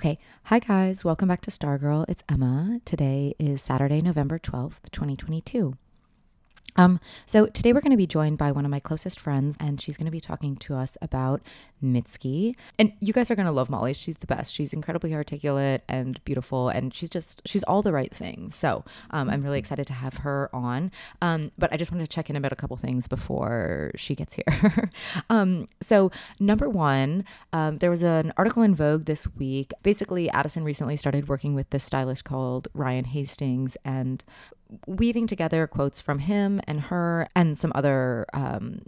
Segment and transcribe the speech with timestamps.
[0.00, 2.06] Okay, hi guys, welcome back to Stargirl.
[2.08, 2.80] It's Emma.
[2.86, 5.76] Today is Saturday, November 12th, 2022.
[6.76, 9.80] Um, so today we're going to be joined by one of my closest friends, and
[9.80, 11.40] she's going to be talking to us about
[11.82, 12.54] Mitski.
[12.78, 13.94] And you guys are going to love Molly.
[13.94, 14.52] She's the best.
[14.52, 18.54] She's incredibly articulate and beautiful, and she's just she's all the right things.
[18.54, 20.90] So um, I'm really excited to have her on.
[21.22, 24.36] Um, but I just wanted to check in about a couple things before she gets
[24.36, 24.90] here.
[25.30, 29.72] um, so number one, um, there was an article in Vogue this week.
[29.82, 34.24] Basically, Addison recently started working with this stylist called Ryan Hastings, and
[34.86, 38.82] weaving together quotes from him and her and some other um,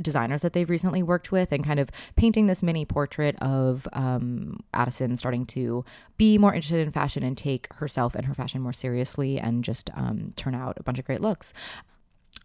[0.00, 4.60] designers that they've recently worked with and kind of painting this mini portrait of um,
[4.74, 5.84] Addison starting to
[6.16, 9.90] be more interested in fashion and take herself and her fashion more seriously and just
[9.94, 11.52] um, turn out a bunch of great looks.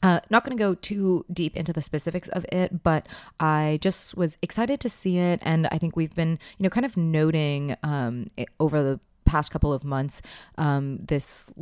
[0.04, 3.08] Uh, not going to go too deep into the specifics of it, but
[3.40, 5.40] I just was excited to see it.
[5.44, 8.28] And I think we've been, you know, kind of noting um,
[8.60, 10.22] over the past couple of months
[10.58, 11.54] um, this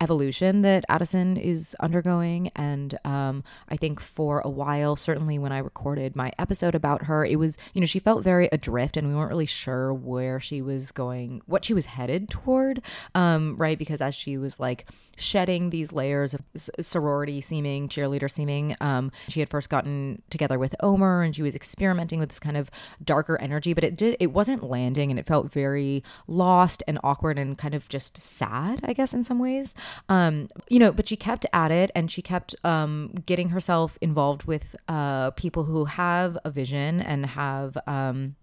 [0.00, 2.50] evolution that Addison is undergoing.
[2.54, 7.24] And um, I think for a while, certainly when I recorded my episode about her,
[7.24, 10.62] it was, you know, she felt very adrift and we weren't really sure where she
[10.62, 12.82] was going, what she was headed toward,
[13.14, 13.78] um, right?
[13.78, 14.86] Because as she was like
[15.16, 20.74] shedding these layers of sorority seeming, cheerleader seeming, um, she had first gotten together with
[20.80, 22.70] Omer and she was experimenting with this kind of
[23.04, 27.38] darker energy, but it did, it wasn't landing and it felt very lost and awkward
[27.38, 29.74] and kind of just sad, I guess, in some ways.
[30.08, 34.44] Um, you know, but she kept at it and she kept um, getting herself involved
[34.44, 37.76] with uh, people who have a vision and have.
[37.86, 38.36] Um,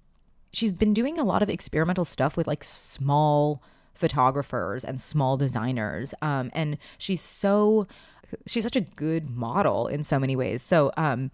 [0.52, 3.62] she's been doing a lot of experimental stuff with like small
[3.94, 6.14] photographers and small designers.
[6.22, 7.88] Um, and she's so
[8.46, 10.62] she's such a good model in so many ways.
[10.62, 11.32] So um,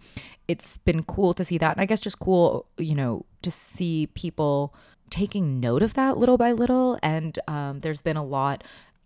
[0.47, 4.07] it's been cool to see that, and I guess just cool, you know, to see
[4.07, 4.73] people
[5.09, 6.97] taking note of that little by little.
[7.03, 8.63] And um, there's been a lot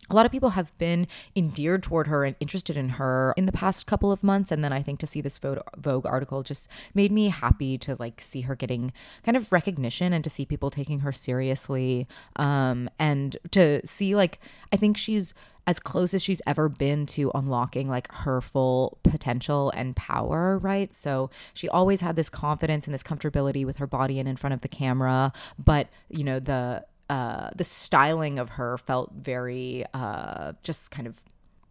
[0.10, 3.52] a lot of people have been endeared toward her and interested in her in the
[3.52, 4.52] past couple of months.
[4.52, 8.22] And then i think to see this vogue article just made me happy to like
[8.22, 8.94] see her getting
[9.24, 12.08] kind of recognition and to see people taking her seriously.
[12.36, 14.40] Um and to see like
[14.72, 15.34] i think she's
[15.68, 20.94] as close as she's ever been to unlocking like her full potential and power, right?
[20.94, 24.54] So she always had this confidence and this comfortability with her body and in front
[24.54, 30.54] of the camera, but you know, the uh, the styling of her felt very uh,
[30.64, 31.22] just kind of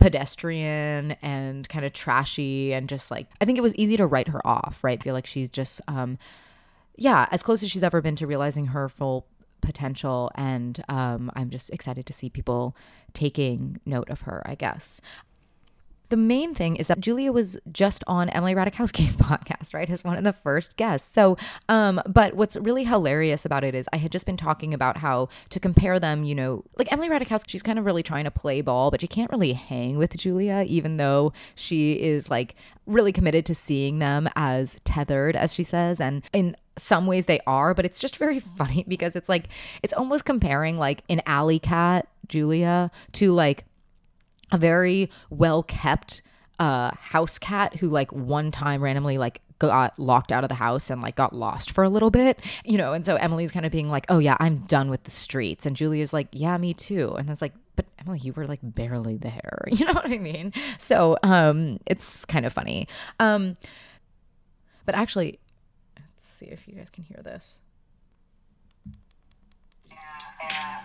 [0.04, 4.28] pedestrian and kind of trashy and just like I think it was easy to write
[4.28, 5.02] her off, right?
[5.02, 6.18] Feel like she's just um
[6.96, 9.26] yeah, as close as she's ever been to realizing her full
[9.62, 12.76] potential and um I'm just excited to see people
[13.14, 15.00] taking note of her, I guess.
[16.14, 20.16] The main thing is that Julia was just on Emily Ratajkowski's podcast, right, as one
[20.16, 21.12] of the first guests.
[21.12, 21.36] So,
[21.68, 25.28] um, but what's really hilarious about it is I had just been talking about how
[25.48, 28.60] to compare them, you know, like Emily Ratajkowski, she's kind of really trying to play
[28.60, 32.54] ball, but she can't really hang with Julia, even though she is like
[32.86, 36.00] really committed to seeing them as tethered, as she says.
[36.00, 39.48] And in some ways they are, but it's just very funny because it's like,
[39.82, 43.64] it's almost comparing like an alley cat, Julia, to like
[44.52, 46.22] a very well kept
[46.58, 50.90] uh house cat who like one time randomly like got locked out of the house
[50.90, 52.92] and like got lost for a little bit, you know.
[52.92, 55.76] And so Emily's kind of being like, "Oh yeah, I'm done with the streets," and
[55.76, 59.64] Julia's like, "Yeah, me too." And it's like, "But Emily, you were like barely there,"
[59.68, 60.52] you know what I mean?
[60.78, 62.88] So um, it's kind of funny.
[63.20, 63.56] Um,
[64.84, 65.38] but actually,
[65.96, 67.60] let's see if you guys can hear this.
[69.88, 69.96] Yeah,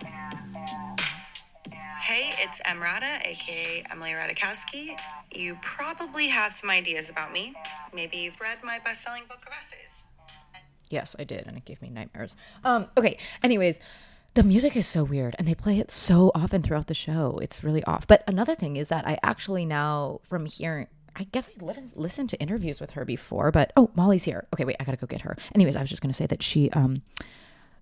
[0.03, 0.95] yeah, yeah,
[2.09, 4.99] Hey, it's Emrata, aka Emily Ratajkowski.
[5.31, 7.53] You probably have some ideas about me.
[7.93, 10.05] Maybe you've read my best selling book of essays.
[10.89, 12.35] Yes, I did, and it gave me nightmares.
[12.63, 13.79] Um, okay, anyways.
[14.33, 17.37] The music is so weird and they play it so often throughout the show.
[17.43, 18.07] It's really off.
[18.07, 22.39] But another thing is that I actually now, from hearing, I guess I listened to
[22.39, 24.47] interviews with her before, but oh, Molly's here.
[24.53, 25.37] Okay, wait, I gotta go get her.
[25.53, 27.03] Anyways, I was just gonna say that she um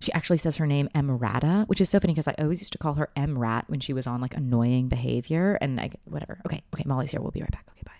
[0.00, 2.78] she actually says her name Emrata, which is so funny because I always used to
[2.78, 6.40] call her Emrat when she was on like annoying behavior and I whatever.
[6.46, 7.20] Okay, okay, Molly's here.
[7.20, 7.66] We'll be right back.
[7.70, 7.92] Okay, bye.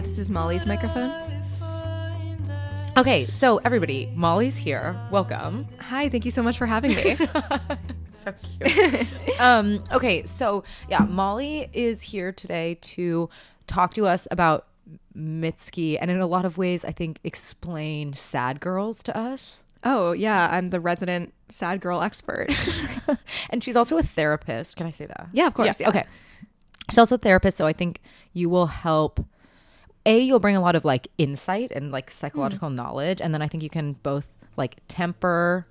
[0.00, 1.12] Hi, this is Molly's microphone.
[2.96, 4.96] Okay, so everybody, Molly's here.
[5.10, 5.68] Welcome.
[5.78, 7.18] Hi, thank you so much for having me.
[8.10, 9.06] so cute.
[9.38, 13.28] um, okay, so yeah, Molly is here today to
[13.66, 14.68] talk to us about
[15.14, 19.60] Mitski and in a lot of ways, I think, explain sad girls to us.
[19.84, 22.48] oh, yeah, I'm the resident sad girl expert.
[23.50, 24.78] and she's also a therapist.
[24.78, 25.28] Can I say that?
[25.34, 25.90] Yeah, of course, yeah.
[25.90, 26.04] Okay.
[26.88, 28.00] She's also a therapist, so I think
[28.32, 29.22] you will help.
[30.06, 32.76] A, you'll bring a lot of like insight and like psychological Hmm.
[32.76, 35.66] knowledge, and then I think you can both like temper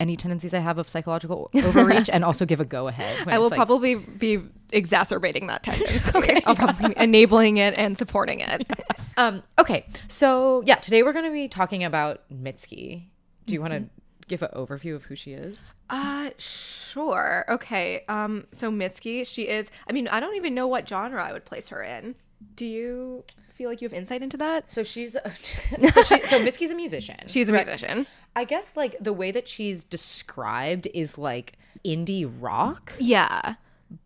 [0.00, 3.28] any tendencies I have of psychological overreach, and also give a go ahead.
[3.28, 4.40] I will probably be
[4.72, 6.10] exacerbating that tendency.
[6.18, 6.42] okay.
[6.46, 8.66] I'll probably be enabling it and supporting it.
[9.16, 13.04] Um, okay, so yeah, today we're going to be talking about Mitski.
[13.46, 13.84] Do you want to
[14.26, 15.72] give an overview of who she is?
[15.88, 17.44] Uh, sure.
[17.48, 18.04] Okay.
[18.08, 21.44] Um, so Mitski, she is, I mean, I don't even know what genre I would
[21.44, 22.16] place her in.
[22.56, 23.24] Do you
[23.54, 24.70] feel like you have insight into that?
[24.70, 27.16] So she's so, she, so Mitski's a musician.
[27.26, 28.06] She's a musician.
[28.36, 31.52] I guess like the way that she's described is like
[31.84, 33.54] indie rock, Yeah.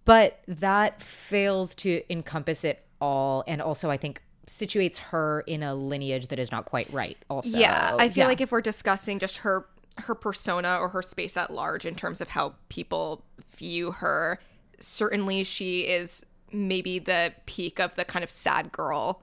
[0.05, 5.75] but that fails to encompass it all, and also I think situates her in a
[5.75, 7.19] lineage that is not quite right.
[7.29, 8.29] Also, yeah i feel Yeah.
[8.29, 9.67] like if we're discussing just her
[9.99, 13.23] her persona or her space at large in terms of how people
[13.56, 14.38] view her
[14.81, 19.22] certainly she is maybe the peak of the kind of sad girl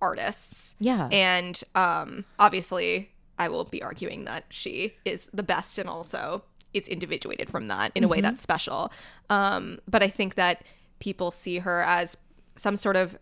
[0.00, 1.08] artists Yeah.
[1.12, 6.42] and um obviously i will be arguing that she is the best and also
[6.74, 8.22] is individuated from that in a way Mm-hmm.
[8.22, 8.90] that's special
[9.30, 10.64] um but i think that
[10.98, 12.16] people see her as
[12.56, 13.16] some sort of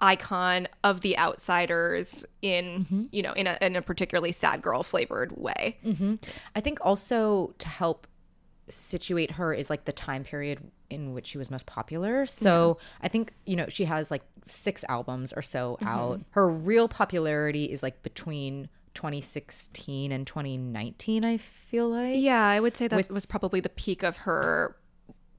[0.00, 3.02] icon of the outsiders in Mm-hmm.
[3.12, 5.76] you know in a, in a particularly sad girl flavored way
[6.56, 8.06] I think also to help
[8.68, 10.58] situate her is like the time period
[10.90, 12.26] in which she was most popular.
[12.26, 15.88] So I think, you know, she has like six albums or so Mm-hmm.
[15.88, 16.20] out.
[16.30, 22.16] Her real popularity is like between 2016 and 2019, I feel like.
[22.18, 24.76] yeah i would say that was probably the peak of her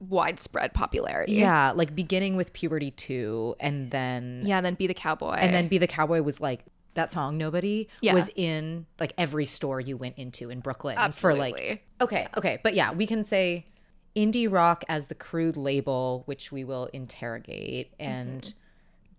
[0.00, 5.34] widespread popularity Yeah, like beginning with Puberty 2 and then yeah then be the cowboy
[5.34, 6.64] and then Be the Cowboy was like
[6.94, 8.14] that song Nobody Yeah.
[8.14, 12.74] was in like every store you went into in Brooklyn for like Okay, okay, but
[12.74, 13.64] yeah, we can say
[14.14, 18.58] indie rock as the crude label, which we will interrogate, and Mm-hmm.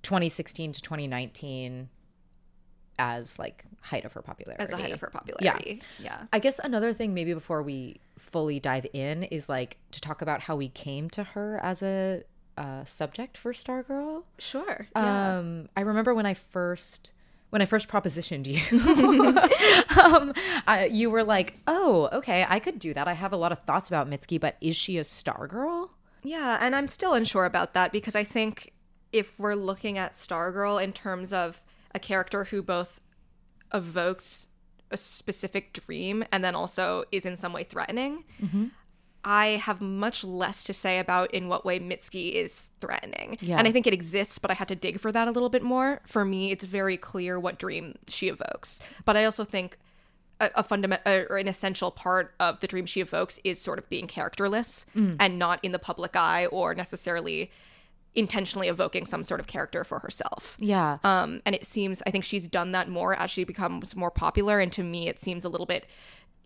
[0.03, 1.87] 2016 to 2019
[2.99, 4.61] as like height of her popularity.
[4.63, 8.59] as a height of her popularity yeah I guess another thing, maybe before we fully
[8.59, 12.23] dive in, is like to talk about how we came to her as a
[12.57, 14.23] uh, subject for Stargirl.
[14.37, 15.37] sure yeah.
[15.39, 17.13] Um, I remember when I first
[17.53, 18.57] when I first propositioned you,
[20.03, 20.33] um,
[20.89, 23.07] you were like, "Oh, okay, I could do that.
[23.07, 25.91] I have a lot of thoughts about Mitski, but is she a star girl?"
[26.23, 28.73] Yeah, and I'm still unsure about that because I think
[29.11, 31.61] if we're looking at Stargirl in terms of
[31.93, 33.01] a character who both
[33.71, 34.47] evokes
[34.89, 38.23] a specific dream and then also is in some way threatening,
[39.25, 43.37] I have much less to say about in what way Mitski is threatening.
[43.41, 43.57] Yeah.
[43.57, 45.63] And I think it exists, but I had to dig for that a little bit
[45.63, 46.01] more.
[46.05, 48.81] For me, it's very clear what dream she evokes.
[49.05, 49.77] But I also think
[50.41, 53.87] a, a fundamental or an essential part of the dream she evokes is sort of
[53.89, 57.49] being characterless and not in the public eye or necessarily
[58.15, 60.55] intentionally evoking some sort of character for herself.
[60.59, 64.11] Yeah, Um, and it seems I think she's done that more as she becomes more
[64.11, 65.87] popular, and to me, it seems a little bit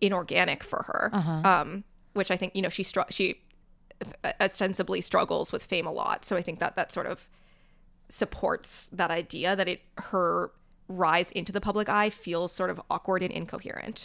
[0.00, 1.10] inorganic for her.
[1.44, 1.84] Um,
[2.18, 3.40] which I think you know she str- she
[4.40, 7.28] ostensibly struggles with fame a lot, so I think that that sort of
[8.10, 10.50] supports that idea that it her
[10.88, 14.04] rise into the public eye feels sort of awkward and incoherent.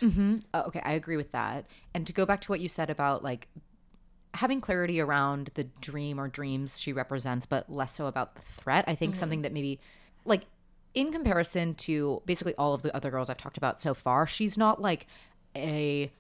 [0.54, 1.66] Uh, okay, I agree with that.
[1.94, 3.48] And to go back to what you said about like
[4.34, 8.84] having clarity around the dream or dreams she represents, but less so about the threat,
[8.88, 9.80] I think something that maybe
[10.26, 10.46] like
[10.94, 14.58] in comparison to basically all of the other girls I've talked about so far, she's
[14.58, 15.08] not like
[15.56, 16.12] a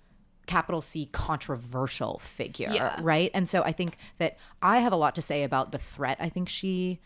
[0.45, 2.99] capital C controversial figure, Yeah.
[3.01, 3.31] right?
[3.33, 6.29] And so I think that I have a lot to say about the threat I
[6.29, 6.99] think she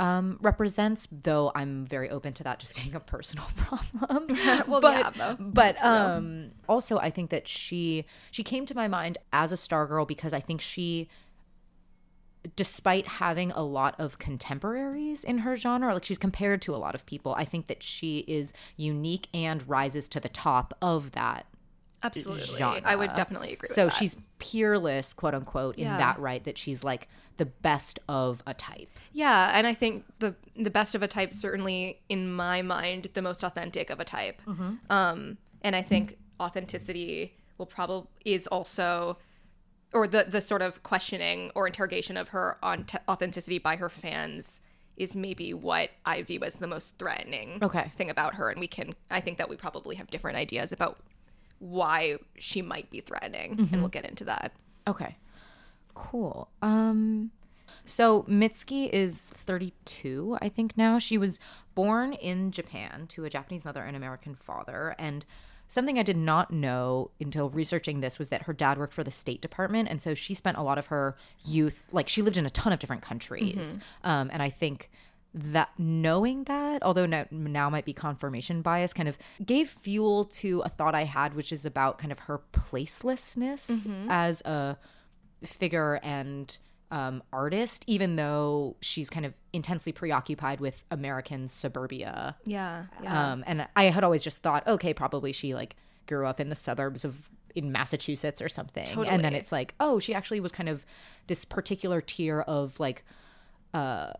[0.00, 4.26] um, represents, though I'm very open to that just being a personal problem.
[4.68, 5.36] Well, but, yeah, though.
[5.38, 9.86] But um, also, I think that she she came to my mind as a star
[9.86, 11.08] girl because I think she
[12.54, 16.94] despite having a lot of contemporaries in her genre, like she's compared to a lot
[16.94, 21.46] of people, I think that she is unique and rises to the top of that.
[22.06, 22.80] Absolutely, genre.
[22.84, 23.68] I would definitely agree.
[23.68, 23.98] So with that.
[23.98, 25.96] she's peerless, quote unquote, in Yeah.
[25.98, 28.88] that right that she's like the best of a type.
[29.12, 33.22] Yeah, and I think the the best of a type certainly in my mind the
[33.22, 34.40] most authentic of a type.
[34.90, 39.18] Um, and I think authenticity will probably is also
[39.92, 43.88] or the the sort of questioning or interrogation of her on t- authenticity by her
[43.88, 44.60] fans
[44.96, 47.92] is maybe what I view as the most threatening Okay.
[47.96, 48.48] thing about her.
[48.48, 50.98] And we can, I think that we probably have different ideas about
[51.58, 54.52] why she might be threatening, and we'll get into that.
[54.86, 55.16] Okay.
[55.94, 56.48] Cool.
[56.62, 57.30] Um
[57.88, 60.98] so Mitski is 32, I think now.
[60.98, 61.38] She was
[61.76, 65.24] born in Japan to a Japanese mother and American father and
[65.68, 69.10] something I did not know until researching this was that her dad worked for the
[69.10, 72.46] State Department and so she spent a lot of her youth like she lived in
[72.46, 73.78] a ton of different countries.
[74.04, 74.90] Um and I think
[75.38, 80.62] that knowing that although now, now might be confirmation bias kind of gave fuel to
[80.62, 83.68] a thought i had which is about kind of her placelessness
[84.08, 84.76] as a
[85.44, 86.58] figure and
[86.90, 92.84] um, artist even though she's kind of intensely preoccupied with american suburbia Yeah.
[93.04, 95.76] um, and i had always just thought okay probably she like
[96.06, 99.08] grew up in the suburbs of in massachusetts or something Totally.
[99.08, 100.86] and then it's like oh she actually was kind of
[101.26, 103.04] this particular tier of like
[103.74, 104.12] uh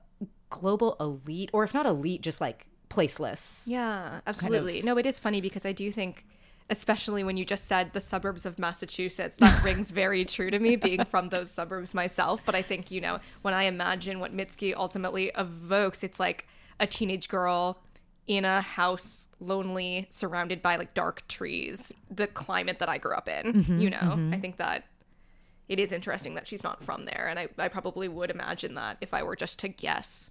[0.51, 4.83] global elite or if not elite just like placeless Yeah, absolutely.
[4.83, 6.25] No, it is funny because I do think,
[6.71, 10.77] especially when you just said the suburbs of Massachusetts, that rings very true to me,
[10.77, 12.43] being from those suburbs myself.
[12.45, 16.47] But I think, you know, when I imagine what Mitski ultimately evokes, it's like
[16.79, 17.79] a teenage girl
[18.27, 23.29] in a house, lonely, surrounded by like dark trees, the climate that I grew up
[23.29, 23.99] in, mm-hmm, you know?
[23.99, 24.35] Mm-hmm.
[24.35, 24.85] I think that
[25.69, 27.27] it is interesting that she's not from there.
[27.29, 30.31] And I, I probably would imagine that if I were just to guess.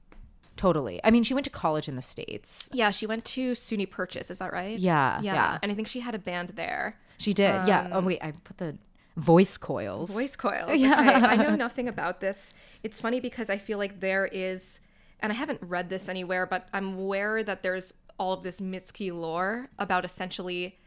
[0.57, 3.89] Totally i mean she went to college in the states Yeah, she went to SUNY
[3.89, 4.77] Purchase, is that right?
[4.79, 5.33] Yeah, yeah.
[5.33, 5.59] yeah.
[5.61, 6.97] And I think she had a band there.
[7.17, 8.77] she did yeah oh um, wait i put the
[9.17, 10.79] voice coils Voice coils.
[10.79, 10.99] Yeah.
[10.99, 11.25] Okay.
[11.25, 12.53] I know nothing about this.
[12.83, 14.81] It's funny because I feel like there is,
[15.21, 19.13] and I haven't read this anywhere, but I'm aware that there's all of this Mitski
[19.13, 20.77] lore about essentially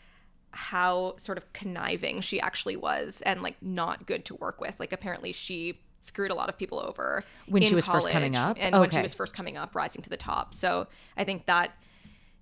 [0.50, 4.78] how sort of conniving she actually was and like not good to work with.
[4.78, 8.58] Like apparently she screwed a lot of people over When she was first coming college
[8.58, 8.64] up?
[8.64, 10.54] and when she was first coming up, rising to the top.
[10.54, 10.86] So
[11.16, 11.72] I think that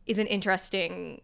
[0.07, 1.21] is an interesting.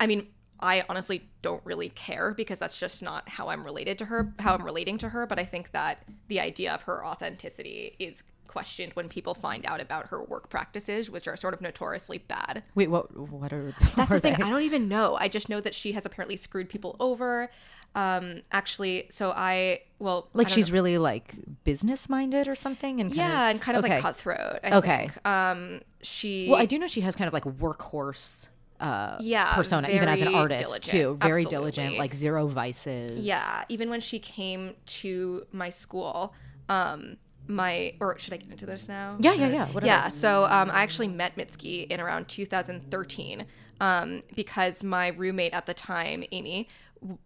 [0.00, 0.28] I mean,
[0.60, 4.54] I honestly don't really care because that's just not how I'm related to her, how
[4.54, 5.24] I'm relating to her.
[5.26, 9.78] But I think that the idea of her authenticity is questioned when people find out
[9.80, 12.62] about her work practices, which are sort of notoriously bad.
[12.74, 14.34] wait what what are That's the thing.
[14.36, 14.42] they?
[14.42, 15.16] I don't even know.
[15.20, 17.50] I just know that she has apparently screwed people over.
[17.98, 20.74] Um, actually, so I well, like I she's know.
[20.74, 23.94] really like business minded or something and kind yeah, of, and kind of okay.
[23.94, 24.60] like cutthroat.
[24.62, 24.98] I Okay.
[25.08, 25.26] think.
[25.26, 29.88] Um, she well i do know she has kind of like workhorse uh Yeah, persona
[29.90, 30.96] even as an artist diligent.
[30.96, 36.34] too very diligent like zero vices Yeah, even when she came to my school,
[36.68, 37.16] um,
[37.48, 39.16] my or should I get into this now?
[39.18, 39.86] yeah yeah yeah whatever.
[39.86, 43.44] Yeah, so um, I actually met Mitski in around 2013
[43.80, 46.68] um, because my roommate at the time, Amy,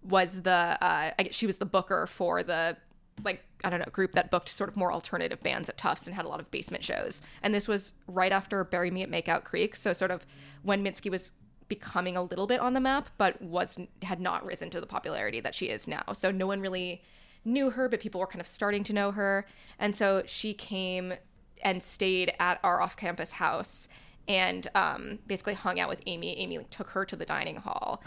[0.03, 2.77] was the uh, I, guess she was the booker for the
[3.25, 6.15] like I don't know group that booked sort of more alternative bands at Tufts and
[6.15, 7.23] had a lot of basement shows.
[7.43, 10.27] And this was right after Bury Me at Makeout Creek, so sort of
[10.63, 11.33] when Mitski was
[11.69, 15.41] becoming a little bit on the map, but was had not risen to the popularity
[15.41, 16.03] that she is now.
[16.13, 17.03] So no one really
[17.45, 19.47] knew her, but people were kind of starting to know her.
[19.79, 21.15] And so she came
[21.63, 23.89] and stayed at our off-campus house
[24.29, 26.39] and um, basically hung out with Amy.
[26.39, 28.03] Amy like, took her to the dining hall,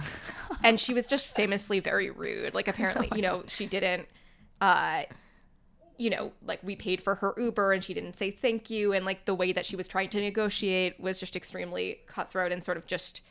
[0.64, 2.54] and she was just famously very rude.
[2.54, 4.08] Like apparently, you know, she didn't.
[4.62, 5.04] Uh,
[5.98, 8.94] you know, like we paid for her Uber and she didn't say thank you.
[8.94, 12.64] And like the way that she was trying to negotiate was just extremely cutthroat and
[12.64, 13.22] sort of just,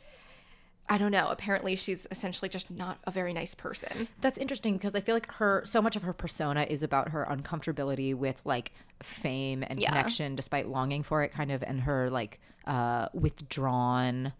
[0.87, 1.27] I don't know.
[1.29, 4.07] Apparently, she's essentially just not a very nice person.
[4.21, 7.25] That's interesting because I feel like her so much of her persona is about her
[7.29, 9.89] uncomfortability with like fame and Yeah.
[9.89, 14.33] connection despite longing for it kind of and her like uh withdrawn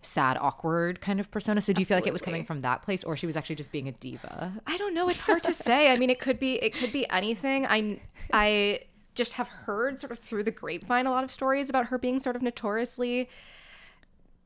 [0.00, 1.60] sad awkward kind of persona.
[1.60, 3.56] So do you feel like it was coming from that place or she was actually
[3.56, 4.52] just being a diva?
[4.68, 5.08] I don't know.
[5.08, 5.90] It's hard to say.
[5.90, 7.66] I mean, it could be it could be anything.
[7.66, 8.00] I
[8.32, 8.80] I
[9.16, 12.20] just have heard sort of through the grapevine a lot of stories about her being
[12.20, 13.28] sort of notoriously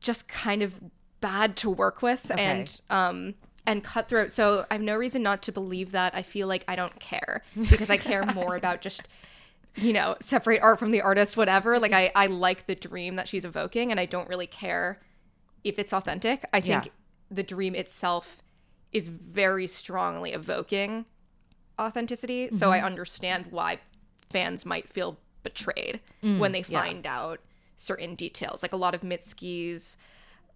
[0.01, 0.81] just kind of
[1.23, 4.33] bad to work with and um and cutthroat.
[4.33, 6.15] So I have no reason not to believe that.
[6.15, 9.03] I feel like I don't care because I care more about just
[9.77, 11.79] you know separate art from the artist, whatever.
[11.79, 15.01] Like I I like the dream that she's evoking, and I don't really care
[15.65, 16.45] if it's authentic.
[16.53, 16.91] I think Yeah.
[17.31, 18.43] the dream itself
[18.93, 21.07] is very strongly evoking
[21.81, 22.49] authenticity.
[22.51, 22.73] So Mm-hmm.
[22.85, 23.79] I understand why
[24.31, 27.41] fans might feel betrayed when they find out
[27.77, 28.63] certain details.
[28.63, 29.97] Like a lot of Mitski's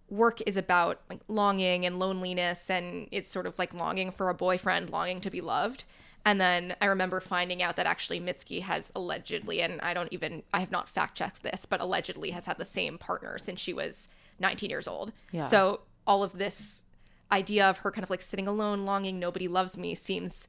[0.09, 4.33] work is about like longing and loneliness and it's sort of like longing for a
[4.33, 5.83] boyfriend, longing to be loved.
[6.25, 10.43] And then I remember finding out that actually Mitski has allegedly, and I don't even,
[10.53, 13.73] I have not fact checked this, but allegedly has had the same partner since she
[13.73, 14.09] was
[14.39, 15.13] 19 years old.
[15.31, 15.43] Yeah.
[15.43, 16.83] So all of this
[17.31, 20.47] idea of her kind of like sitting alone, longing, nobody loves me seems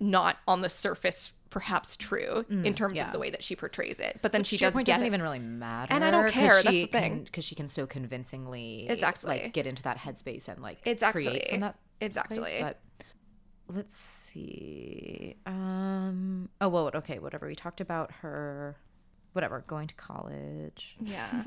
[0.00, 3.06] not on the surface perhaps true in terms Mm, yeah.
[3.06, 4.18] of the way that she portrays it.
[4.22, 5.06] But then she does point doesn't it.
[5.06, 7.22] even really matter And I don't care, that's the thing.
[7.24, 9.28] because she can so convincingly Exactly.
[9.28, 11.24] like get into that headspace and like Exactly.
[11.24, 12.38] create from that Exactly.
[12.38, 12.80] place, but
[13.68, 18.76] let's see um oh well okay whatever we talked about her
[19.32, 21.44] whatever going to college yeah.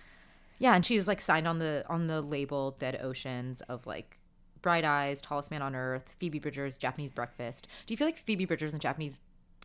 [0.58, 4.18] yeah and she was like signed on the on the label dead oceans of like
[4.60, 8.44] bright eyes tallest man on earth phoebe bridgers japanese breakfast do you feel like phoebe
[8.44, 9.18] bridgers and japanese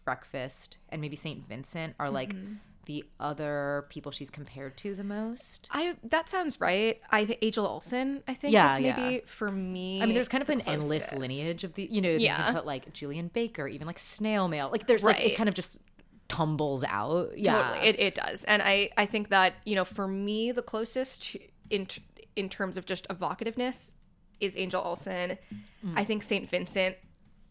[0.07, 2.53] breakfast and maybe saint vincent are like Mm-hmm.
[2.85, 6.95] the other people she's compared to the most I that sounds right.
[7.11, 9.19] I think Angel Olsen, I think Yeah, is maybe yeah.
[9.25, 10.01] for me.
[10.01, 12.37] I mean, there's kind of the an endless lineage of the, you know, Yeah.
[12.37, 14.69] can put like Julien Baker, even like snail mail.
[14.71, 15.79] Like there's like, it kind of just
[16.29, 17.37] tumbles out.
[17.37, 17.53] Yeah.
[17.71, 21.35] Totally, it, it does, and I I think that you know for me the closest
[21.69, 21.87] in
[22.35, 23.93] in terms of just evocativeness
[24.39, 25.37] is Angel Olsen.
[25.85, 25.93] Mm.
[25.95, 26.95] I think Saint Vincent.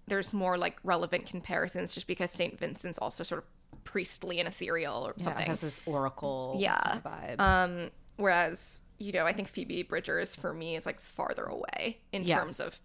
[0.09, 5.07] There's more like relevant comparisons just because Saint Vincent's also sort of priestly and ethereal
[5.07, 5.43] or Yeah, something.
[5.43, 6.81] it has this oracle Yeah.
[6.81, 7.41] kind of vibe.
[7.41, 12.25] Um, whereas you know I think Phoebe Bridgers for me is like farther away in
[12.25, 12.39] Yeah.
[12.41, 12.81] terms of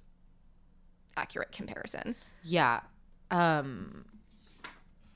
[1.18, 2.16] accurate comparison.
[2.44, 2.82] yeah.
[3.30, 4.06] Um,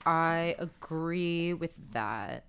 [0.05, 2.45] I agree with that.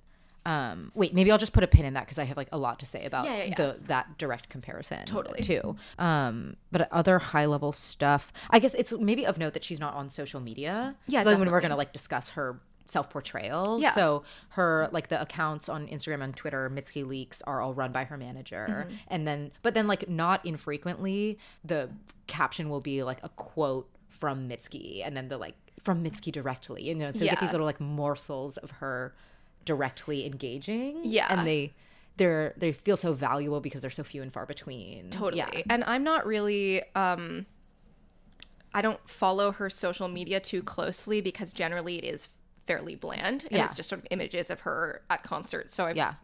[0.47, 2.59] Um, wait, maybe I'll just put a pin in that because I have like a
[2.59, 3.55] lot to say about Yeah, yeah, yeah.
[3.57, 5.05] the that direct comparison.
[5.05, 5.41] Totally.
[5.41, 5.77] too.
[5.99, 9.95] Um, but other high level stuff, I guess it's maybe of note that she's not
[9.95, 10.95] on social media.
[11.09, 13.81] Yeah, like when we're gonna like discuss her self portrayal.
[13.83, 13.91] Yeah.
[13.91, 18.05] So her like the accounts on Instagram and Twitter, Mitski Leaks, are all run by
[18.05, 18.95] her manager, Mm-hmm.
[19.09, 21.91] and then but then like not infrequently the
[22.29, 26.85] caption will be like a quote from Mitski, and then the like from Mitski directly.
[26.85, 29.13] You know, so you get these little like morsels of her
[29.67, 31.01] directly engaging.
[31.05, 31.27] Yeah.
[31.29, 31.75] and they.
[32.19, 35.11] They're they feel so valuable because they're so few and far between.
[35.11, 35.37] Totally.
[35.37, 35.63] Yeah.
[35.69, 37.45] And I'm not really um
[38.73, 42.31] I don't follow her social media too closely because generally it is
[42.67, 43.65] fairly bland and Yeah.
[43.67, 45.75] it's just sort of images of her at concerts.
[45.75, 46.15] So I'm Yeah.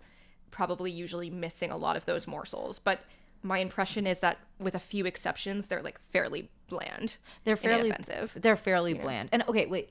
[0.50, 2.78] probably usually missing a lot of those morsels.
[2.78, 3.00] But
[3.42, 7.16] my impression is that with a few exceptions, they're like fairly bland.
[7.44, 8.32] They're fairly inoffensive.
[8.36, 9.28] They're fairly bland.
[9.30, 9.90] And okay, wait.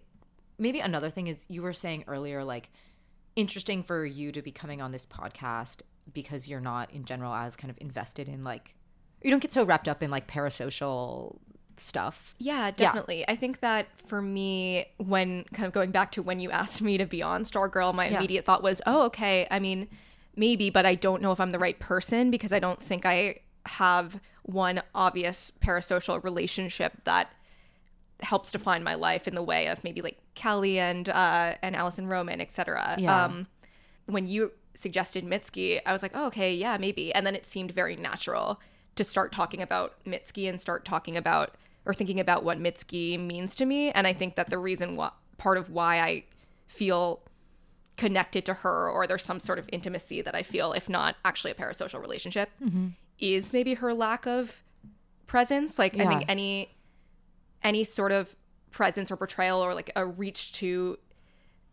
[0.58, 2.72] Maybe another thing is you were saying earlier, like
[3.36, 5.82] interesting for you to be coming on this podcast
[6.14, 8.76] because you're not in general as kind of invested in like
[9.22, 11.38] you don't get so wrapped up in like parasocial
[11.78, 12.36] stuff.
[12.40, 13.24] Yeah, definitely.
[13.28, 16.98] I think that for me, when kind of going back to when you asked me
[16.98, 18.18] to be on Stargirl, my Yeah.
[18.18, 19.48] immediate thought was, oh, okay.
[19.52, 19.88] I mean,
[20.36, 23.42] maybe, but I don't know if I'm the right person because I don't think I
[23.68, 27.30] have one obvious parasocial relationship that
[28.22, 32.08] helps define my life in the way of maybe like Callie and uh, and Alison
[32.08, 32.96] Roman, etc.
[32.98, 33.26] Yeah.
[33.26, 33.48] Um,
[34.06, 37.14] when you suggested Mitski, I was like, oh, okay, yeah, maybe.
[37.14, 38.60] And then it seemed very natural
[38.96, 41.56] to start talking about Mitski and start talking about
[41.86, 43.92] or thinking about what Mitski means to me.
[43.92, 46.24] And I think that the reason why part of why I
[46.68, 47.22] feel
[47.98, 51.52] connected to her or there's some sort of intimacy that I feel, if not actually
[51.52, 52.50] a parasocial relationship,
[53.20, 54.64] is maybe her lack of
[55.28, 55.80] presence.
[55.80, 56.70] Like I think any
[57.64, 58.36] any sort of
[58.72, 60.98] presence or portrayal or like a reach to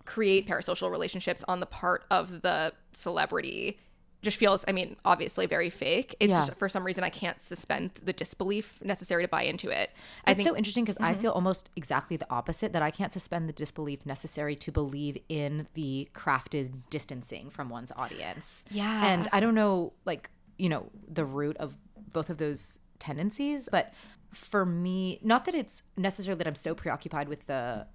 [0.05, 3.79] create parasocial relationships on the part of the celebrity
[4.23, 6.47] just feels i mean obviously very fake it's Yeah.
[6.47, 9.91] just for some reason i can't suspend the disbelief necessary to buy into it
[10.25, 10.55] i It's think Mm-hmm.
[10.55, 14.05] so interesting because I feel almost exactly the opposite that I can't suspend the disbelief
[14.07, 18.65] necessary to believe in the crafted distancing from one's audience.
[18.71, 19.07] Yeah.
[19.07, 21.77] And I don't know, like, you know, the root of
[22.13, 23.93] both of those tendencies, but
[24.33, 27.87] for me, not that it's necessarily that I'm so preoccupied with the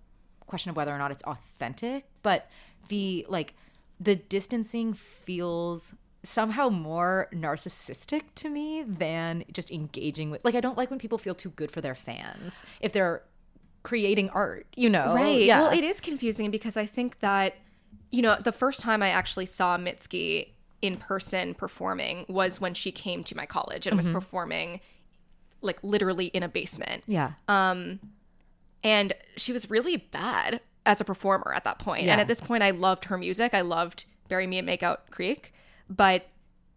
[0.45, 2.49] question of whether or not it's authentic, but
[2.89, 3.53] the like
[3.99, 5.93] the distancing feels
[6.23, 11.17] somehow more narcissistic to me than just engaging with like I don't like when people
[11.17, 13.23] feel too good for their fans if they're
[13.83, 15.13] creating art, you know.
[15.13, 15.59] right Yeah.
[15.61, 17.55] well it is confusing because i think that
[18.11, 20.49] you know the first time i actually saw mitski
[20.81, 24.15] in person performing was when she came to my college and was mm-hmm.
[24.15, 24.79] performing
[25.63, 27.31] like literally in a basement yeah.
[27.47, 27.99] Um,
[28.83, 32.03] and she was really bad as a performer at that point.
[32.03, 32.11] Yeah.
[32.11, 33.53] And at this point, I loved her music.
[33.53, 35.53] I loved "Bury Me at Makeout Creek,"
[35.89, 36.27] but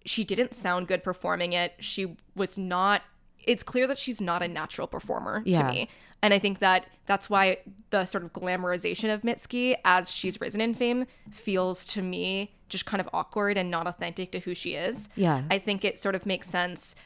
[0.05, 1.75] she didn't sound good performing it.
[1.81, 3.03] She was not.
[3.44, 5.62] It's clear that she's not a natural performer Yeah.
[5.66, 5.88] to me,
[6.22, 7.59] and I think that that's why
[7.90, 12.87] the sort of glamorization of Mitski as she's risen in fame feels to me just
[12.87, 15.09] kind of awkward and not authentic to who she is.
[15.16, 15.42] Yeah.
[15.51, 16.96] I think it sort of makes sense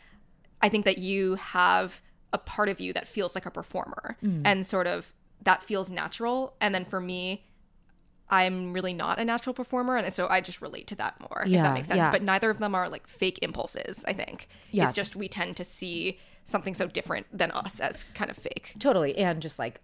[0.63, 4.43] I think that you have a part of you that feels like a performer Mm.
[4.45, 6.55] and sort of that feels natural.
[6.61, 7.45] And then for me,
[8.29, 9.97] I'm really not a natural performer.
[9.97, 11.99] And so I just relate to that more, yeah, if that makes sense.
[11.99, 12.11] yeah.
[12.13, 14.47] But neither of them are like fake impulses, I think.
[14.71, 14.85] Yeah.
[14.85, 18.75] It's just we tend to see something so different than us as kind of fake.
[18.79, 19.17] Totally.
[19.17, 19.81] And just like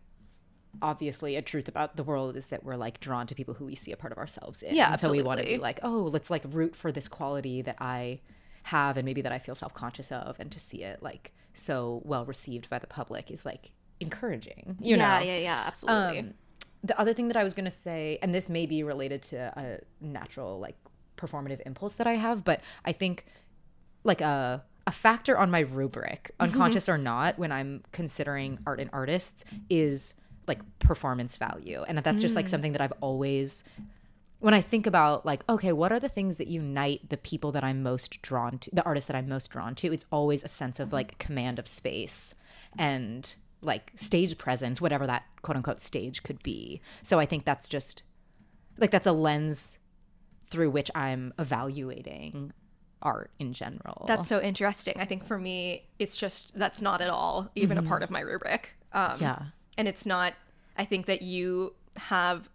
[0.83, 3.75] obviously a truth about the world is that we're like drawn to people who we
[3.75, 4.75] see a part of ourselves in.
[4.75, 7.77] Yeah, so we want to be like, oh, let's like root for this quality that
[7.81, 8.21] I
[8.67, 12.03] have and maybe that I feel self conscious of, and to see it like so
[12.05, 14.77] well received by the public is like encouraging.
[14.81, 16.19] You yeah, know, yeah, yeah, absolutely.
[16.19, 16.35] um,
[16.85, 19.81] the other thing that I was gonna say, and this may be related to a
[20.01, 20.77] natural like
[21.17, 23.25] performative impulse that I have, but I think
[24.05, 28.89] like a a factor on my rubric, unconscious or not, when I'm considering art and
[28.93, 30.15] artists is
[30.47, 31.85] like performance value.
[31.89, 33.65] And that's just like something that I've always
[34.47, 37.65] when I think about like, okay, what are the things that unite the people that
[37.65, 39.93] I'm most drawn to, the artists that I'm most drawn to?
[39.93, 42.33] It's always a sense of like command of space
[42.79, 46.81] and like stage presence, whatever that quote unquote stage could be.
[47.03, 48.05] So I think that's just
[48.79, 49.79] like that's a lens
[50.49, 52.53] through which I'm evaluating
[53.03, 54.05] art in general.
[54.07, 54.95] That's so interesting.
[54.97, 58.21] I think for me, it's just that's not at all even a part of my
[58.21, 58.77] rubric.
[58.93, 59.43] Um, yeah.
[59.77, 60.35] and it's not.
[60.77, 62.49] I think that you have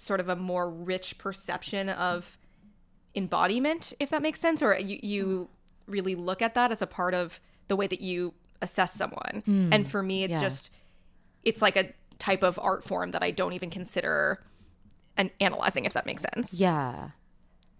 [0.00, 2.38] sort of a more rich perception of
[3.14, 5.48] embodiment, if that makes sense, or you you
[5.86, 8.32] really look at that as a part of the way that you
[8.62, 9.42] assess someone.
[9.44, 9.72] Hmm.
[9.72, 10.40] And for me, it's Yeah.
[10.40, 10.70] just
[11.42, 14.42] it's like a type of art form that I don't even consider
[15.16, 16.60] and analyzing, if that makes sense.
[16.60, 17.10] Yeah.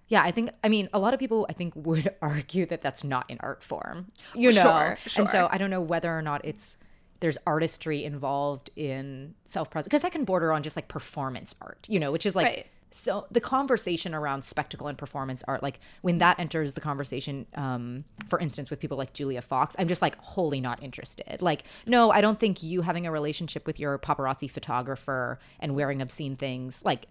[0.09, 3.05] Yeah, I think I mean a lot of people I think would argue that that's
[3.05, 4.11] not an art form.
[4.35, 4.63] You know.
[4.63, 5.49] Sure, And so.
[5.51, 6.77] I don't know whether or not it's
[7.21, 12.01] there's artistry involved in self-presence because that can border on just like performance art, you
[12.01, 12.67] know, which is like Right.
[12.91, 18.05] so the conversation around spectacle and performance art like when that enters the conversation um
[18.29, 22.11] for instance with people like Julia Fox I'm just like wholly not interested like no
[22.11, 26.83] I don't think you having a relationship with your paparazzi photographer and wearing obscene things
[26.85, 27.07] like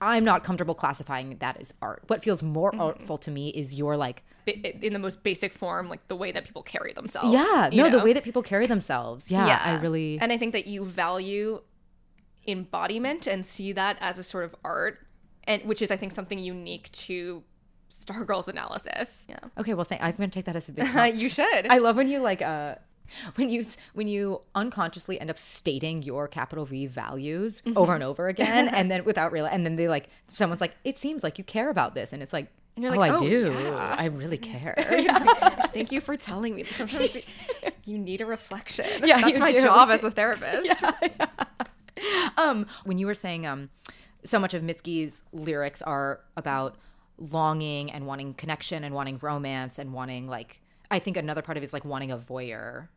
[0.00, 2.02] I'm not comfortable classifying that as art.
[2.06, 2.80] What feels more Mm-hmm.
[2.80, 6.44] artful to me is your like, In the most basic form, like the way that
[6.44, 7.32] people carry themselves.
[7.32, 9.30] yeah, no, the way that people carry themselves.
[9.30, 11.60] Yeah, yeah, I really, And I think that you value
[12.46, 14.98] embodiment and see that as a sort of art,
[15.44, 17.42] and which is I think something unique to
[17.92, 19.26] Stargirl's analysis.
[19.28, 19.74] Yeah, okay.
[19.74, 21.14] Well, thank, I'm gonna take that as a big.
[21.16, 21.66] you should.
[21.68, 22.76] I love when you like, uh,
[23.36, 27.76] when you when you unconsciously end up stating your capital V values Mm-hmm.
[27.78, 30.98] over and over again, and then without real, and then they like, someone's like, it
[30.98, 32.48] seems like you care about this, and it's like.
[32.76, 33.52] And you're oh, like, I "Oh, do.
[33.64, 34.74] yeah." I really care.
[35.74, 36.62] Thank you for telling me.
[36.64, 37.16] Sometimes
[37.84, 38.86] you need a reflection.
[39.04, 39.60] Yeah, that's my do.
[39.60, 40.66] job as a therapist.
[40.66, 41.26] Yeah.
[42.38, 43.68] um when you were saying um
[44.24, 46.76] so much of Mitski's lyrics are about
[47.18, 51.62] longing and wanting connection and wanting romance and wanting like I think another part of
[51.62, 52.88] it is like wanting a voyeur.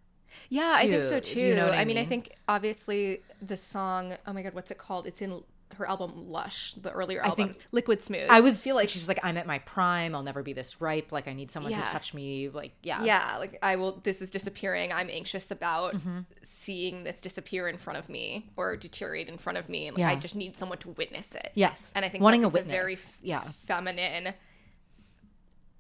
[0.50, 1.34] Yeah, I think so too.
[1.36, 1.39] too.
[1.48, 4.15] You know I I mean, I think obviously the song.
[4.28, 5.08] Oh my god, what's it called?
[5.08, 5.43] It's in
[5.78, 7.60] her album Lush, the earlier think- albums.
[7.72, 8.28] Liquid Smooth.
[8.30, 10.13] I was feel like she's just like I'm at my prime.
[10.13, 11.12] I'll never be this ripe.
[11.12, 11.82] Like I need someone Yeah.
[11.84, 12.50] to touch me.
[12.50, 13.04] Like yeah.
[13.04, 16.19] yeah like i will this is disappearing i'm anxious about Mm-hmm.
[16.43, 20.06] seeing this disappear in front of me or deteriorate in front of me and like,
[20.06, 21.91] i just need someone to witness it Yes.
[21.96, 22.72] and i think wanting a witness.
[22.72, 23.41] very f- yeah.
[23.65, 24.34] feminine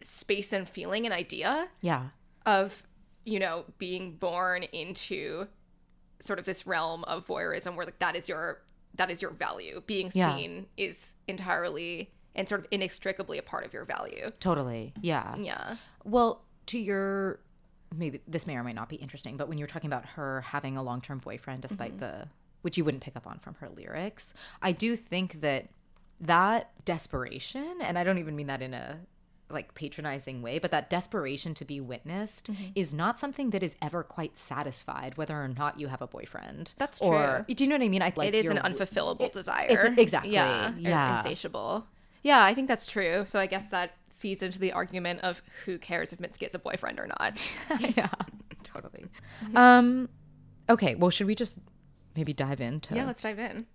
[0.01, 2.07] space and feeling and idea Yeah.
[2.45, 2.83] of
[3.25, 5.47] you know being born into
[6.19, 8.61] sort of this realm of voyeurism where like that is your
[8.95, 10.35] that is your value being Yeah.
[10.35, 14.93] seen is entirely and sort of inextricably a part of your value Totally.
[15.01, 15.35] Yeah.
[15.37, 17.39] yeah Well, to your
[17.95, 20.41] maybe this may or may not be interesting, but when you were talking about her
[20.41, 21.99] having a long-term boyfriend despite mm-hmm.
[21.99, 22.27] the
[22.61, 25.69] which you wouldn't pick up on from her lyrics, I do think that
[26.21, 28.99] that desperation, and I don't even mean that in a
[29.49, 34.03] like patronizing way, but that desperation to be witnessed is not something that is ever
[34.03, 36.73] quite satisfied, whether or not you have a boyfriend.
[36.77, 38.01] That's Or, do you know what I mean?
[38.01, 39.67] I like it is an unfulfillable desire.
[39.69, 40.73] it's- exactly, Yeah.
[40.77, 41.17] yeah.
[41.17, 41.85] Insatiable.
[42.23, 43.25] Yeah, I think that's true.
[43.27, 46.59] So I guess that feeds into the argument of who cares if Mitski has a
[46.59, 47.37] boyfriend or not.
[47.97, 48.07] yeah,
[48.63, 49.05] totally.
[49.53, 50.07] Um,
[50.69, 50.95] okay.
[50.95, 51.59] Well, should we just
[52.15, 52.95] maybe dive into?
[52.95, 53.65] yeah, let's dive in.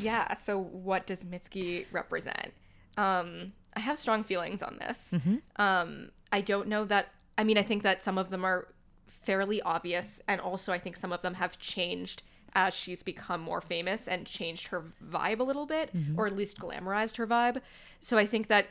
[0.00, 0.32] Yeah.
[0.34, 2.52] So what does Mitski represent?
[2.96, 5.14] Um, I have strong feelings on this.
[5.16, 5.36] Mm-hmm.
[5.56, 7.08] Um, I don't know that.
[7.38, 8.68] I mean, I think that some of them are
[9.06, 12.22] fairly obvious, and also I think some of them have changed
[12.54, 16.18] as she's become more famous and changed her vibe a little bit, mm-hmm.
[16.18, 17.60] or at least glamorized her vibe.
[18.00, 18.66] So I think that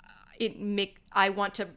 [0.00, 1.68] uh, it make I want to,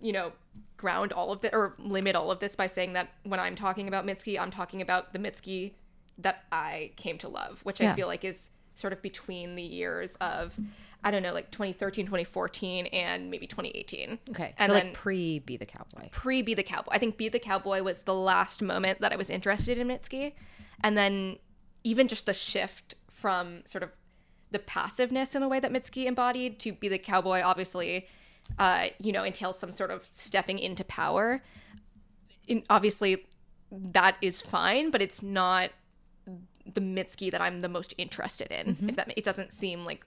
[0.00, 0.32] you know,
[0.78, 3.86] ground all of it or limit all of this by saying that when I'm talking
[3.86, 5.74] about Mitski, I'm talking about the Mitski
[6.18, 7.92] that I came to love, which Yeah.
[7.92, 10.58] I feel like is sort of between the years of
[11.04, 14.18] I don't know, like 2013, 2014, and maybe 2018.
[14.30, 14.54] Okay.
[14.56, 16.08] and so then like pre Be the Cowboy.
[16.12, 16.92] pre Be the Cowboy.
[16.92, 20.34] I think Be the Cowboy was the last moment that I was interested in Mitski.
[20.84, 21.38] And then
[21.82, 23.90] even just the shift from sort of
[24.52, 28.06] the passiveness in a way that Mitski embodied to Be the Cowboy, obviously,
[28.58, 31.42] uh, you know, entails some sort of stepping into power.
[32.46, 33.26] In, obviously,
[33.72, 35.70] that is fine, but it's not
[36.74, 38.76] the Mitski that I'm the most interested in.
[38.88, 40.04] If that it doesn't seem like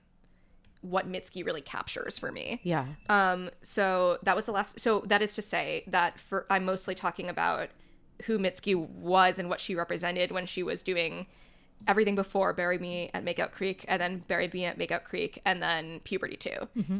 [0.81, 2.61] what Mitski really captures for me.
[2.63, 2.85] Yeah.
[3.09, 4.79] Um, so that was the last.
[4.79, 7.69] So that is to say that for I'm mostly talking about
[8.23, 11.27] who Mitski was and what she represented when she was doing
[11.87, 15.61] everything before Bury Me at Makeout Creek, and then Bury Me at Makeout Creek, and
[15.61, 16.49] then Puberty 2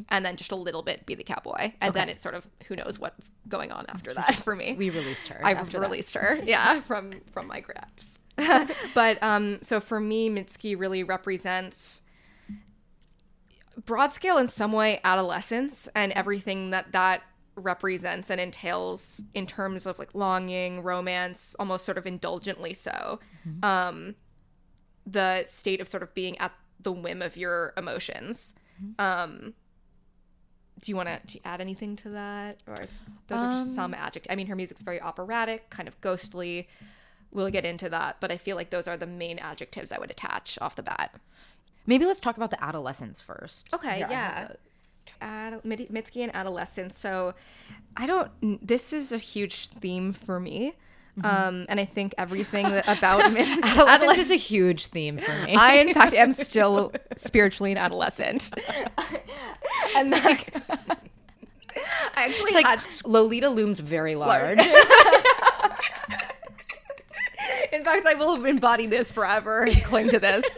[0.10, 2.75] and then just a little bit Be the Cowboy, and then it's sort of who
[2.75, 4.75] knows what's going on after that for me.
[4.78, 5.39] We released her.
[5.43, 5.89] I've after that.
[5.89, 8.19] released her, yeah, from from my grabs.
[8.93, 12.01] but um, so for me, Mitski really represents
[13.85, 17.23] broad scale in some way adolescence and everything that that
[17.55, 23.19] represents and entails in terms of like longing, romance, almost sort of indulgently so.
[23.63, 24.15] Um,
[25.05, 28.53] the state of sort of being at the whim of your emotions.
[28.99, 29.53] Um,
[30.81, 32.75] do you want to add anything to that, or
[33.27, 34.31] those are just some adjectives?
[34.31, 36.67] I mean, her music's very operatic, kind of ghostly.
[37.35, 40.09] We'll get into that, but I feel like those are the main adjectives I would
[40.09, 41.13] attach off the bat.
[41.85, 43.67] Maybe let's talk about the adolescence first.
[43.73, 44.47] Okay, Here, I have yeah.
[44.51, 44.55] a-
[45.21, 46.97] Ad- Mitski and adolescence.
[46.97, 47.35] So,
[47.95, 48.31] I don't.
[48.65, 50.73] This is a huge theme for me,
[51.23, 55.55] um, and I think everything about Adolescence is a huge theme for me.
[55.55, 58.49] I, in fact, am still spiritually an adolescent,
[59.95, 60.55] and like,
[62.15, 63.13] I actually It's like.
[63.13, 64.57] Lolita looms very large.
[67.71, 70.43] In fact, I will embody this forever and cling to this.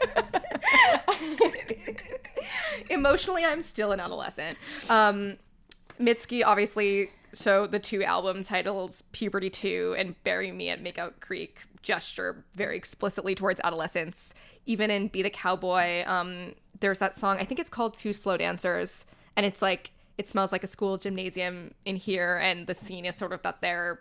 [2.89, 4.57] Emotionally, I'm still an adolescent.
[4.89, 5.37] Um,
[5.99, 11.59] Mitski, obviously, so the two album titles, Puberty 2 and Bury Me at Makeout Creek,
[11.81, 14.33] gesture very explicitly towards adolescence.
[14.65, 18.37] Even in Be the Cowboy, um, there's that song, I think it's called Two Slow
[18.37, 23.05] Dancers, and it's like, it smells like a school gymnasium in here, and the scene
[23.05, 23.99] is sort of that they're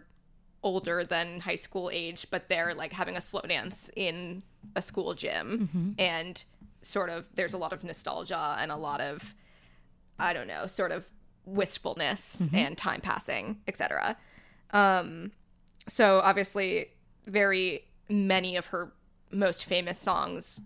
[0.67, 4.43] older than high school age, but they're like having a slow dance in
[4.75, 5.95] a school gym.
[5.99, 6.35] And
[6.83, 9.35] sort of there's a lot of nostalgia and a lot of,
[10.19, 11.07] I don't know, sort of
[11.45, 14.17] wistfulness and time passing, etc.
[14.73, 15.33] Um,
[15.89, 16.91] so obviously,
[17.27, 18.93] very many of her
[19.31, 20.61] most famous songs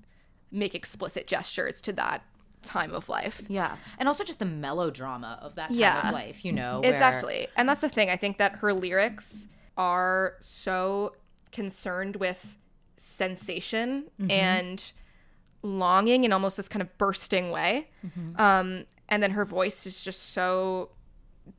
[0.51, 2.23] make explicit gestures to that
[2.63, 3.41] time of life.
[3.49, 3.77] yeah.
[3.99, 6.09] And also just the melodrama of that time Yeah.
[6.09, 6.81] of life, you know.
[6.85, 8.11] It's where- actually, and that's the thing.
[8.11, 11.15] I think that her lyrics are so
[11.53, 12.57] concerned with
[12.97, 14.31] sensation mm-hmm.
[14.31, 14.93] and
[15.63, 17.89] longing in almost this kind of bursting way.
[18.07, 18.41] Mm-hmm.
[18.41, 20.91] Um, and then her voice is just so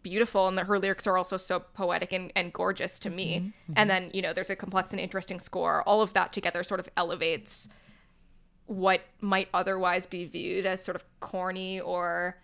[0.04, 3.40] beautiful, and that her lyrics are also so poetic and, and gorgeous to me.
[3.40, 3.74] Mm-hmm.
[3.76, 5.84] And then, you know, there's a complex and interesting score.
[5.84, 7.68] All of that together sort of elevates
[8.68, 12.38] what might otherwise be viewed as sort of corny or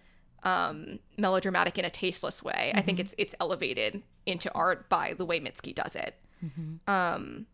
[0.47, 2.71] um, melodramatic in a tasteless way.
[2.75, 6.15] I think it's it's elevated into art by the way Mitski does it.
[6.87, 7.45] Um,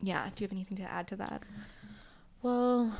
[0.00, 0.28] yeah.
[0.34, 1.42] Do you have anything to add to that?
[2.42, 2.92] Well,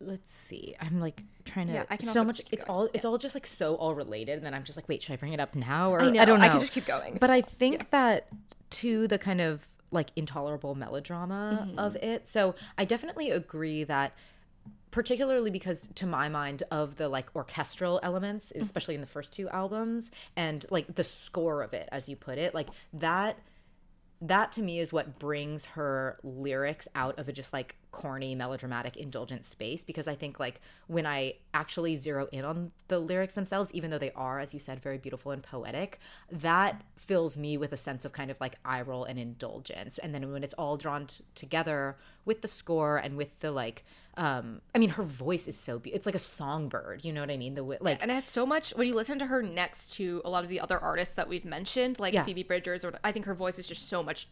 [0.00, 0.74] let's see.
[0.80, 2.78] I'm like trying to Yeah, I can so much it's going.
[2.78, 5.12] all it's all just like so all related and then I'm just like, wait, should
[5.12, 6.46] I bring it up now or I know, I don't know.
[6.46, 7.18] I can just keep going.
[7.20, 8.28] But I think that
[8.70, 11.78] to the kind of like intolerable melodrama Mm-hmm.
[11.78, 12.26] of it.
[12.26, 14.12] So I definitely agree that
[14.94, 18.62] particularly because to my mind of the like orchestral elements Mm-hmm.
[18.62, 22.38] especially in the first two albums and like the score of it as you put
[22.38, 23.36] it like that
[24.20, 28.96] that to me is what brings her lyrics out of a just like corny melodramatic
[28.96, 33.72] indulgent space because i think like when i actually zero in on the lyrics themselves
[33.72, 35.98] even though they are as you said very beautiful and poetic
[36.30, 40.12] that fills me with a sense of kind of like eye roll and indulgence and
[40.14, 43.84] then when it's all drawn t- together with the score and with the like
[44.16, 47.30] um i mean her voice is so be- it's like a songbird you know what
[47.30, 49.42] i mean the wi- like and it has so much when you listen to her
[49.42, 52.24] next to a lot of the other artists that we've mentioned, like Yeah.
[52.24, 54.28] Phoebe Bridgers, or I think her voice is just so much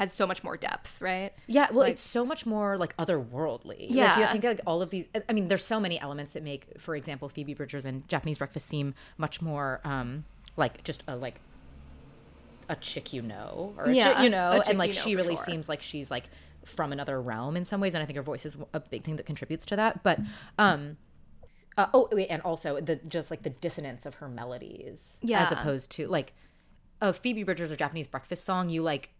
[0.00, 1.30] has so much more depth, right?
[1.46, 3.94] Yeah, well, Like- it's so much more like otherworldly.
[3.94, 5.06] Like, you think like all of these.
[5.28, 8.66] I mean, there's so many elements that make, for example, Phoebe Bridgers and Japanese Breakfast
[8.66, 10.24] seem much more um
[10.56, 11.38] like just a like
[12.70, 15.16] a chick you know, or a Yeah, chick, you know, and like you know she
[15.16, 15.44] really sure.
[15.44, 16.24] seems like she's like
[16.64, 19.16] from another realm in some ways, and I think her voice is a big thing
[19.16, 20.02] that contributes to that.
[20.02, 20.18] But
[20.58, 20.96] um.
[21.78, 25.42] Uh, oh wait, and also the just like the dissonance of her melodies, yeah.
[25.42, 26.34] as opposed to like
[27.00, 29.10] a Phoebe Bridgers or Japanese breakfast song, you like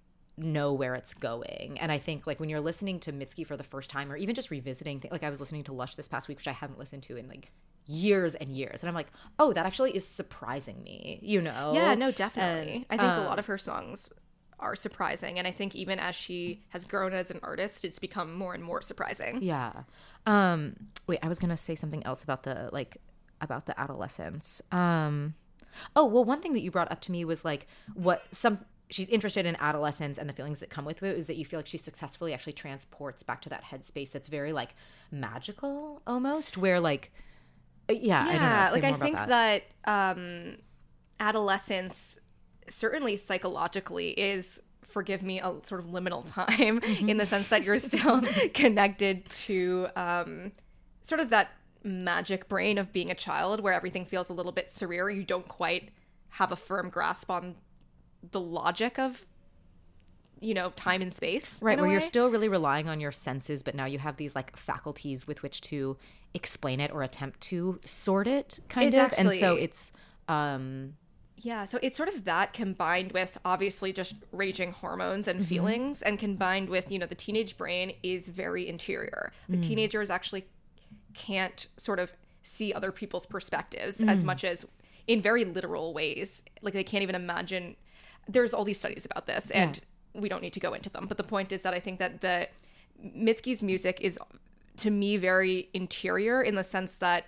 [0.42, 1.78] know where it's going.
[1.80, 4.34] And I think like when you're listening to Mitski for the first time, or even
[4.34, 7.02] just revisiting, like I was listening to Lush this past week, which I hadn't listened
[7.04, 7.50] to in like
[7.86, 11.20] years and years, and I'm like, oh, that actually is surprising me.
[11.22, 11.72] You know?
[11.74, 12.74] Yeah, no, definitely.
[12.74, 14.10] And, I think a um, lot of her songs
[14.60, 18.34] are surprising, and I think even as she has grown as an artist, it's become
[18.34, 19.42] more and more surprising.
[19.42, 19.72] Yeah.
[20.26, 20.76] Um
[21.06, 22.98] wait, I was going to say something else about the like
[23.40, 24.60] about the adolescence.
[24.70, 25.34] Um
[25.96, 29.08] Oh, well one thing that you brought up to me was like what some she's
[29.08, 31.66] interested in adolescence and the feelings that come with it is that you feel like
[31.66, 34.74] she successfully actually transports back to that headspace that's very like
[35.10, 37.12] magical almost where like
[37.88, 38.40] uh, yeah, I don't know.
[38.40, 39.62] yeah like i think that.
[39.84, 40.56] um
[41.18, 42.18] adolescence
[42.68, 47.78] certainly psychologically is forgive me a sort of liminal time in the sense that you're
[47.78, 48.22] still
[48.54, 50.52] connected to um
[51.02, 51.48] sort of that
[51.82, 55.48] magic brain of being a child where everything feels a little bit surreal you don't
[55.48, 55.90] quite
[56.28, 57.54] have a firm grasp on
[58.32, 59.26] the logic of
[60.40, 63.74] you know time and space right where you're still really relying on your senses but
[63.74, 65.96] now you have these like faculties with which to
[66.32, 69.92] explain it or attempt to sort it kind It's of and so it's
[70.28, 70.94] um
[71.36, 75.48] Yeah, so it's sort of that combined with obviously just raging hormones and mm-hmm.
[75.48, 79.32] feelings, and combined with, you know, the teenage brain is very interior.
[79.48, 79.62] The mm.
[79.62, 80.44] teenagers actually
[81.14, 84.10] can't sort of see other people's perspectives mm.
[84.10, 84.66] as much as
[85.06, 86.44] in very literal ways.
[86.60, 87.76] Like they can't even imagine.
[88.32, 89.80] There's all these studies about this, and
[90.14, 91.06] we don't need to go into them.
[91.06, 92.48] But the point is that I think that the
[93.02, 94.18] Mitski's music is,
[94.78, 97.26] to me, very interior in the sense that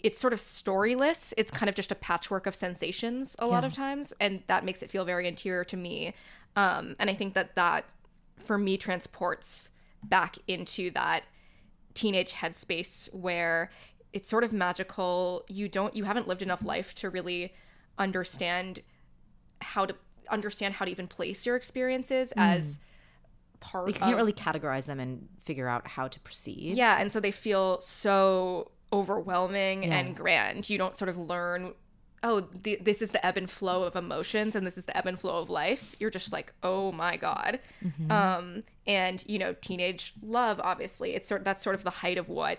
[0.00, 1.32] it's sort of storyless.
[1.36, 4.82] It's kind of just a patchwork of sensations a lot of times, and that makes
[4.82, 6.14] it feel very interior to me.
[6.56, 7.84] Um, and I think that that,
[8.38, 9.70] for me, transports
[10.02, 11.24] back into that
[11.94, 13.70] teenage headspace where
[14.12, 15.44] it's sort of magical.
[15.48, 17.52] You don't, you haven't lived enough life to really
[17.98, 18.80] understand
[19.60, 19.94] how to
[20.30, 22.78] understand how to even place your experiences as
[23.60, 27.12] part you can't of really categorize them and figure out how to proceed yeah, and
[27.12, 29.98] so they feel so overwhelming Yeah.
[29.98, 30.68] and grand.
[30.68, 31.74] You don't sort of learn,
[32.22, 35.06] oh, th- this is the ebb and flow of emotions and this is the ebb
[35.06, 35.94] and flow of life.
[36.00, 37.60] You're just like, oh my god.
[37.84, 38.10] Mm-hmm.
[38.10, 42.28] Um, and you know, teenage love, obviously, it's sort that's sort of the height of
[42.28, 42.58] what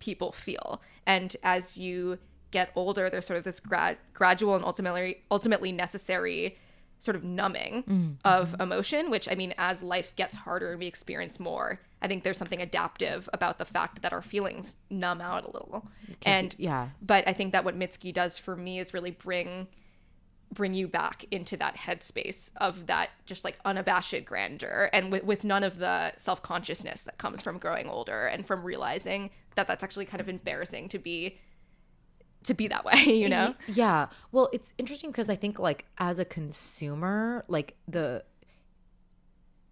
[0.00, 0.82] people feel.
[1.06, 2.18] And as you
[2.50, 6.56] get older, there's sort of this grad gradual and ultimately ultimately necessary
[7.00, 8.12] sort of numbing Mm-hmm.
[8.24, 12.22] of emotion, which I mean, as life gets harder and we experience more, I think
[12.22, 15.88] there's something adaptive about the fact that our feelings numb out a little.
[16.24, 19.66] And yeah but I think that what Mitski does for me is really bring
[20.52, 25.44] bring you back into that headspace of that just like unabashed grandeur and with, with
[25.44, 30.04] none of the self-consciousness that comes from growing older and from realizing that that's actually
[30.04, 31.38] kind of embarrassing to be
[32.44, 34.08] to be that way you know Yeah.
[34.32, 38.24] Well, it's interesting because I think like as a consumer, like the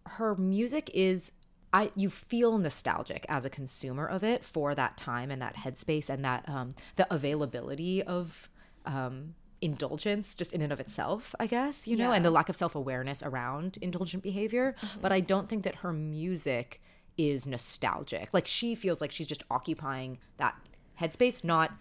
[0.07, 1.33] her music is
[1.73, 6.09] I you feel nostalgic as a consumer of it for that time and that headspace
[6.09, 8.49] and that um the availability of
[8.87, 12.57] um indulgence just in and of itself, I guess, you know, and the lack of
[12.57, 16.81] self-awareness around indulgent behavior, but I don't think that her music
[17.17, 18.29] is nostalgic.
[18.33, 20.55] Like she feels like she's just occupying that
[21.01, 21.73] headspace, not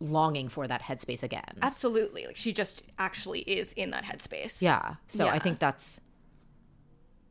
[0.00, 1.58] longing for that headspace again.
[1.62, 4.94] absolutely like she just actually is in that headspace Yeah.
[5.08, 6.00] So I think that's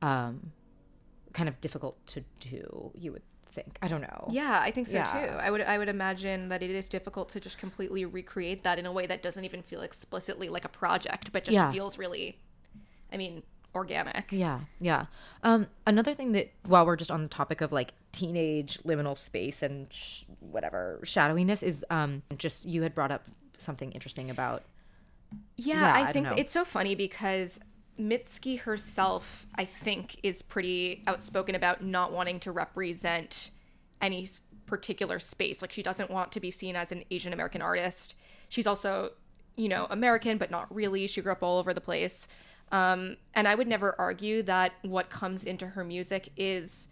[0.01, 0.51] um
[1.33, 3.77] kind of difficult to do, you would think.
[3.81, 4.27] I don't know.
[4.31, 5.11] Yeah, I think so Yeah.
[5.11, 5.33] too.
[5.37, 8.85] I would I would imagine that it is difficult to just completely recreate that in
[8.85, 11.71] a way that doesn't even feel explicitly like a project, but just Yeah.
[11.71, 12.39] feels really
[13.11, 13.43] I mean,
[13.75, 14.31] organic.
[14.31, 15.05] Yeah, yeah.
[15.43, 19.63] Um, another thing that while we're just on the topic of like teenage liminal space
[19.63, 23.25] and sh- whatever shadowiness is um just you had brought up
[23.57, 24.63] something interesting about
[25.55, 27.59] Yeah, Yeah, I I think it's so funny because
[27.99, 33.51] Mitski herself, I think, is pretty outspoken about not wanting to represent
[34.01, 34.29] any
[34.65, 35.61] particular space.
[35.61, 38.15] Like, she doesn't want to be seen as an Asian American artist.
[38.49, 39.11] She's also,
[39.55, 41.05] you know, American, but not really.
[41.07, 42.27] She grew up all over the place.
[42.73, 46.87] Um, and I would never argue that what comes into her music is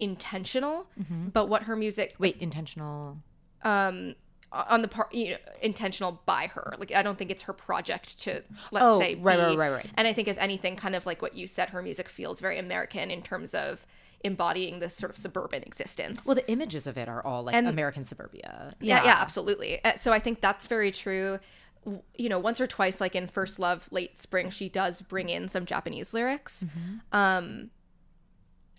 [0.00, 1.28] intentional, Mm-hmm.
[1.28, 3.18] but what her music wait intentional.
[3.62, 4.14] um
[4.52, 8.20] on the part you know intentional by her like i don't think it's her project
[8.20, 8.34] to
[8.70, 9.86] let's Oh, say right, right, be- right, right.
[9.96, 12.56] and i think if anything kind of like what you said her music feels very
[12.58, 13.84] american in terms of
[14.22, 17.66] embodying this sort of suburban existence Well, the images of it are all like And-
[17.66, 18.70] American suburbia.
[18.80, 21.40] yeah yeah absolutely Uh, so i think that's very true
[22.14, 25.48] you know once or twice like in first love late spring she does bring in
[25.48, 26.64] some japanese lyrics.
[27.12, 27.70] Um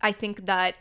[0.01, 0.76] i think that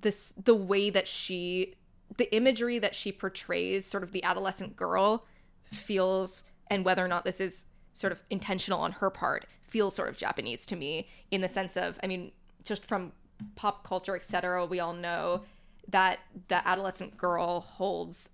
[0.00, 1.74] this the way that she
[2.16, 5.24] the imagery that she portrays sort of the adolescent girl
[5.72, 10.08] feels and whether or not this is sort of intentional on her part feels sort
[10.08, 12.30] of japanese to me in the sense of i mean
[12.64, 13.12] just from
[13.54, 15.42] pop culture etc we all know
[15.88, 18.30] that the adolescent girl holds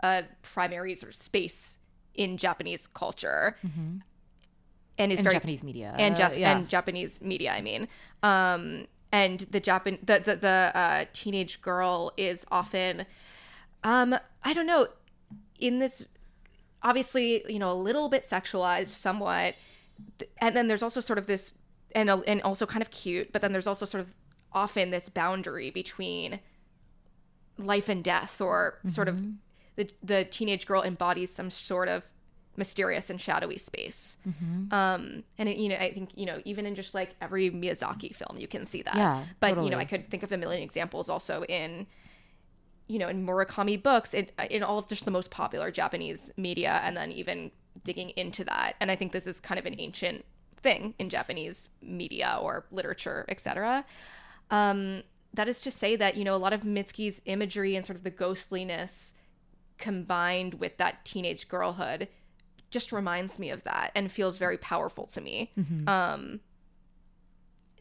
[0.00, 1.78] a primary sort of space
[2.18, 3.56] in japanese culture
[4.98, 5.94] and is And very Japanese media.
[5.96, 6.58] and yeah.
[6.58, 7.52] and Japanese media.
[7.52, 7.88] I mean,
[8.22, 13.06] um, and the Japan the the, the uh, teenage girl is often,
[13.84, 14.88] um, I don't know,
[15.58, 16.04] in this
[16.82, 19.54] obviously you know a little bit sexualized somewhat.
[20.38, 21.52] and then there's also sort of this
[21.94, 24.14] and and also kind of cute, but then there's also sort of
[24.52, 26.40] often this boundary between
[27.56, 29.20] life and death or sort of
[29.78, 32.04] the the teenage girl embodies some sort of
[32.56, 34.16] mysterious and shadowy space.
[34.72, 38.14] Um, and it, you know, I think you know, even in just like every Miyazaki
[38.14, 38.96] film, you can see that.
[38.96, 41.86] Yeah, but you know, I could think of a million examples also in
[42.88, 46.80] you know in Murakami books, in in all of just the most popular Japanese media,
[46.82, 47.52] and then even
[47.84, 48.74] digging into that.
[48.80, 50.24] And I think this is kind of an ancient
[50.56, 53.84] thing in Japanese media or literature, etc.
[54.50, 55.04] Um,
[55.34, 58.02] that is to say that you know a lot of Mitski's imagery and sort of
[58.02, 59.14] the ghostliness
[59.78, 62.08] combined with that teenage girlhood
[62.70, 65.52] just reminds me of that and feels very powerful to me.
[65.58, 65.88] Mm-hmm.
[65.88, 66.40] Um,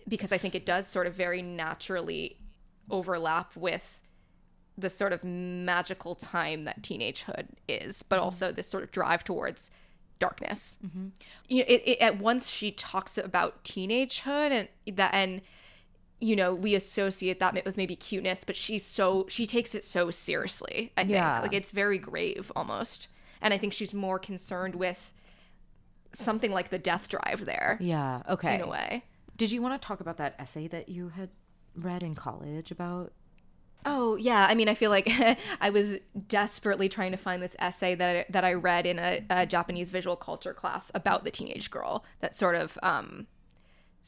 [0.07, 2.37] because i think it does sort of very naturally
[2.89, 3.99] overlap with
[4.77, 8.25] the sort of magical time that teenagehood is but mm-hmm.
[8.25, 9.69] also this sort of drive towards
[10.19, 10.79] darkness.
[10.85, 11.07] Mm-hmm.
[11.47, 15.41] You know it, it, at once she talks about teenagehood and that and
[16.19, 20.09] you know we associate that with maybe cuteness but she's so she takes it so
[20.09, 21.41] seriously i think Yeah.
[21.41, 23.07] like it's very grave almost
[23.41, 25.13] and i think she's more concerned with
[26.13, 28.23] something like the death drive there Yeah.
[28.29, 28.55] Okay.
[28.55, 29.03] in a way
[29.35, 31.29] Did you want to talk about that essay that you had
[31.75, 33.13] read in college about?
[33.85, 35.07] Oh yeah, I mean, I feel like
[35.61, 35.97] I was
[36.27, 39.91] desperately trying to find this essay that I, that I read in a, a Japanese
[39.91, 43.27] visual culture class about the teenage girl that sort of um,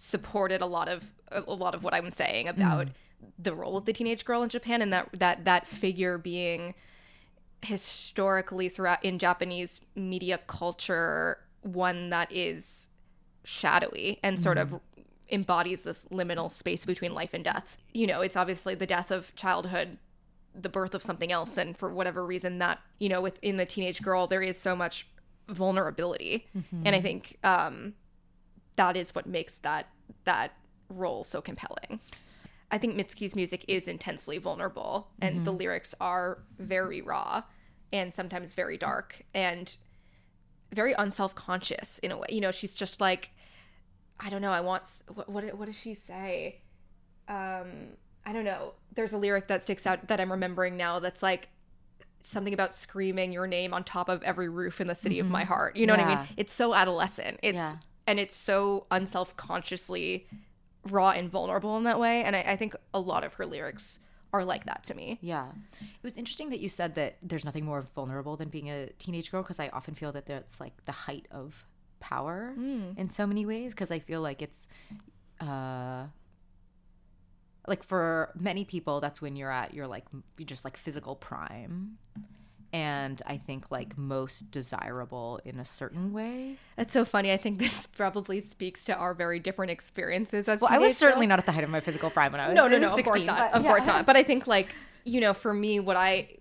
[0.02, 2.92] supported a lot of a lot of what I'm saying about mm.
[3.38, 6.74] the role of the teenage girl in Japan and that that that figure being
[7.62, 12.88] historically throughout in Japanese media culture one that is
[13.44, 14.80] shadowy and sort of mm.
[15.32, 17.78] embodies this liminal space between life and death.
[17.94, 19.98] You know, it's obviously the death of childhood,
[20.56, 24.02] the birth of something else, and for whatever reason, that you know, within the teenage
[24.02, 25.08] girl, there is so much
[25.50, 26.84] vulnerability, mm-hmm.
[26.86, 27.96] and I think um,
[28.80, 29.90] that is what makes that
[30.24, 30.54] that
[30.88, 32.00] role so compelling.
[32.72, 37.44] I think Mitski's music is intensely vulnerable, and the lyrics are very raw
[37.92, 39.76] and sometimes very dark and
[40.74, 42.28] very unself conscious in a way.
[42.30, 43.32] You know, she's just like,
[44.18, 44.52] I don't know.
[44.52, 46.62] I want what what, what does she say?
[47.28, 48.74] Um, I don't know.
[48.96, 51.00] There's a lyric that sticks out that I'm remembering now.
[51.00, 51.50] That's like
[52.22, 55.44] something about screaming your name on top of every roof in the city of my
[55.44, 55.76] heart.
[55.76, 56.28] You know what I mean?
[56.38, 57.40] It's so adolescent.
[57.44, 57.74] It's Yeah.
[58.10, 60.28] And it's so unself consciously
[60.90, 62.24] raw and vulnerable in that way.
[62.24, 64.00] And I, I think a lot of her lyrics
[64.34, 65.20] are like that to me.
[65.22, 65.50] Yeah.
[65.80, 69.30] It was interesting that you said that there's nothing more vulnerable than being a teenage
[69.30, 71.68] girl because I often feel that that's like the height of
[72.00, 72.56] power
[72.98, 74.68] in so many ways because I feel like it's
[75.40, 76.06] uh
[77.68, 80.06] like for many people that's when you're at your like
[80.38, 81.98] you just like physical prime
[82.72, 86.58] and I think like most desirable in a certain way.
[86.76, 87.32] That's so funny.
[87.32, 91.26] I think this probably speaks to our very different experiences as Well, I was certainly
[91.26, 91.30] girls.
[91.30, 92.96] not at the height of my physical prime when I was no, no, no.
[92.96, 93.38] Of course not.
[93.52, 93.70] but Of yeah.
[93.70, 94.06] course not.
[94.06, 96.36] But I think like you know, for me, what I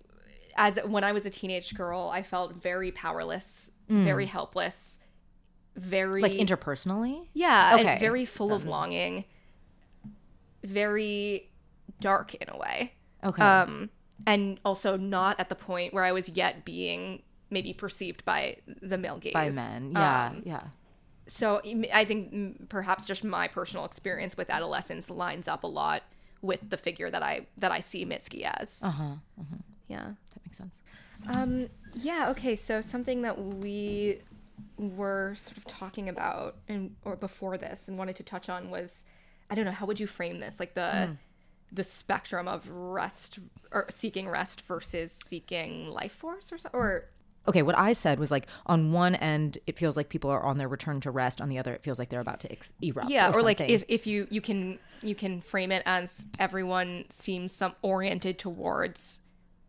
[0.57, 4.99] as when I was a teenage girl, I felt very powerless, very helpless,
[5.77, 6.23] very Mm.
[6.25, 7.29] Like interpersonally?
[7.33, 7.87] yeah, Okay.
[7.93, 9.25] and very full of longing,
[10.65, 11.51] very
[12.01, 12.93] dark in a way.
[13.25, 13.43] Okay.
[13.43, 13.91] Um,
[14.27, 18.99] and also not at the point where I was yet being maybe perceived by the
[18.99, 19.93] male gaze by men.
[19.93, 20.27] Yeah.
[20.27, 20.63] Um, yeah.
[21.27, 21.61] so
[21.93, 26.03] I think mm, perhaps just my personal experience with adolescence lines up a lot
[26.43, 28.83] with the figure that I that I see Mitski as.
[28.83, 29.15] Uh-huh.
[29.89, 30.05] Yeah.
[30.05, 30.83] That makes sense.
[31.29, 32.31] Um, yeah.
[32.31, 32.55] Okay.
[32.55, 34.21] So something that we
[34.77, 39.05] were sort of talking about and or before this and wanted to touch on was,
[39.51, 40.61] I don't know, how would you frame this?
[40.61, 41.17] Like the
[41.73, 43.39] the spectrum of rest
[43.73, 47.09] or seeking rest versus seeking life force or so, or
[47.49, 50.59] okay, what I said was like on one end, it feels like people are on
[50.59, 51.41] their return to rest.
[51.41, 53.11] On the other, it feels like they're about to ex- erupt.
[53.11, 57.07] yeah, or, or, like if, if you you can you can frame it as everyone
[57.11, 59.21] seems some oriented towards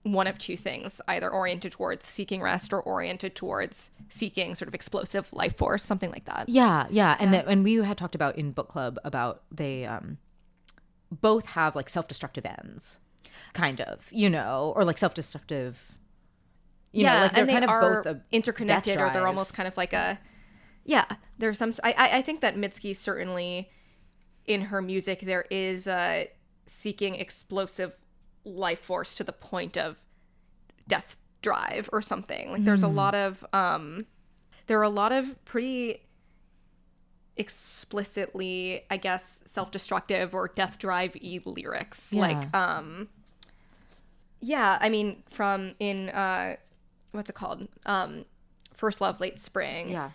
[0.03, 4.73] one of two things, either oriented towards seeking rest or oriented towards seeking sort of
[4.73, 6.47] explosive life force, something like that.
[6.49, 10.17] yeah, yeah, and that and we had talked about in book club about they um
[11.11, 12.99] both have like self destructive ends,
[13.53, 15.95] kind of, you know, or like self destructive.
[16.91, 19.67] You know, like they're and they kind of are both interconnected, or they're almost kind
[19.67, 20.19] of like a
[20.85, 21.05] yeah.
[21.37, 21.71] There's some.
[21.83, 23.69] I I I think that Mitski certainly
[24.45, 26.27] in her music there is a
[26.65, 27.93] seeking explosive
[28.43, 30.03] life force to the point of
[30.87, 32.51] death drive or something.
[32.51, 34.07] Like there's a lot of um
[34.67, 36.01] there are a lot of pretty
[37.37, 42.11] explicitly, I guess, self-destructive or death drive e lyrics.
[42.11, 42.21] Yeah.
[42.21, 43.07] Like um
[44.41, 46.55] yeah, I mean from in uh
[47.11, 47.67] what's it called?
[47.85, 48.25] Um
[48.73, 49.91] First Love Late Spring.
[49.91, 50.11] yeah,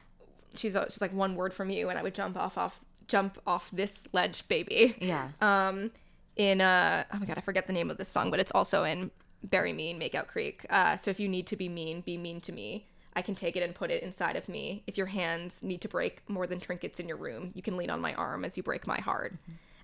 [0.55, 3.71] she's she's like one word from you, and I would jump off off jump off
[3.73, 4.97] this ledge, baby.
[5.01, 5.29] Yeah.
[5.41, 5.91] Um,
[6.37, 8.85] in uh, oh my god, I forget the name of this song, but it's also
[8.85, 9.11] in
[9.43, 10.65] Bury Me in Makeout Creek.
[10.71, 12.87] Uh, so if you need to be mean, be mean to me.
[13.17, 14.83] I can take it and put it inside of me.
[14.87, 17.91] If your hands need to break more than trinkets in your room, you can lean
[17.91, 19.35] on my arm as you break my heart.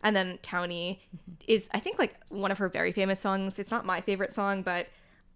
[0.03, 0.99] And then Townie
[1.47, 3.59] is, I think, like one of her very famous songs.
[3.59, 4.87] It's not my favorite song, but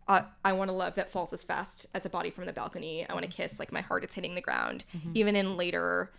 [0.09, 3.07] uh, I want to love that falls as fast as a body from the balcony.
[3.09, 4.85] I want to kiss like my heart is hitting the ground.
[5.15, 6.11] Even in later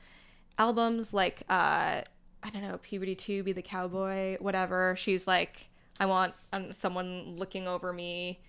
[0.58, 2.02] albums, like uh,
[2.44, 4.96] I don't know, Puberty Two, Be the Cowboy, whatever.
[4.98, 5.68] She's like,
[6.00, 8.40] I want um, someone looking over me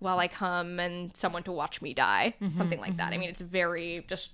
[0.00, 3.08] while I come and someone to watch me die, mm-hmm, something like that.
[3.08, 3.20] I mm-hmm.
[3.20, 4.30] mean, it's very just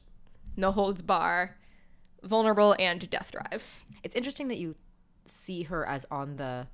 [0.57, 1.57] no holds bar,
[2.23, 3.67] vulnerable and death drive.
[4.03, 4.77] It's interesting that you
[5.27, 6.69] see her as on the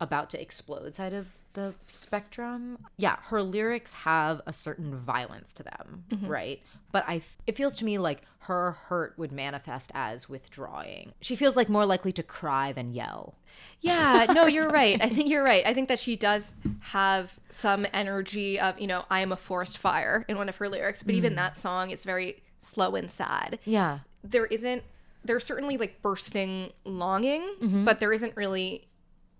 [0.00, 2.78] about to explode side of the spectrum.
[2.96, 6.26] Yeah, her lyrics have a certain violence to them, mm-hmm.
[6.26, 6.62] right?
[6.92, 11.12] But I it feels to me like her hurt would manifest as withdrawing.
[11.20, 13.34] She feels like more likely to cry than yell.
[13.80, 15.02] Yeah, no, you're right.
[15.02, 15.66] I think you're right.
[15.66, 19.78] I think that she does have some energy of, you know, I am a forest
[19.78, 21.36] fire in one of her lyrics, but even mm.
[21.36, 23.58] that song is very slow and sad.
[23.64, 24.00] Yeah.
[24.24, 24.82] There isn't
[25.24, 27.84] there's certainly like bursting longing, mm-hmm.
[27.84, 28.87] but there isn't really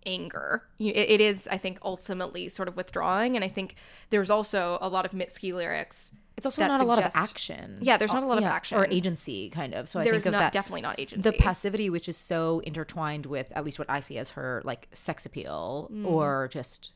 [0.07, 0.62] anger.
[0.78, 3.74] It, it is, I think, ultimately sort of withdrawing, and I think
[4.11, 6.12] there's also a lot of Mitski lyrics.
[6.36, 7.78] It's also not a lot of action.
[7.80, 8.78] Yeah, there's not a lot of action.
[8.78, 9.88] or agency kind of.
[9.88, 11.28] So I There's think of not definitely not agency.
[11.28, 14.86] the passivity which is so intertwined with at least what i see as her like
[14.92, 16.07] sex appeal Mm.
[16.07, 16.92] or just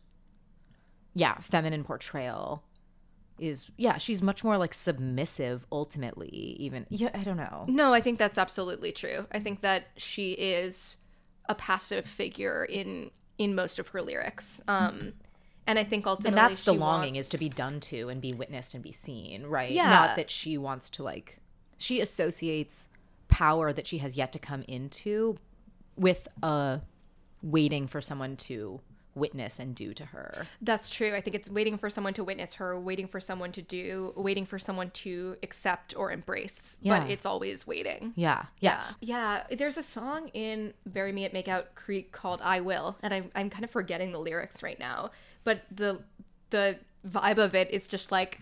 [1.15, 2.63] yeah feminine portrayal
[3.39, 8.01] is yeah she's much more like submissive ultimately even yeah i don't know No, I
[8.01, 9.27] think that's absolutely true.
[9.33, 10.99] I think that she is
[11.49, 14.61] a passive figure in in most of her lyrics.
[14.69, 15.15] Um
[15.67, 18.21] and I think ultimately and that's the longing wants- is to be done to and
[18.21, 19.89] be witnessed and be seen right Yeah.
[19.89, 21.39] not that she wants to like
[21.79, 22.89] she associates
[23.29, 25.37] power that she has yet to come into
[25.97, 26.79] with uh
[27.43, 28.81] waiting for someone to
[29.15, 31.15] witness and do to her That's true.
[31.15, 34.47] I think it's waiting for someone to witness her, waiting for someone to do, waiting
[34.47, 36.77] for someone to accept or embrace.
[36.81, 37.01] Yeah.
[37.01, 38.13] But it's always waiting.
[38.17, 39.45] yeah yeah Yeah.
[39.51, 43.51] There's a song in Bury Me at Makeout Creek called I Will, and I'm, I'm
[43.51, 45.11] kind of forgetting the lyrics right now.
[45.45, 46.03] But the
[46.51, 48.41] the vibe of it is just like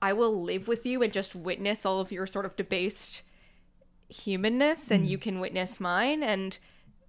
[0.00, 3.22] I will live with you and just witness all of your sort of debased
[4.08, 5.08] humanness and mm.
[5.08, 6.58] you can witness mine and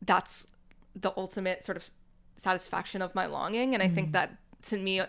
[0.01, 0.47] that's
[0.95, 1.89] the ultimate sort of
[2.41, 4.13] satisfaction of my longing and I think mm.
[4.13, 5.01] that to me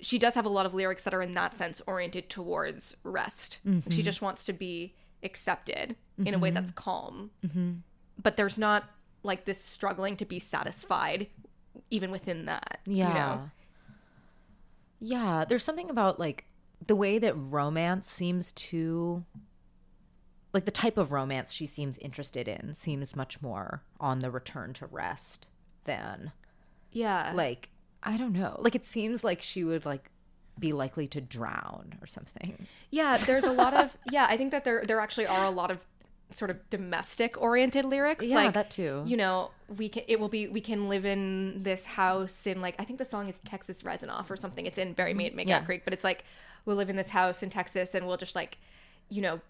[0.00, 3.58] she does have a lot of lyrics that are in that sense oriented towards rest.
[3.64, 4.00] She mm-hmm.
[4.00, 6.54] just wants to be accepted in a way mm-hmm.
[6.54, 7.30] that's calm.
[7.46, 7.72] Mm-hmm.
[8.22, 8.84] But there's not
[9.22, 11.28] like this struggling to be satisfied
[11.90, 12.80] even within that.
[12.86, 13.08] Yeah.
[13.08, 13.50] You know?
[15.00, 16.46] Yeah, there's something about like
[16.86, 19.24] the way that romance seems to
[20.52, 24.72] like the type of romance she seems interested in seems much more on the return
[24.74, 25.48] to rest
[25.84, 26.32] than
[26.92, 27.32] Yeah.
[27.34, 27.68] like
[28.02, 28.56] I don't know.
[28.58, 30.10] Like it seems like she would like
[30.58, 32.66] be likely to drown or something.
[32.90, 35.70] Yeah, there's a lot of yeah, I think that there there actually are a lot
[35.70, 35.78] of
[36.32, 38.24] sort of domestic oriented lyrics.
[38.26, 39.02] Yeah, like that too.
[39.06, 42.74] You know, we can it will be we can live in this house in like
[42.78, 44.64] I think the song is Texas Reznikoff or something.
[44.66, 45.64] It's in Bury Me at Makeout Yeah.
[45.64, 46.24] Creek, but it's like
[46.66, 48.58] we'll live in this house in Texas and we'll just like,
[49.08, 49.40] you know,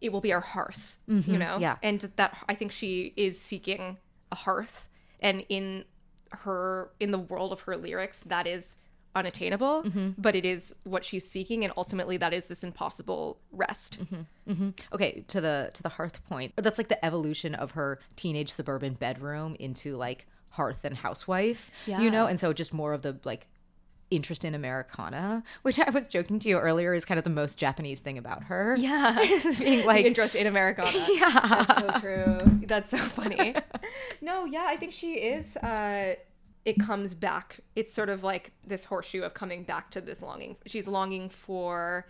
[0.00, 0.96] it will be our hearth.
[1.06, 1.44] You know?
[1.46, 1.62] Mm-hmm.
[1.62, 1.76] yeah.
[1.82, 3.96] And that I think she is seeking
[4.30, 4.88] a hearth.
[5.20, 5.84] And in
[6.30, 8.76] her in the world of her lyrics, that is
[9.14, 10.10] unattainable, Mm-hmm.
[10.18, 13.98] but it is what she's seeking, and ultimately that is this impossible rest.
[14.48, 14.70] Mm-hmm.
[14.92, 16.52] Okay, to the to the hearth point.
[16.56, 21.70] That's like the evolution of her teenage suburban bedroom into like hearth and housewife.
[21.86, 23.48] You know, and so just more of the like
[24.10, 27.58] interest in Americana, which I was joking to you earlier is kind of the most
[27.58, 28.76] Japanese thing about her.
[28.78, 29.18] Yeah.
[29.36, 30.90] Is being like interest in Americana.
[31.08, 31.64] Yeah.
[31.64, 32.60] That's so true.
[32.66, 33.54] That's so funny.
[34.20, 36.14] no, yeah, I think she is uh
[36.64, 37.60] it comes back.
[37.76, 40.56] It's sort of like this horseshoe of coming back to this longing.
[40.66, 42.06] She's longing for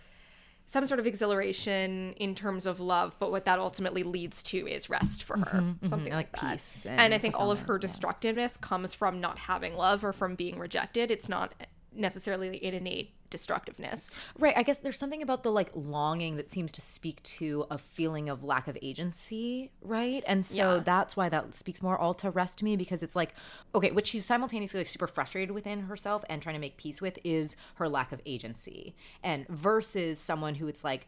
[0.65, 4.89] some sort of exhilaration in terms of love, but what that ultimately leads to is
[4.89, 5.63] rest for her.
[5.85, 6.51] Something like like, that.
[6.53, 7.87] peace And, and I think all of her fulfillment, yeah.
[7.87, 11.09] destructiveness comes from not having love or from being rejected.
[11.11, 11.53] It's not
[11.97, 14.17] necessarily an innate destructiveness.
[14.39, 14.53] Right.
[14.55, 18.29] I guess there's something about the like longing that seems to speak to a feeling
[18.29, 20.23] of lack of agency, right?
[20.27, 20.83] And so Yeah.
[20.83, 23.33] that's why that speaks more all to rest to me because it's like,
[23.75, 27.19] okay, what she's simultaneously like super frustrated within herself and trying to make peace with
[27.23, 28.95] is her lack of agency.
[29.23, 31.07] And versus someone who it's like,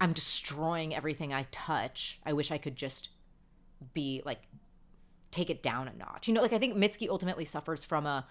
[0.00, 2.18] I'm destroying everything I touch.
[2.24, 3.10] I wish I could just
[3.94, 4.40] be like
[5.30, 6.28] take it down a notch.
[6.28, 8.26] You know, like I think Mitski ultimately suffers from a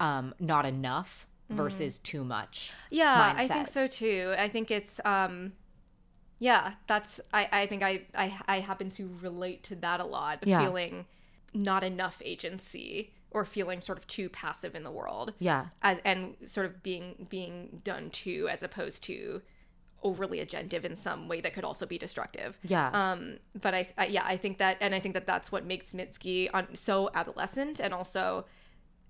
[0.00, 2.72] um not enough versus too much.
[2.90, 4.34] Yeah, I think so too.
[4.38, 5.52] I think it's um
[6.38, 10.46] Yeah, that's I, I think I, I I happen to relate to that a lot.
[10.46, 10.60] Yeah.
[10.60, 11.06] Feeling
[11.52, 15.32] not enough agency or feeling sort of too passive in the world.
[15.38, 15.66] Yeah.
[15.82, 19.42] As and sort of being being done to as opposed to
[20.02, 22.58] overly agentive in some way that could also be destructive.
[22.62, 22.90] Yeah.
[22.92, 25.92] Um, but I, I yeah, I think that, and I think that that's what makes
[25.92, 28.44] Mitski on so adolescent, and also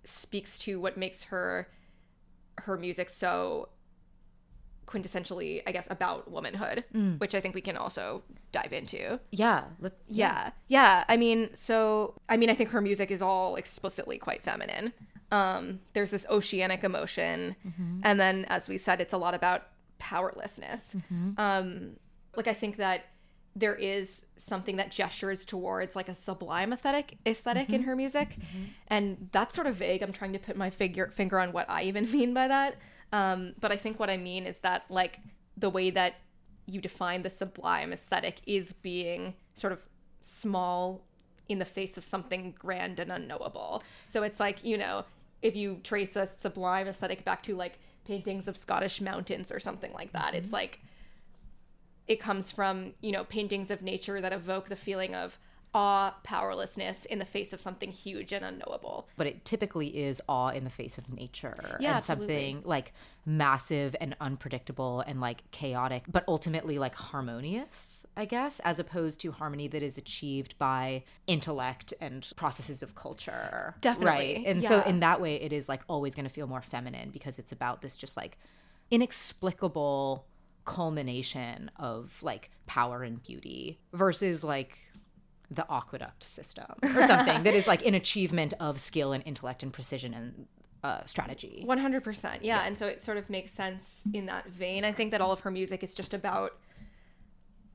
[0.05, 1.68] speaks to what makes her
[2.59, 3.68] her music so
[4.86, 6.84] quintessentially, I guess, about womanhood,
[7.18, 9.18] which I think we can also dive into.
[9.30, 9.64] yeah.
[9.80, 10.50] Let, Yeah.
[10.68, 11.05] Yeah.
[11.09, 14.92] I mean, so I mean, I think her music is all explicitly quite feminine.
[15.30, 17.57] Um, there's this oceanic emotion,
[18.05, 19.66] and then, as we said, it's a lot about
[19.98, 20.94] powerlessness.
[21.38, 21.96] Um,
[22.36, 23.07] like I think that
[23.57, 27.88] there is something that gestures towards like a sublime aesthetic aesthetic in mm-hmm.
[27.88, 28.64] her music, mm-hmm.
[28.88, 30.02] and that's sort of vague.
[30.02, 32.76] I'm trying to put my figure finger on what I even mean by that.
[33.12, 35.20] Um, but I think what I mean is that like
[35.57, 36.14] the way that
[36.66, 39.78] you define the sublime aesthetic is being sort of
[40.20, 41.05] small
[41.48, 43.82] in the face of something grand and unknowable.
[44.07, 45.05] So it's like, you know,
[45.42, 49.92] if you trace a sublime aesthetic back to like paintings of Scottish mountains or something
[49.92, 50.55] like that, it's mm-hmm.
[50.55, 50.80] like
[52.07, 55.38] it comes from, you know, paintings of nature that evoke the feeling of
[55.76, 59.09] awe, powerlessness in the face of something huge and unknowable.
[59.16, 62.26] but it typically is awe in the face of nature Yeah, and absolutely.
[62.26, 62.92] something like
[63.26, 69.32] massive and unpredictable and like chaotic but ultimately like harmonious i guess as opposed to
[69.32, 75.00] harmony that is achieved by intellect and processes of culture Definitely, right and so in
[75.00, 77.96] that way it is like always going to feel more feminine because it's about this
[77.96, 78.38] just like
[78.92, 80.24] inexplicable
[80.64, 84.78] culmination of like power and beauty versus like
[85.50, 89.72] the aqueduct system or something that is like an achievement of skill and intellect and
[89.72, 90.46] precision and
[90.82, 91.64] uh, strategy.
[91.66, 92.38] 100%.
[92.42, 92.66] Yeah.
[92.66, 94.84] And so it sort of makes sense in that vein.
[94.84, 96.52] I think that all of her music is just about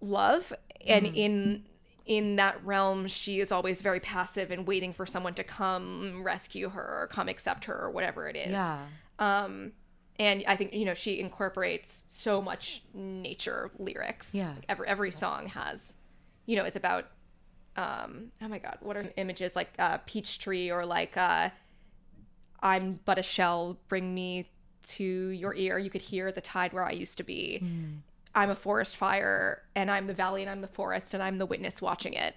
[0.02, 0.54] love
[0.88, 1.66] and in
[2.06, 6.70] in that realm she is always very passive and waiting for someone to come rescue
[6.70, 8.52] her or come accept her or whatever it is.
[8.52, 8.86] Yeah.
[9.20, 9.74] Um
[10.20, 14.36] and I think you know she incorporates so much nature lyrics.
[14.36, 14.50] Yeah.
[14.50, 15.96] Like, every every song has
[16.46, 17.06] you know, it's about
[17.78, 21.50] um oh my god, what are images like uh peach tree or like uh
[22.62, 24.50] I'm but a shell, bring me
[24.82, 25.78] to your ear.
[25.78, 27.64] You could hear the tide where I used to be.
[28.36, 31.46] I'm a forest fire, and I'm the valley, and I'm the forest, and I'm the
[31.48, 32.36] witness watching it.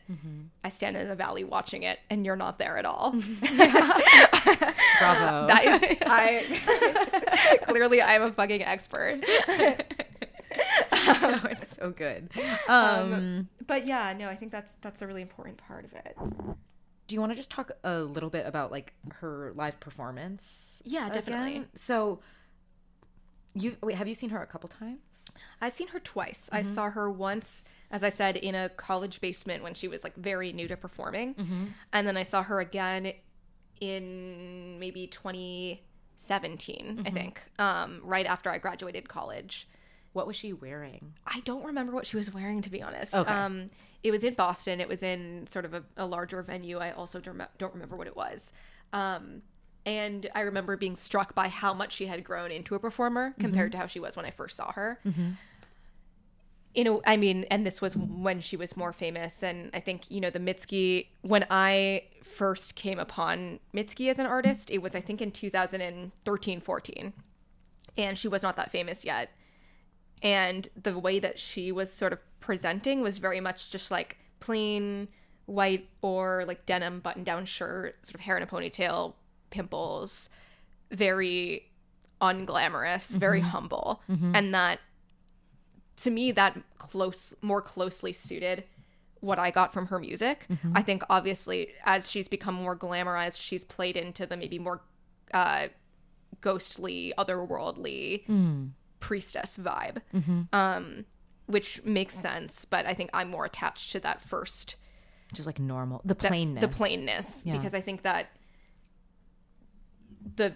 [0.64, 3.11] I stand in the valley watching it, and you're not there at all.
[3.12, 3.20] Bravo.
[5.49, 9.20] that is, I clearly I'm a fucking expert.
[9.51, 9.74] no,
[11.51, 12.30] it's so good.
[12.68, 16.16] Um, But yeah, no, I think that's that's a really important part of it.
[17.07, 20.80] do you want to just talk a little bit about like her live performance?
[20.84, 21.57] Yeah, definitely.
[21.57, 21.68] again?
[21.76, 22.20] So,
[23.55, 25.26] you wait, have you seen her a couple times?
[25.61, 26.48] I've seen her twice.
[26.53, 30.14] I saw her once, as I said, in a college basement when she was like
[30.16, 31.34] very new to performing,
[31.92, 33.12] and then I saw her again
[33.80, 39.68] in maybe 2017, I think, um, right after I graduated college.
[40.12, 41.14] What was she wearing?
[41.26, 43.14] I don't remember what she was wearing, to be honest.
[43.14, 43.32] Okay.
[43.32, 43.70] Um,
[44.03, 44.80] it was in Boston.
[44.80, 46.78] It was in sort of a, a larger venue.
[46.78, 48.53] I also don't, don't remember what it was.
[48.92, 49.40] Um,
[49.85, 53.41] and I remember being struck by how much she had grown into a performer mm-hmm.
[53.41, 54.99] compared to how she was when I first saw her.
[55.07, 55.30] Mm-hmm.
[56.74, 59.43] You know, I mean, and this was when she was more famous.
[59.43, 64.24] And I think, you know, the Mitski, when I first came upon Mitski as an
[64.24, 67.12] artist, it was, I think, in 2013 14.
[67.99, 69.28] And she was not that famous yet
[70.22, 75.09] and the way that she was sort of presenting was very much just like plain
[75.47, 79.14] white or like denim button down shirt sort of hair in a ponytail
[79.53, 80.28] pimples
[80.90, 81.70] very
[82.20, 83.48] unglamorous very mm-hmm.
[83.48, 84.34] humble mm-hmm.
[84.34, 84.80] and that
[85.96, 88.64] to me that close more closely suited
[89.20, 90.46] what I got from her music.
[90.50, 90.76] Mm-hmm.
[90.76, 94.82] I think obviously as she's become more glamorized, she's played into the maybe more
[95.32, 95.68] uh
[96.40, 98.70] ghostly, otherworldly mm.
[98.98, 100.03] priestess vibe.
[100.53, 101.05] Um
[101.46, 104.76] which makes sense, but I think I'm more attached to that first
[105.32, 106.61] Just like normal, the that- plainness.
[106.61, 107.57] the plainness Yeah.
[107.57, 108.26] because I think that
[110.37, 110.55] the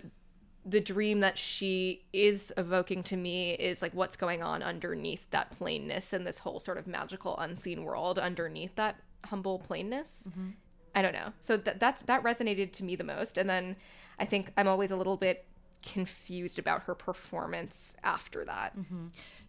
[0.64, 5.49] the dream that she is evoking to me is like what's going on underneath that
[5.57, 8.97] plainness and this whole sort of magical unseen world underneath that
[9.27, 10.27] humble plainness.
[10.31, 10.49] Mm-hmm.
[10.97, 11.33] I don't know.
[11.39, 13.77] So that that's that resonated to me the most and then
[14.18, 15.45] I think I'm always a little bit
[15.83, 18.74] confused about her performance after that.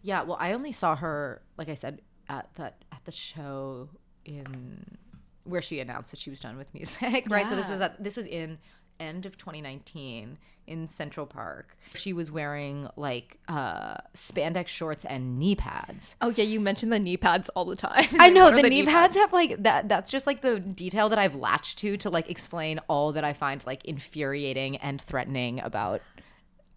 [0.02, 3.88] Yeah, well, I only saw her, like I said, at that at the show
[4.24, 4.98] in
[5.44, 7.48] where she announced that she was done with music, right?
[7.48, 7.86] So this was Yeah.
[7.86, 8.58] at this was in
[9.00, 11.76] end of 2019 in Central Park.
[11.94, 16.16] She was wearing like uh spandex shorts and knee pads.
[16.20, 18.06] Oh yeah, you mentioned the knee pads all the time.
[18.18, 21.18] I know are the, knee pads have like that that's just like the detail that
[21.18, 26.02] I've latched to to like explain all that I find like infuriating and threatening about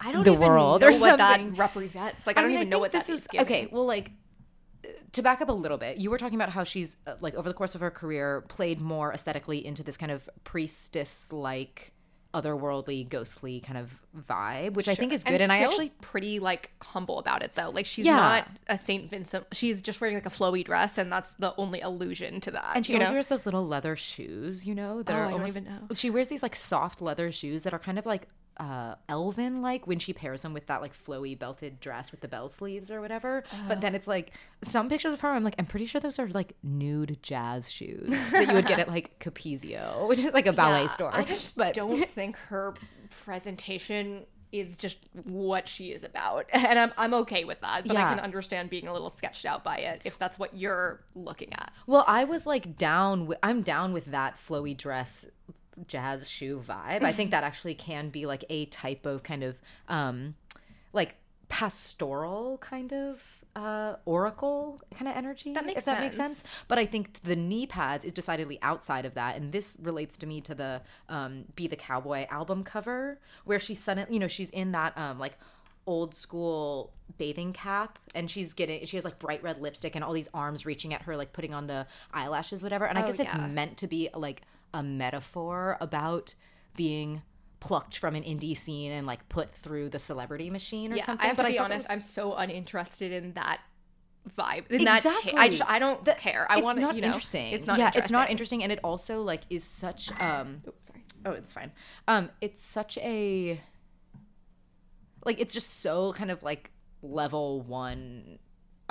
[0.00, 1.50] I don't the even world know or what something.
[1.50, 2.26] that represents.
[2.26, 3.26] Like I, don't mean, even know what this that is.
[3.28, 3.46] giving.
[3.46, 4.10] Okay, well, like
[5.12, 7.48] to back up a little bit, you were talking about how she's uh, like over
[7.48, 11.92] the course of her career played more aesthetically into this kind of priestess like
[12.34, 13.90] otherworldly ghostly kind of
[14.28, 17.54] vibe which i think is good and, i still actually pretty like humble about it
[17.54, 17.70] though.
[17.70, 18.16] Like she's Yeah.
[18.16, 19.46] not a Saint Vincent.
[19.52, 22.72] She's just wearing like a flowy dress, and that's the only allusion to that.
[22.76, 23.12] and she always know?
[23.14, 25.94] wears those little leather shoes you know that Oh, are I don't even know.
[25.94, 28.28] she wears these like soft leather shoes that are kind of like
[28.58, 32.28] uh elven like when she pairs them with that like flowy belted dress with the
[32.28, 34.32] bell sleeves or whatever but then it's like
[34.62, 38.30] some pictures of her i'm like i'm pretty sure those are like nude jazz shoes
[38.30, 41.24] that you would get at like Capezio which is like a ballet Yeah, store I
[41.24, 42.74] just but don't think her
[43.24, 47.86] presentation is just what she is about, and I'm I'm okay with that.
[47.86, 48.06] But Yeah.
[48.06, 51.54] I can understand being a little sketched out by it if that's what you're looking
[51.54, 51.72] at.
[51.86, 53.26] Well, I was like down.
[53.26, 55.24] With, I'm down with that flowy dress,
[55.86, 57.02] jazz shoe vibe.
[57.02, 60.34] I think that actually can be like a type of kind of, um,
[60.92, 61.16] like
[61.48, 63.22] pastoral kind of
[63.54, 66.38] uh oracle kind of energy That makes if that makes sense.
[66.38, 70.16] sense but i think the knee pads is decidedly outside of that and this relates
[70.18, 74.28] to me to the um be the cowboy album cover where she's suddenly you know
[74.28, 75.36] she's in that um like
[75.86, 80.14] old school bathing cap and she's getting she has like bright red lipstick and all
[80.14, 83.18] these arms reaching at her like putting on the eyelashes whatever and i Oh, guess
[83.18, 83.46] it's yeah.
[83.46, 84.40] meant to be like
[84.74, 86.34] a metaphor about
[86.76, 87.22] being
[87.60, 91.24] plucked from an indie scene and like put through the celebrity machine or Yeah, something
[91.24, 91.88] I have but to be honest.
[91.88, 93.60] was- I'm so uninterested in that
[94.38, 94.70] vibe.
[94.72, 96.46] In that, ta- I just I don't That- care.
[96.50, 97.52] I want not you know, interesting.
[97.52, 97.78] It's not.
[97.78, 98.02] yeah, interesting.
[98.02, 100.62] it's not interesting, and it also like is such um.
[100.66, 101.04] Oops, sorry.
[101.24, 101.70] Oh, it's fine.
[102.08, 103.60] Um, it's such a
[105.24, 106.70] like it's just so kind of like
[107.02, 108.38] level one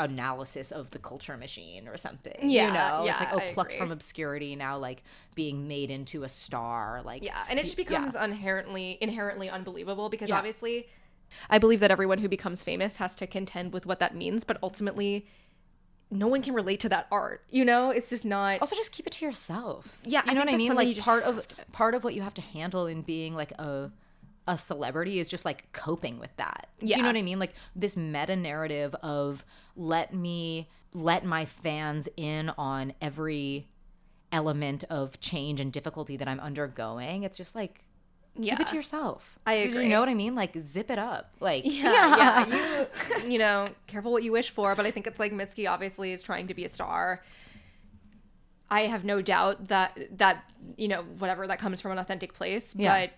[0.03, 2.49] analysis of the culture machine or something.
[2.49, 3.79] Yeah, you know, it's like oh, I plucked agree.
[3.79, 5.03] from obscurity now, like
[5.35, 7.01] being made into a star.
[7.03, 7.83] Like Yeah, and it just yeah.
[7.85, 10.37] becomes inherently inherently unbelievable because Yeah.
[10.37, 10.87] obviously
[11.49, 14.57] I believe that everyone who becomes famous has to contend with what that means, but
[14.61, 15.27] ultimately
[16.13, 17.43] no one can relate to that art.
[17.51, 19.97] You know, it's just not also just keep it to yourself.
[20.03, 20.75] Yeah, you I know what I mean.
[20.75, 23.91] Like part of part of what you have to handle in being like a
[24.47, 26.67] a celebrity is just like coping with that.
[26.79, 26.95] Yeah.
[26.95, 27.39] Do you know what I mean?
[27.39, 33.67] Like this meta narrative of let me let my fans in on every
[34.31, 37.23] element of change and difficulty that I'm undergoing.
[37.23, 37.83] It's just like
[38.35, 38.61] keep Yeah.
[38.61, 39.37] it to yourself.
[39.45, 40.35] I Do You know what I mean?
[40.35, 41.33] Like zip it up.
[41.39, 42.87] Like yeah, yeah.
[43.23, 46.11] You you know, careful what you wish for, but I think it's like Mitski obviously
[46.13, 47.21] is trying to be a star.
[48.69, 52.73] I have no doubt that that you know whatever that comes from an authentic place,
[52.75, 53.01] Yeah.
[53.07, 53.11] but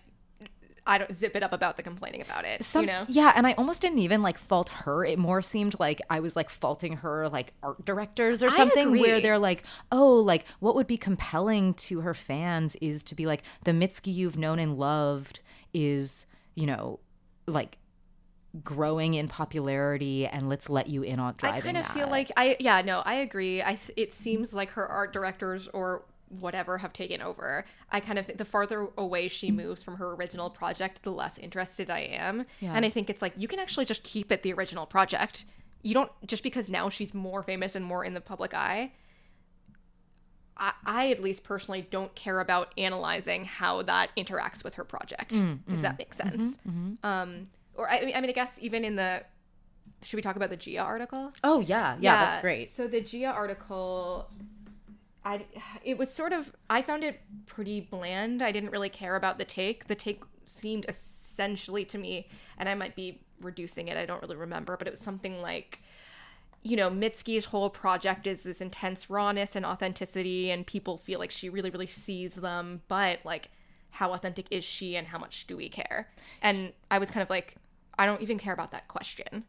[0.86, 2.62] I don't zip it up about the complaining about it.
[2.62, 5.04] Some, you know, yeah, and I almost didn't even like fault her.
[5.04, 9.20] It more seemed like I was like faulting her like art directors or something where
[9.20, 13.42] they're like, "Oh, like what would be compelling to her fans is to be like
[13.64, 15.40] the Mitski you've known and loved
[15.72, 17.00] is, you know,
[17.46, 17.78] like
[18.62, 22.30] growing in popularity and let's let you in on driving I kind of feel like
[22.36, 23.62] I yeah no I agree.
[23.62, 27.64] I th- it seems like her art directors or whatever have taken over.
[27.90, 31.38] I kind of think the farther away she moves from her original project, the less
[31.38, 32.46] interested I am.
[32.60, 32.74] Yeah.
[32.74, 35.44] And I think it's like you can actually just keep it the original project.
[35.82, 38.92] You don't just because now she's more famous and more in the public eye.
[40.56, 45.34] I, I at least personally don't care about analyzing how that interacts with her project,
[45.34, 45.98] mm, if that mm.
[45.98, 46.58] makes sense.
[46.58, 47.06] Mm-hmm, mm-hmm.
[47.06, 49.24] Um, or I, I mean, I guess even in the
[50.02, 51.32] should we talk about the Jia article?
[51.42, 52.70] Oh yeah, yeah, that's great.
[52.70, 54.30] So the Jia article,
[55.24, 55.46] I
[55.82, 58.42] it was sort of I found it pretty bland.
[58.42, 59.86] I didn't really care about the take.
[59.86, 63.96] The take seemed essentially to me, and I might be reducing it.
[63.96, 65.80] I don't really remember, but it was something like.
[66.66, 71.30] You know, Mitski's whole project is this intense rawness and authenticity, and people feel like
[71.30, 72.80] she really, really sees them.
[72.88, 73.50] But, like,
[73.90, 76.08] how authentic is she, and how much do we care?
[76.40, 77.56] And I was kind of like,
[77.98, 79.44] I don't even care about that question.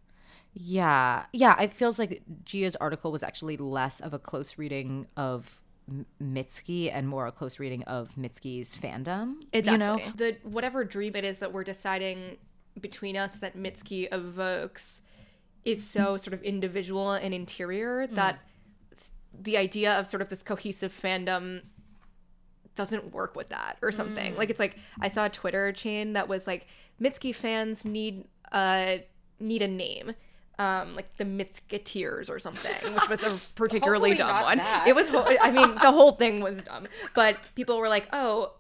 [0.53, 1.25] Yeah.
[1.31, 1.57] Yeah.
[1.61, 5.61] It feels like Jia's article was actually less of a close reading of
[6.21, 9.35] Mitski and more a close reading of Mitski's fandom.
[9.53, 9.71] Exactly.
[9.71, 10.11] You know?
[10.15, 12.37] The whatever dream it is that we're deciding
[12.79, 15.01] between us that Mitski evokes
[15.63, 18.39] is so sort of individual and interior that
[19.33, 21.61] the idea of sort of this cohesive fandom
[22.75, 24.35] doesn't work with that or something.
[24.35, 26.67] Like it's like I saw a Twitter chain that was like
[27.01, 28.97] Mitski fans need uh
[29.39, 30.13] need a name.
[30.57, 34.57] Um, like the Mitskiteers or something, which was a particularly dumb one.
[34.59, 34.87] that.
[34.87, 36.87] It was, I mean, the whole thing was dumb.
[37.13, 38.53] But people were like, "Oh,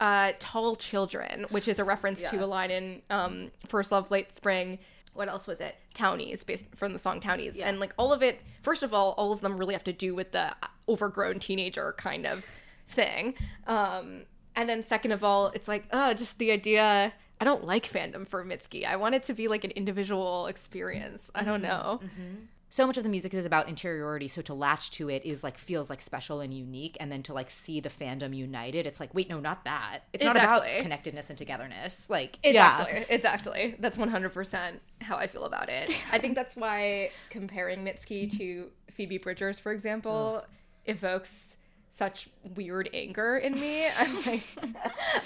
[0.00, 4.32] uh, Tall Children, which is a reference to a line in um, First Love Late
[4.32, 4.78] Spring.
[5.14, 5.76] What else was it?
[5.94, 7.56] Townies, based from the song Townies.
[7.56, 7.68] Yeah.
[7.68, 10.14] And like all of it, first of all, all of them really have to do
[10.14, 10.54] with the
[10.88, 12.44] overgrown teenager kind of
[12.88, 13.34] thing.
[13.66, 17.12] Um, and then second of all, it's like, uh, just the idea.
[17.40, 18.84] I don't like fandom for Mitski.
[18.84, 21.30] I want it to be like an individual experience.
[21.34, 22.00] I don't mm-hmm, know.
[22.02, 22.34] Mm-hmm.
[22.70, 25.56] so much of the music is about interiority so to latch to it is like
[25.56, 29.14] feels like special and unique and then to like see the fandom united it's like
[29.14, 33.24] wait no not that it's not about connectedness and togetherness like It's yeah actually, it's
[33.24, 35.90] actually, that's 100% how I feel about it.
[36.12, 40.44] I think that's why comparing Mitski to Phoebe Bridgers, for example,
[40.86, 41.56] evokes
[41.98, 43.86] such weird anger in me.
[43.98, 44.44] I'm like,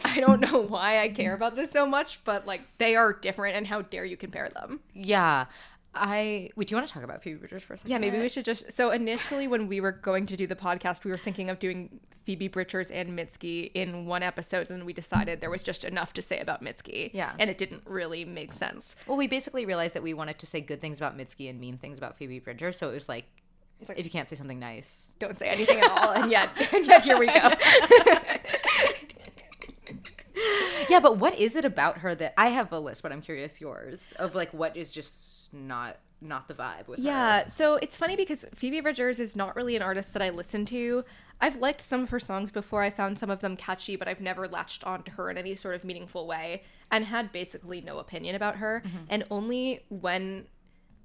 [0.05, 3.57] I don't know why I care about this so much, but like they are different,
[3.57, 4.81] and how dare you compare them?
[4.95, 5.47] yeah
[5.95, 8.19] i wait do you want to talk about phoebe bridgers for a second Yeah, maybe
[8.19, 8.73] we should just.
[8.73, 12.01] So initially, when we were going to do the podcast, we were thinking of doing
[12.25, 16.23] Phoebe Bridgers and Mitski in one episode, and we decided there was just enough to
[16.23, 17.11] say about Mitski.
[17.13, 17.33] Yeah.
[17.39, 18.97] and it didn't really make sense.
[19.07, 21.77] well we basically realized that we wanted to say good things about mitski and mean
[21.77, 23.27] things about phoebe bridgers so it was like
[23.89, 25.07] like- if you can't say something nice.
[25.19, 27.51] don't say anything at all and yet and yet here we go.
[30.89, 33.61] Yeah but what is it about her that i have a list but i'm curious
[33.61, 37.05] yours of like what is just not not the vibe with her?
[37.05, 40.65] yeah so it's funny because phoebe bridgers is not really an artist that i listen
[40.67, 41.05] to.
[41.41, 42.83] I've liked some of her songs before.
[42.85, 45.75] I found some of them catchy but i've never latched onto her in any sort
[45.75, 48.83] of meaningful way and had basically no opinion about her.
[48.87, 49.05] Mm-hmm.
[49.11, 50.47] And only when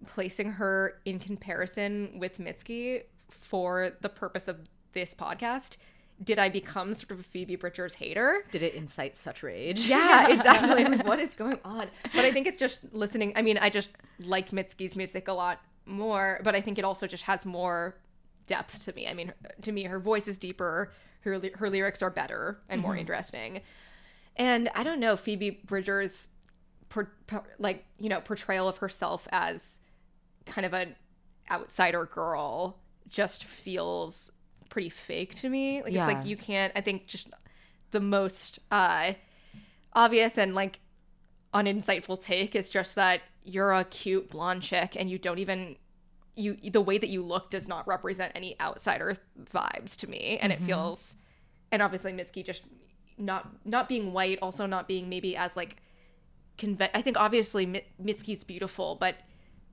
[0.06, 4.58] placing her in comparison with mitski for the purpose of
[4.94, 5.78] this podcast
[6.24, 10.28] did i become sort of a phoebe bridgers hater did it incite such rage Yeah,
[10.30, 10.84] exactly.
[11.08, 11.88] What is going on?
[12.16, 13.34] But I think it's just listening.
[13.36, 13.90] I mean, I just
[14.20, 17.96] like Mitski's music a lot more, but I think it also just has more
[18.46, 19.08] depth to me.
[19.08, 20.92] I mean, to me, her voice is deeper.
[21.22, 23.02] Her her lyrics are better and more mm-hmm.
[23.02, 23.62] interesting.
[24.38, 26.28] And I don't know, Phoebe Bridgers,
[26.90, 29.80] per, per- like you know, portrayal of herself as
[30.48, 30.96] kind of an
[31.50, 34.32] outsider girl just feels
[34.70, 35.82] pretty fake to me.
[35.82, 36.74] Like it's like you can't.
[36.76, 37.30] I think just
[37.92, 39.14] the most uh
[39.94, 40.80] obvious and like
[41.54, 45.76] uninsightful take is just that you're a cute blonde chick and you don't even
[46.36, 49.16] you the way that you look does not represent any outsider
[49.52, 51.16] vibes to me and it feels
[51.72, 52.64] and obviously Mitski just
[53.18, 55.78] not not being white also not being maybe as like
[56.60, 59.16] conve- I think obviously Mi- Mitski's beautiful but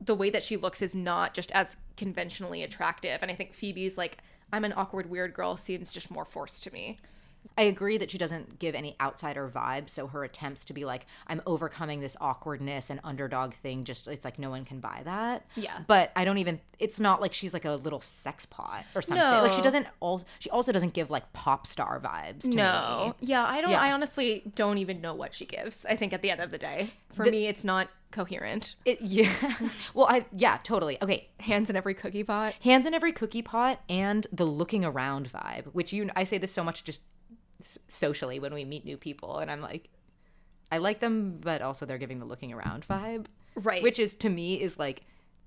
[0.04, 3.96] the way that she looks is not just as conventionally attractive and I think Phoebe's
[3.96, 4.18] like
[4.52, 6.98] I'm an awkward weird girl seems just more forced to me.
[7.56, 9.90] I agree that she doesn't give any outsider vibes.
[9.90, 14.24] So her attempts to be like, I'm overcoming this awkwardness and underdog thing, just it's
[14.24, 15.44] like no one can buy that.
[15.54, 15.78] Yeah.
[15.86, 16.60] But I don't even.
[16.78, 19.22] It's not like she's like a little sex pot or something.
[19.24, 19.42] No.
[19.42, 19.86] Like she doesn't.
[20.02, 22.40] Al- she also doesn't give like pop star vibes.
[22.42, 23.14] To No.
[23.20, 23.26] me.
[23.28, 23.80] Yeah, I don't Yeah.
[23.80, 25.86] I honestly don't even know what she gives.
[25.86, 28.76] I think at the end of the day, for me it's not coherent.
[28.84, 29.32] It, yeah.
[29.94, 30.98] well, I yeah, totally.
[31.02, 32.54] Okay, Hands in every cookie pot.
[32.62, 36.52] hands in every cookie pot and the looking around vibe, which you I say this
[36.52, 37.00] so much just
[37.88, 39.88] socially when we meet new people, and I'm like,
[40.70, 43.26] I like them, but also they're giving the looking around vibe.
[43.56, 43.84] Right.
[43.84, 45.02] which is to me is like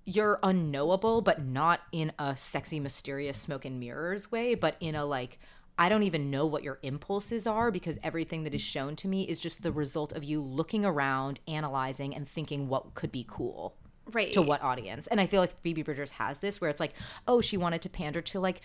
[0.06, 5.06] you're unknowable but not in a sexy mysterious smoke and mirrors way but in a
[5.06, 5.38] like
[5.78, 9.24] i don't even know what your impulses are because everything that is shown to me
[9.24, 13.76] is just the result of you looking around analyzing and thinking what could be cool
[14.14, 14.32] right.
[14.32, 16.94] to what audience and i feel like phoebe bridgers has this where it's like
[17.28, 18.62] oh she wanted to pander to like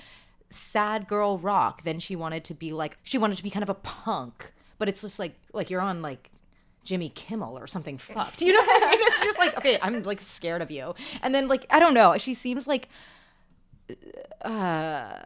[0.53, 3.71] sad girl rock then she wanted to be like she wanted to be kind of
[3.71, 6.31] a punk but it's just like like you're on like
[6.85, 8.43] Jimmy Kimmel or something fucked.
[8.43, 8.99] You know what I mean?
[9.01, 10.95] It's just like, okay, I'm like scared of you.
[11.23, 12.89] And then like I don't know, she seems like
[14.45, 15.19] uh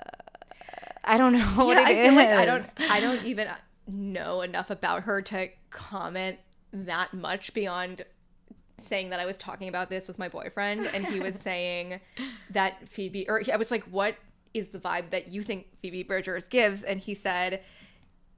[1.05, 3.49] I don't know what yeah, it I feel like I don't I don't even
[3.87, 6.39] know enough about her to comment
[6.73, 8.05] that much beyond
[8.79, 12.01] saying that I was talking about this with my boyfriend and he was saying
[12.51, 14.17] that Phoebe or I was like what
[14.59, 17.63] is the vibe that you think Phoebe Bridgers gives and he said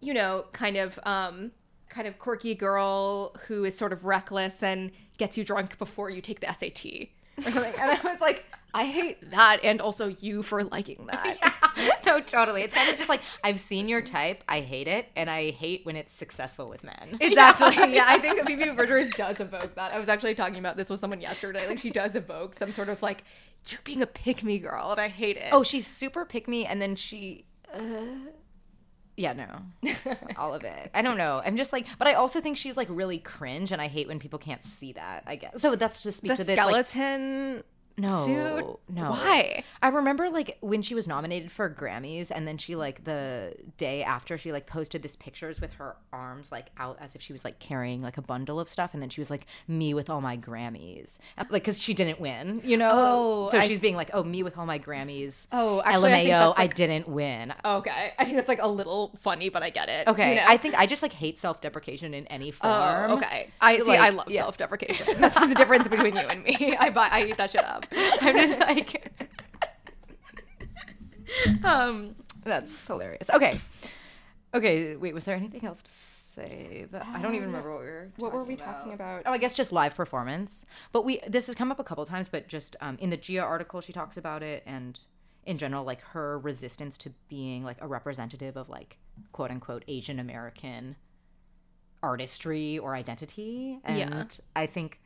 [0.00, 1.52] you know kind of um
[1.88, 6.20] kind of quirky girl who is sort of reckless and gets you drunk before you
[6.20, 7.08] take the SAT
[7.38, 8.44] or something and I was like
[8.74, 11.38] I hate that and also you for liking that
[12.06, 12.62] no, totally.
[12.62, 14.42] It's kind of just like I've seen your type.
[14.48, 17.18] I hate it, and I hate when it's successful with men.
[17.28, 17.94] Exactly.
[17.94, 19.92] Yeah, I think Phoebe Bridgers does evoke that.
[19.92, 21.66] I was actually talking about this with someone yesterday.
[21.66, 23.24] Like she does evoke some sort of like
[23.68, 25.50] you're being a pick me girl, and I hate it.
[25.52, 27.44] Oh, she's super pick me, and then she.
[27.72, 28.30] Uh,
[29.16, 29.92] yeah, no,
[30.36, 30.90] all of it.
[30.94, 31.42] I don't know.
[31.44, 34.20] I'm just like, but I also think she's like really cringe, and I hate when
[34.20, 35.24] people can't see that.
[35.26, 35.74] I guess so.
[35.74, 36.50] That's just speak the to.
[36.50, 37.64] Like, skeleton
[37.98, 39.10] No, no.
[39.10, 39.64] Why?
[39.82, 44.02] I remember like when she was nominated for Grammys, and then she like the day
[44.02, 47.44] after she like posted this pictures with her arms like out as if she was
[47.44, 50.20] like carrying like a bundle of stuff, and then she was like me with all
[50.20, 52.90] my Grammys, like because she didn't win, you know.
[52.92, 55.46] Oh, so I she's being like, oh, me with all my Grammys.
[55.52, 57.54] Oh, actually, I think LMAO, I like- didn't win.
[57.64, 60.08] Okay, I think that's like a little funny, but I get it.
[60.08, 60.44] Okay, you know?
[60.46, 63.10] I think I just like hate self deprecation in any oh, form.
[63.10, 63.50] Oh, okay.
[63.60, 63.84] I see.
[63.84, 64.42] Like, I love yeah.
[64.42, 65.20] self-deprecation.
[65.20, 66.76] That's the difference between you and me.
[66.80, 67.08] I buy.
[67.10, 67.86] I eat that shit up.
[68.20, 69.12] I'm just like,
[71.64, 72.14] um,
[72.44, 73.30] that's hilarious.
[73.30, 73.60] Okay,
[74.54, 74.96] okay.
[74.96, 76.86] Wait, was there anything else to say?
[76.92, 78.08] That I don't even remember what we were.
[78.16, 79.22] What were we talking about?
[79.26, 80.64] Oh, I guess just live performance.
[80.92, 82.28] But we this has come up a couple times.
[82.28, 84.98] But just um, in the Jia article, she talks about it, and
[85.44, 88.98] in general, like her resistance to being like a representative of like
[89.32, 90.96] quote unquote Asian American
[92.02, 93.80] artistry or identity.
[93.84, 94.24] And Yeah.
[94.54, 95.00] I think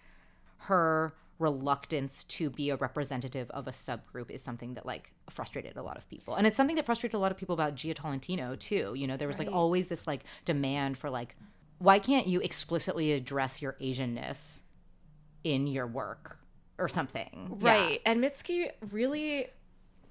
[0.58, 5.82] her reluctance to be a representative of a subgroup is something that like frustrated a
[5.82, 8.54] lot of people and it's something that frustrated a lot of people about Jia Tolentino
[8.56, 11.36] too you know there was like always this like demand for like
[11.78, 14.60] why can't you explicitly address your asianness
[15.44, 16.38] in your work
[16.78, 17.74] or something Yeah.
[17.74, 18.00] Right.
[18.06, 19.48] And Mitski really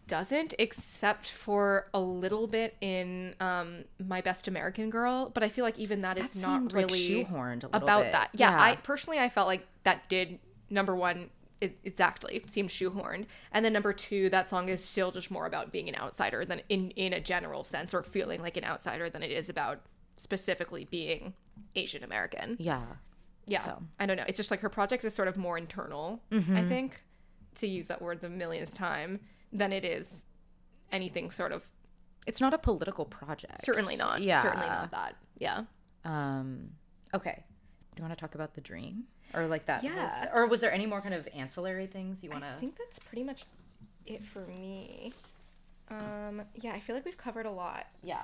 [0.08, 5.30] doesn't, except for a little bit in um, My Best American Girl.
[5.34, 8.12] But I feel like even that is not seemed, like, really shoehorned a about bit.
[8.12, 8.30] that.
[8.34, 8.62] Yeah, Yeah.
[8.62, 10.40] I personally I felt like that did
[10.72, 11.30] number one.
[11.60, 13.28] It, exactly seemed shoehorned.
[13.52, 16.64] And then number two that song is still just more about being an outsider than
[16.70, 19.80] in in a general sense or feeling like an outsider than it is about
[20.16, 21.36] specifically being
[21.76, 22.58] asian american.
[22.60, 22.82] Yeah.
[23.46, 23.60] Yeah.
[23.60, 23.70] So.
[23.70, 23.86] Mm-hmm.
[24.00, 24.24] i don't know.
[24.28, 27.04] It's just like her project is sort of more internal i think
[27.56, 29.20] to use that word the millionth time
[29.54, 30.26] than it is
[30.92, 31.64] anything sort of
[32.26, 33.64] it's not a political project.
[33.66, 34.22] Certainly not.
[34.24, 34.42] Yeah.
[34.42, 35.16] Certainly not that.
[35.38, 35.66] Yeah.
[36.06, 36.70] Um
[37.14, 37.44] okay
[37.96, 39.04] do you want to talk about the dream?
[39.34, 40.06] Or like that Yeah.
[40.24, 42.50] was- or was there any more kind of ancillary things you want to?
[42.50, 43.46] i think that's pretty much
[44.06, 45.14] it for me.
[45.90, 47.88] Um yeah i feel like we've covered a lot.
[48.04, 48.22] Yeah.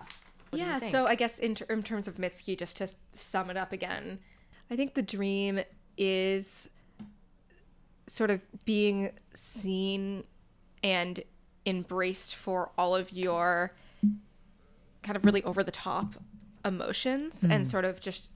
[0.49, 3.57] What yeah so i guess in, ter- in terms of mitski just to sum it
[3.57, 4.19] up again
[4.71, 5.59] i think the dream
[5.97, 6.69] is
[8.07, 10.23] sort of being seen
[10.83, 11.21] and
[11.65, 13.73] embraced for all of your
[15.03, 16.13] kind of really over the top
[16.63, 18.31] emotions and sort of just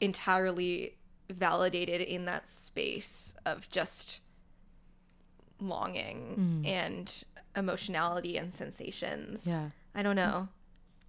[0.00, 0.96] entirely
[1.30, 4.20] validated in that space of just
[5.60, 6.68] longing mm.
[6.68, 7.24] and
[7.56, 9.46] emotionality and sensations.
[9.46, 9.70] Yeah.
[9.94, 10.48] I don't know.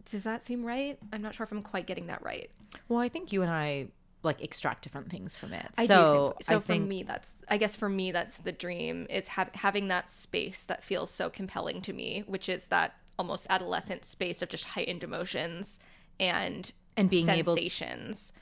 [0.05, 0.97] Does that seem right?
[1.13, 2.49] I'm not sure if I'm quite getting that right.
[2.87, 3.87] well i think you and i
[4.21, 6.55] like extract different things from it I so do think so.
[6.55, 9.87] I for think me, that's I guess for me that's the dream is have, having
[9.87, 14.49] that space that feels so compelling to me, which is that almost adolescent space of
[14.49, 15.79] just heightened emotions
[16.19, 18.33] and And being able- sensations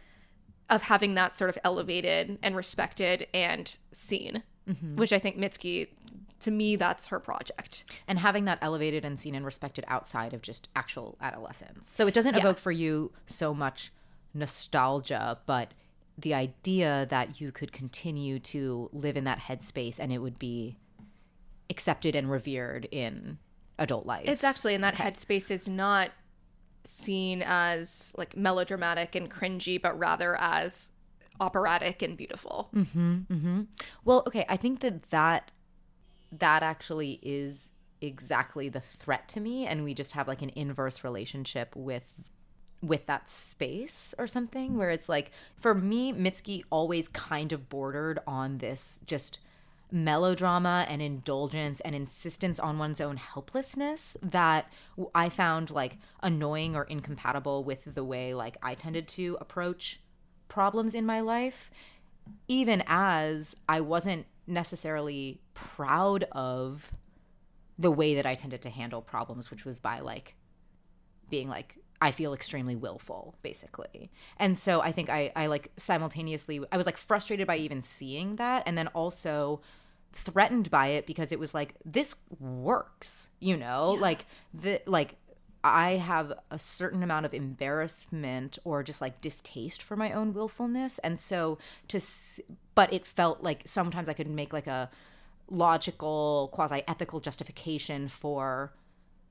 [0.70, 4.98] of having that sort of elevated and respected and seen, Mm-hmm.
[4.98, 5.88] which I think Mitski,
[6.42, 7.86] to me, that's her project.
[8.06, 11.88] and having that elevated and seen and respected outside of just actual adolescence.
[11.88, 12.42] So it doesn't Yeah.
[12.42, 13.94] evoke for you so much
[14.34, 15.74] nostalgia, but
[16.18, 20.78] the idea that you could continue to live in that headspace and it would be
[21.70, 23.38] accepted and revered in
[23.80, 24.28] adult life.
[24.28, 26.10] It's actually in that headspace is not
[26.88, 30.92] seen as like melodramatic and cringy, but rather as
[31.40, 32.70] operatic and beautiful.
[32.76, 33.62] Mm-hmm, mm-hmm.
[34.06, 35.52] Well, okay, I think that that
[36.32, 37.70] that actually is
[38.02, 42.14] exactly the threat to me and we just have like an inverse relationship with
[42.82, 48.20] with that space or something where it's like for me Mitski always kind of bordered
[48.28, 49.40] on this just
[49.92, 54.70] melodrama and indulgence and insistence on one's own helplessness that
[55.16, 60.02] I found like annoying or incompatible with the way like I tended to approach
[60.50, 61.72] problems in my life
[62.48, 66.94] even as I wasn't necessarily proud of
[67.78, 70.36] the way that I tended to handle problems, which was by like
[71.30, 74.12] being like, I feel extremely willful, basically.
[74.38, 78.36] And so I think I, I like simultaneously, I was like frustrated by even seeing
[78.36, 78.64] that.
[78.68, 79.62] And then also
[80.14, 83.92] threatened by it because it was like, this works, you know?
[84.00, 85.16] Like, the, like,
[85.64, 91.00] I have a certain amount of embarrassment or just like distaste for my own willfulness.
[91.00, 91.58] And so
[91.90, 92.40] to, s-
[92.76, 94.90] but it felt like sometimes I could make like a
[95.50, 98.72] logical, quasi ethical justification for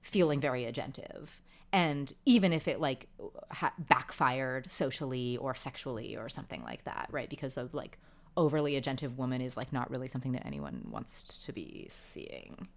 [0.03, 1.28] feeling very agentive.
[1.72, 3.08] And even if it like
[3.50, 7.28] ha- backfired socially or sexually or something like that, right?
[7.28, 7.98] Because of like
[8.36, 12.68] overly agentive woman is like not really something that anyone wants to be seeing.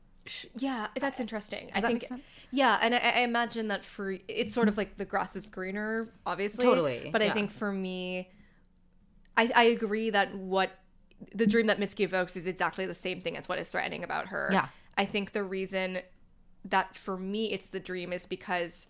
[0.58, 1.72] Yeah, that's uh, interesting.
[1.74, 2.24] I that think make sense?
[2.52, 6.10] yeah, and I, I imagine that for it's sort of like the grass is greener,
[6.26, 6.64] obviously.
[6.64, 7.34] Totally, But I yeah.
[7.34, 8.30] think for me,
[9.38, 10.72] I, I agree that what
[11.34, 14.28] the dream that Mitski evokes is exactly the same thing as what is threatening about
[14.28, 14.50] her.
[14.52, 14.68] Yeah.
[14.98, 16.00] I think the reason
[16.70, 18.88] that for me it's the dream is because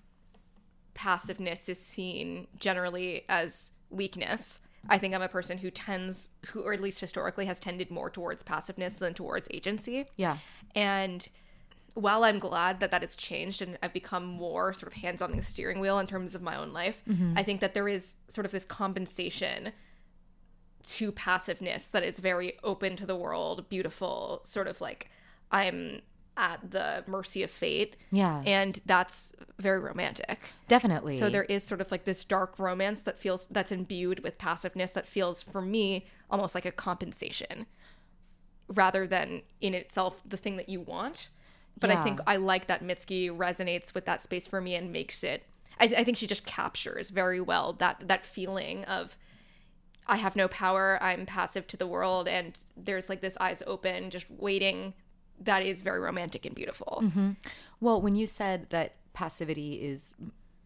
[0.93, 4.59] passiveness is seen generally as weakness.
[4.87, 8.09] I think I'm a person who tends, who, or at least historically, has tended more
[8.09, 10.05] towards passiveness than towards agency.
[10.15, 10.37] Yeah.
[10.73, 11.27] And
[11.95, 15.35] while I'm glad that that has changed and I've become more sort of hands on
[15.35, 17.37] the steering wheel in terms of my own life, mm-hmm.
[17.37, 19.73] I think that there is sort of this compensation
[20.81, 25.09] to passiveness that it's very open to the world, beautiful, sort of like
[25.51, 26.01] I'm
[26.39, 27.97] at the mercy of fate.
[28.11, 28.41] Yeah.
[28.45, 30.53] And that's very romantic.
[30.69, 31.19] Definitely.
[31.19, 34.93] So there is sort of like this dark romance that feels that's imbued with passiveness
[34.93, 37.65] that feels for me almost like a compensation
[38.69, 41.29] rather than in itself the thing that you want.
[41.77, 41.99] But Yeah.
[41.99, 45.43] I think I like that Mitski resonates with that space for me and makes it
[45.79, 49.17] I, I think she just captures very well that that feeling of
[50.07, 54.09] I have no power, I'm passive to the world and there's like this eyes open,
[54.09, 54.93] just waiting
[55.41, 57.03] that is very romantic and beautiful.
[57.79, 60.15] Well, when you said that passivity is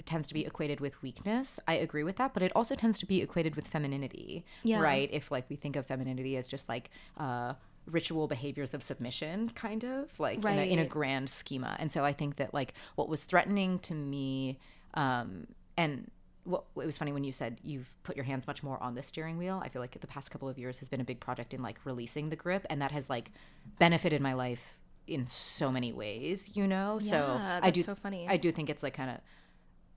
[0.06, 3.06] tends to be equated with weakness, I agree with that, but it also tends to
[3.06, 4.82] be equated with femininity, Yeah.
[4.82, 5.10] right?
[5.14, 7.54] If like we think of femininity as just like uh
[7.86, 11.76] ritual behaviors of submission kind of like in, a, in a grand schema.
[11.80, 14.58] And so I think that like what was threatening to me
[14.94, 15.48] um
[15.78, 16.10] and
[16.46, 19.04] what it was funny when you said you've put your hands much more on the
[19.04, 19.62] steering wheel.
[19.64, 21.78] I feel like the past couple of years has been a big project in like
[21.86, 23.32] releasing the grip, and that has like
[23.80, 24.78] benefited my life
[25.08, 26.52] in so many ways.
[26.54, 27.84] You know, so Yeah, I do.
[27.84, 28.28] so funny.
[28.28, 29.18] I do think it's like kind of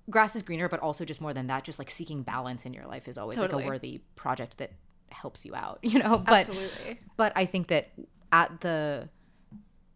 [0.09, 1.65] grass is greener, but also just more than that.
[1.65, 3.63] Just like seeking balance in your life is always Totally.
[3.63, 4.73] like a worthy project that
[5.11, 5.79] helps you out.
[5.83, 7.01] You know, but Absolutely.
[7.17, 7.91] but I think that
[8.33, 9.09] at the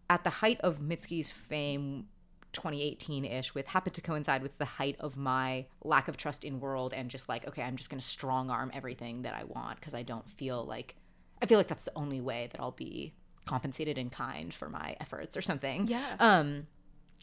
[0.08, 2.06] at the height of Mitski's fame
[2.52, 6.92] 2018-ish with happened to coincide with the height of my lack of trust in world
[6.92, 9.94] and just like okay I'm just going to strong arm everything that I want because
[9.94, 10.96] I don't feel like
[11.40, 13.14] I feel like that's the only way that I'll be
[13.46, 15.86] compensated in kind for my efforts or something.
[15.86, 16.16] Yeah.
[16.18, 16.66] Um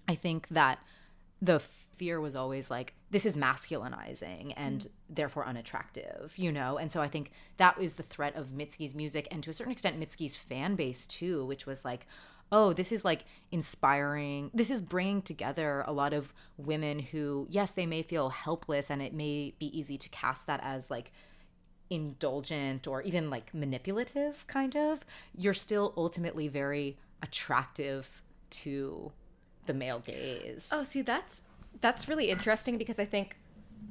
[0.07, 0.79] I think that
[1.41, 6.77] the fear was always like this is masculinizing and therefore unattractive, you know?
[6.77, 9.71] And so I think that was the threat of Mitski's music and to a certain
[9.71, 12.05] extent Mitski's fan base too, which was like
[12.51, 14.51] oh, this is like inspiring.
[14.53, 19.01] This is bringing together a lot of women who, yes, they may feel helpless and
[19.01, 21.11] it may be easy to cast that as like
[21.89, 25.05] indulgent or even like manipulative, kind of.
[25.35, 29.11] You're still ultimately very attractive to
[29.65, 30.69] the male gaze.
[30.71, 31.43] Oh, see, that's
[31.81, 33.37] that's really interesting because I think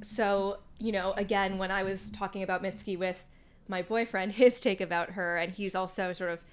[0.01, 0.59] so.
[0.79, 3.23] You know, again, when I was talking about Mitski with
[3.67, 6.43] my boyfriend, his take about her, and he's also sort of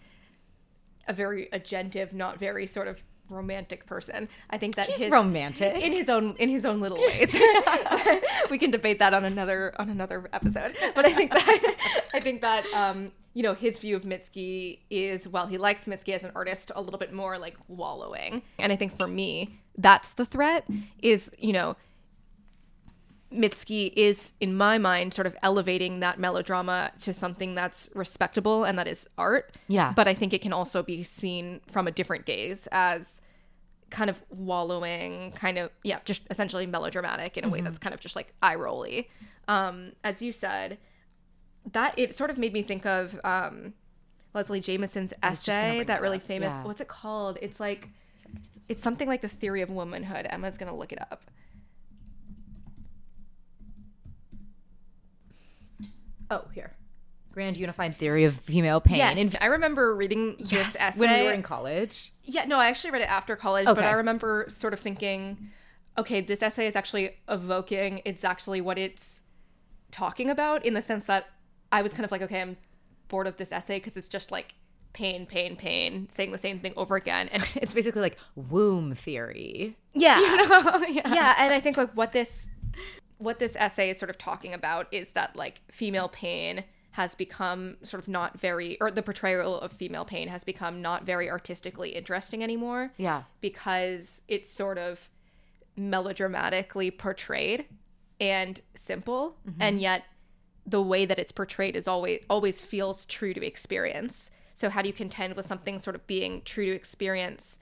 [1.09, 4.29] a very agentive, not very sort of romantic person.
[4.51, 5.83] I think that He's his, romantic.
[5.83, 7.35] in his own in his own little ways.
[8.51, 10.77] we can debate that on another on another episode.
[10.95, 11.77] But I think that
[12.15, 16.13] I think that um, you know his view of Mitski is while he likes Mitski
[16.15, 18.43] as an artist, a little bit more like wallowing.
[18.59, 20.67] And I think for me, that's the threat.
[21.03, 21.77] Is you know.
[23.35, 28.79] Mitski is, in my mind, sort of elevating that melodrama to something that's respectable and
[28.79, 29.55] that is art.
[29.69, 29.93] Yeah.
[29.95, 33.21] But I think it can also be seen from a different gaze as
[33.91, 37.65] kind of wallowing, kind of yeah, just essentially melodramatic in a way Mm-hmm.
[37.67, 39.09] that's kind of just like eye rolly.
[39.49, 40.79] Um, as you said,
[41.73, 43.75] that it sort of made me think of um,
[44.33, 46.49] Leslie Jamison's was just gonna essay, that really famous.
[46.55, 46.65] yeah.
[46.65, 47.39] What's it called?
[47.43, 47.89] It's like
[48.69, 50.27] it's something like the theory of womanhood.
[50.29, 51.31] Emma's gonna look it up.
[56.35, 56.73] Oh, here.
[57.33, 58.99] Grand Unified Theory of Female Pain.
[58.99, 62.13] Yes, In- I remember reading this essay when we were in college.
[62.23, 65.49] Yeah, no, I actually read it after college, but I remember sort of thinking,
[65.99, 69.23] okay, this essay is actually evoking exactly what it's
[69.91, 71.27] talking about in the sense that
[71.73, 72.57] I was kind of like, okay, I'm
[73.09, 74.55] bored of this essay because it's just like
[74.93, 77.29] pain, pain, pain, saying the same thing over again.
[77.33, 79.77] And It's basically like womb theory.
[79.93, 80.21] yeah.
[80.89, 81.15] yeah.
[81.15, 82.49] yeah, and I think like what this
[83.19, 87.77] what this essay is sort of talking about is that like female pain has become
[87.83, 91.91] sort of not very or the portrayal of female pain has become not very artistically
[91.91, 92.93] interesting anymore.
[92.97, 93.25] Yeah.
[93.41, 95.09] because it's sort of
[95.77, 97.67] melodramatically portrayed
[98.21, 99.61] and simple mm-hmm.
[99.61, 100.05] and yet
[100.67, 104.87] the way that it's portrayed is always always feels true to experience so how do
[104.89, 107.59] you contend with something sort of being true to experience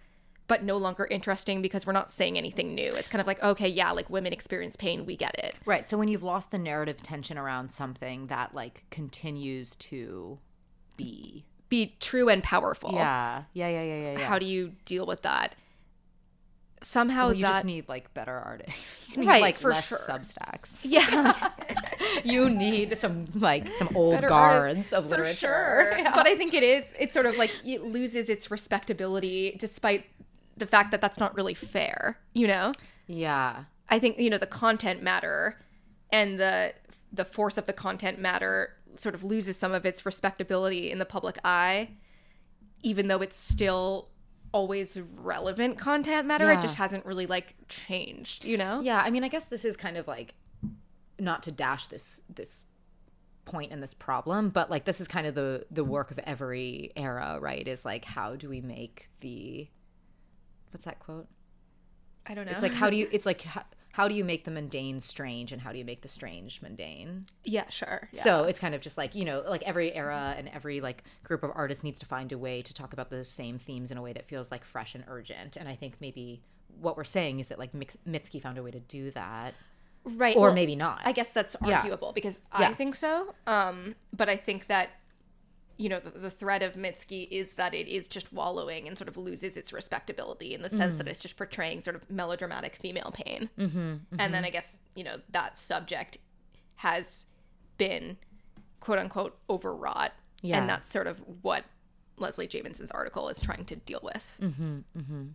[0.53, 3.67] but no longer interesting because we're not saying anything new it's kind of like okay
[3.67, 5.89] yeah like women experience pain we get it Right.
[5.89, 10.39] So when you've lost the narrative tension around something that like continues to
[10.99, 11.47] be.
[11.71, 13.45] be true and powerful Yeah.
[13.55, 13.71] Yeah.
[13.71, 13.83] Yeah.
[13.83, 13.97] Yeah.
[13.97, 14.19] Yeah.
[14.19, 14.27] yeah.
[14.27, 15.55] how do you deal with that
[16.83, 18.85] somehow well, you that just need like better artists.
[19.09, 19.99] you need Right, like for less sure.
[19.99, 20.81] substacks.
[20.83, 21.51] Yeah.
[22.25, 25.95] you need some like some old better guards of literature.
[25.95, 25.97] sure.
[26.15, 26.93] But I think it is.
[26.99, 30.05] It's sort of like it loses its respectability despite
[30.57, 32.19] the fact that that's not really fair.
[32.35, 32.73] You know.
[33.07, 33.65] Yeah.
[33.89, 35.59] I think you know the content matter
[36.11, 36.75] and the
[37.13, 41.05] the force of the content matter sort of loses some of its respectability in the
[41.05, 41.91] public eye,
[42.83, 44.11] even though it's still
[44.53, 46.45] always relevant content matter.
[46.45, 46.59] Yeah.
[46.59, 48.45] It just hasn't really like changed.
[48.45, 48.81] You know.
[48.81, 50.35] Yeah, I mean, I guess this is kind of like
[51.19, 52.65] not to dash this this
[53.45, 56.93] point and this problem, but like this is kind of the the work of every
[56.97, 57.67] era, right?
[57.67, 59.69] Is like how do we make the
[60.73, 61.29] what's that quote?
[62.27, 62.53] I don't know.
[62.53, 65.53] It's like how do you it's like how, how do you make the mundane strange
[65.53, 67.27] and how do you make the strange mundane?
[67.45, 68.09] yeah, sure.
[68.13, 68.23] Yeah.
[68.23, 71.43] So it's kind of just like, you know, like every era and every like group
[71.43, 74.03] of artists needs to find a way to talk about the same themes in a
[74.03, 75.57] way that feels like fresh and urgent.
[75.59, 76.43] And I think maybe
[76.81, 79.53] what we're saying is that like Mix- Mitski found a way to do that
[80.05, 81.01] right, or well, maybe not.
[81.05, 81.81] I guess that's Yeah.
[81.81, 82.69] arguable because Yeah.
[82.71, 83.35] I think so.
[83.47, 84.89] Um, but I think that
[85.79, 89.09] you know the, the thread of Mitski is that it is just wallowing and sort
[89.09, 90.99] of loses its respectability in the sense Mm.
[90.99, 93.49] that it's just portraying sort of melodramatic female pain.
[93.59, 96.19] Mm-hmm, And then I guess you know that subject
[96.77, 97.27] has
[97.79, 98.17] been
[98.81, 100.13] quote unquote overwrought,
[100.43, 100.59] Yeah.
[100.61, 101.65] and that's sort of what
[102.19, 104.39] Leslie Jamison's article is trying to deal with.
[104.41, 105.31] Mm.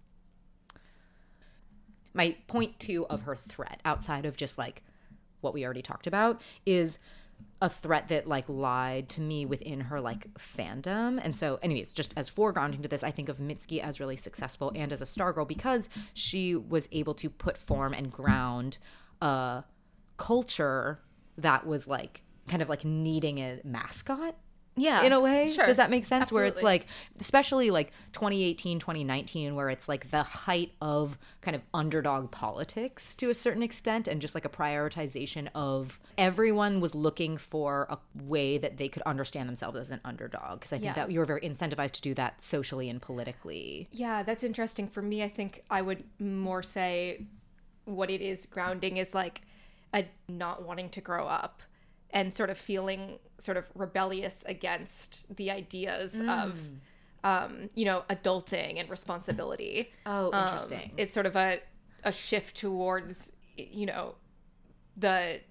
[2.14, 4.84] my point two of her threat outside of just like
[5.42, 6.98] what we already talked about is
[7.62, 11.20] a threat that like lied to me within her like fandom.
[11.24, 14.72] And so anyways just as foregrounding to this i think of mitski as really successful
[14.76, 18.78] and as a stargirl because she was able to put form and ground
[19.22, 19.64] a
[20.18, 21.00] culture
[21.38, 24.36] that was like kind of like needing a mascot
[24.78, 25.52] Yeah, in a way.
[25.52, 25.66] Sure.
[25.66, 26.32] Does that make sense?
[26.32, 26.86] Where it's like,
[27.20, 33.30] especially like 2018, 2019, where it's like the height of kind of underdog politics to
[33.30, 38.58] a certain extent and just like a prioritization of everyone was looking for a way
[38.58, 40.60] that they could understand themselves as an underdog.
[40.60, 41.06] Because I think Yeah.
[41.06, 43.90] that you were very incentivized to do that socially and politically.
[43.92, 44.88] Yeah, that's interesting.
[44.88, 47.26] For me, I think I would more say
[47.86, 49.42] what it is grounding is like
[49.94, 51.64] a not wanting to grow up
[52.18, 56.60] and sort of feeling sort of rebellious against the ideas of
[57.24, 59.92] um, you know, adulting and responsibility.
[60.06, 60.92] Oh, Um, interesting.
[60.98, 61.60] it's sort of a
[62.04, 64.16] a shift towards you know
[64.96, 65.42] the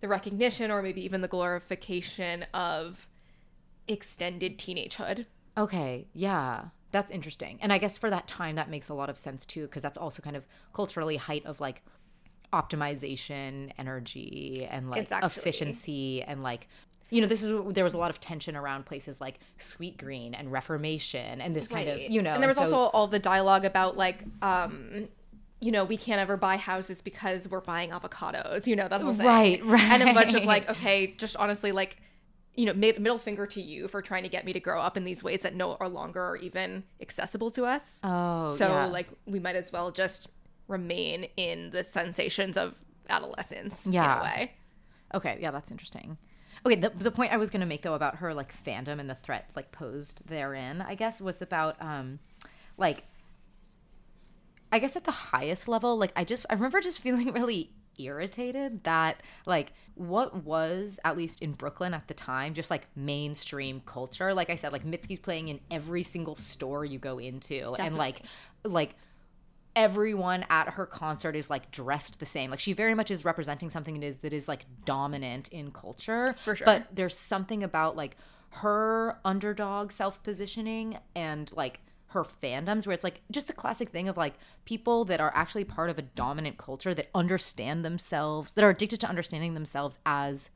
[0.00, 3.08] the recognition or maybe even the glorification of
[3.88, 5.26] extended teenagehood.
[5.58, 6.66] Okay, yeah.
[6.92, 7.58] That's interesting.
[7.60, 9.98] And I guess for that time that makes a lot of sense too because that's
[9.98, 11.82] also kind of culturally height of like
[12.60, 16.68] optimization, energy and like actually- efficiency and like
[17.08, 20.50] you know, this is there was a lot of tension around places like Sweetgreen and
[20.50, 22.32] Reformation and this kind of, you know.
[22.34, 25.06] and there was so- also all the dialogue about like um
[25.60, 29.14] you know we can't ever buy houses because we're buying avocados you know that whole
[29.14, 31.96] thing Right, and a bunch of like okay just honestly like
[32.56, 34.96] you know mid- middle finger to you for trying to get me to grow up
[34.98, 38.86] in these ways that no are longer are even accessible to us Oh, so yeah.
[38.86, 40.28] like we might as well just
[40.68, 42.74] remain in the sensations of
[43.08, 44.20] adolescence in Yeah.
[44.20, 44.52] a way
[45.14, 46.18] Okay, yeah, that's interesting.
[46.66, 49.08] Okay, the, the point I was going to make though about her like fandom and
[49.08, 52.18] the threat like posed therein, I guess, was about um,
[52.76, 53.04] like,
[54.72, 58.84] I guess at the highest level, like I just I remember just feeling really irritated
[58.84, 64.34] that like what was at least in Brooklyn at the time just like mainstream culture
[64.34, 68.20] like I said like Mitski's playing in every single store you go into and like
[68.64, 68.96] like
[69.76, 72.50] everyone at her concert is like dressed the same.
[72.50, 76.34] Like she very much is representing something that is that is like dominant in culture.
[76.44, 76.64] For sure.
[76.64, 78.16] But there's something about like
[78.50, 84.08] her underdog self positioning and like her fandoms where it's like just the classic thing
[84.08, 84.34] of like
[84.64, 89.00] people that are actually part of a dominant culture that understand themselves that are addicted
[89.00, 90.50] to understanding themselves as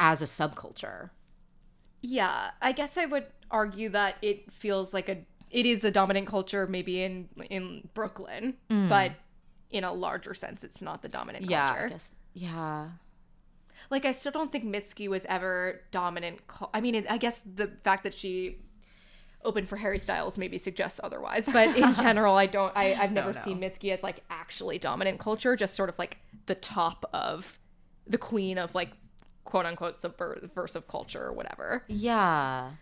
[0.00, 1.10] as a subculture.
[2.00, 5.18] Yeah, I guess I would argue that it feels like a
[5.50, 8.88] it is a dominant culture maybe in in Brooklyn, mm.
[8.88, 9.12] but
[9.70, 11.52] in a larger sense it's not the dominant culture.
[11.52, 12.14] Yeah, I guess.
[12.34, 12.88] Yeah.
[13.90, 16.40] Like I still don't think Mitski was ever dominant.
[16.74, 18.58] I mean, it, I guess the fact that she
[19.44, 22.72] opened for Harry Styles maybe suggests otherwise, but in general, I don't.
[22.76, 23.40] I, I've never no.
[23.40, 27.58] seen Mitski as like actually dominant culture, just sort of like the top of
[28.06, 28.90] the queen of like
[29.44, 31.84] quote unquote subversive culture or whatever.
[31.86, 32.72] Yeah.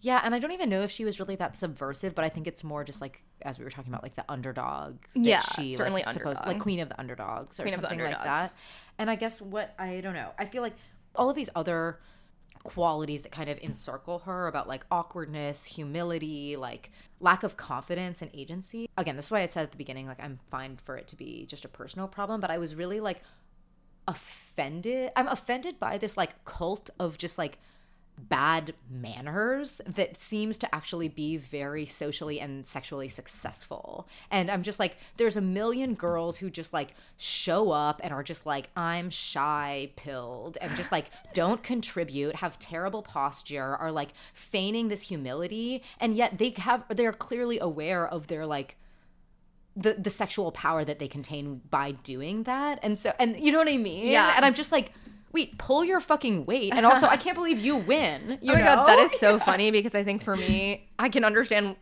[0.00, 2.46] Yeah, and I don't even know if she was really that subversive, but I think
[2.46, 4.98] it's more just like as we were talking about, like the underdog.
[5.14, 8.22] that Yeah, she certainly like, supposed- like queen of the underdogs or Queen something like
[8.22, 8.52] that.
[8.98, 10.74] And I guess what I don't know, I feel like
[11.14, 11.98] all of these other
[12.64, 18.30] qualities that kind of encircle her about like awkwardness, humility, like lack of confidence and
[18.34, 18.88] agency.
[18.96, 21.16] Again, this is why I said at the beginning, like I'm fine for it to
[21.16, 23.22] be just a personal problem, but I was really like
[24.06, 25.10] offended.
[25.16, 27.58] I'm offended by this like cult of just like
[28.18, 34.08] bad manners that seems to actually be very socially and sexually successful.
[34.30, 38.22] And I'm just like, there's a million girls who just like show up and are
[38.22, 44.10] just like, I'm shy pilled and just like don't contribute, have terrible posture, are like
[44.32, 45.82] feigning this humility.
[46.00, 48.76] And yet they have, they're clearly aware of their like,
[49.76, 52.80] the, the sexual power that they contain by doing that.
[52.82, 54.10] And so, and you know what I mean?
[54.10, 54.32] Yeah.
[54.34, 54.92] And I'm just like,
[55.32, 56.74] wait, pull your fucking weight.
[56.74, 58.22] And also, I can't believe you win.
[58.30, 58.64] Oh you oh my know?
[58.64, 61.76] god, that is so funny because I think for me, I can understand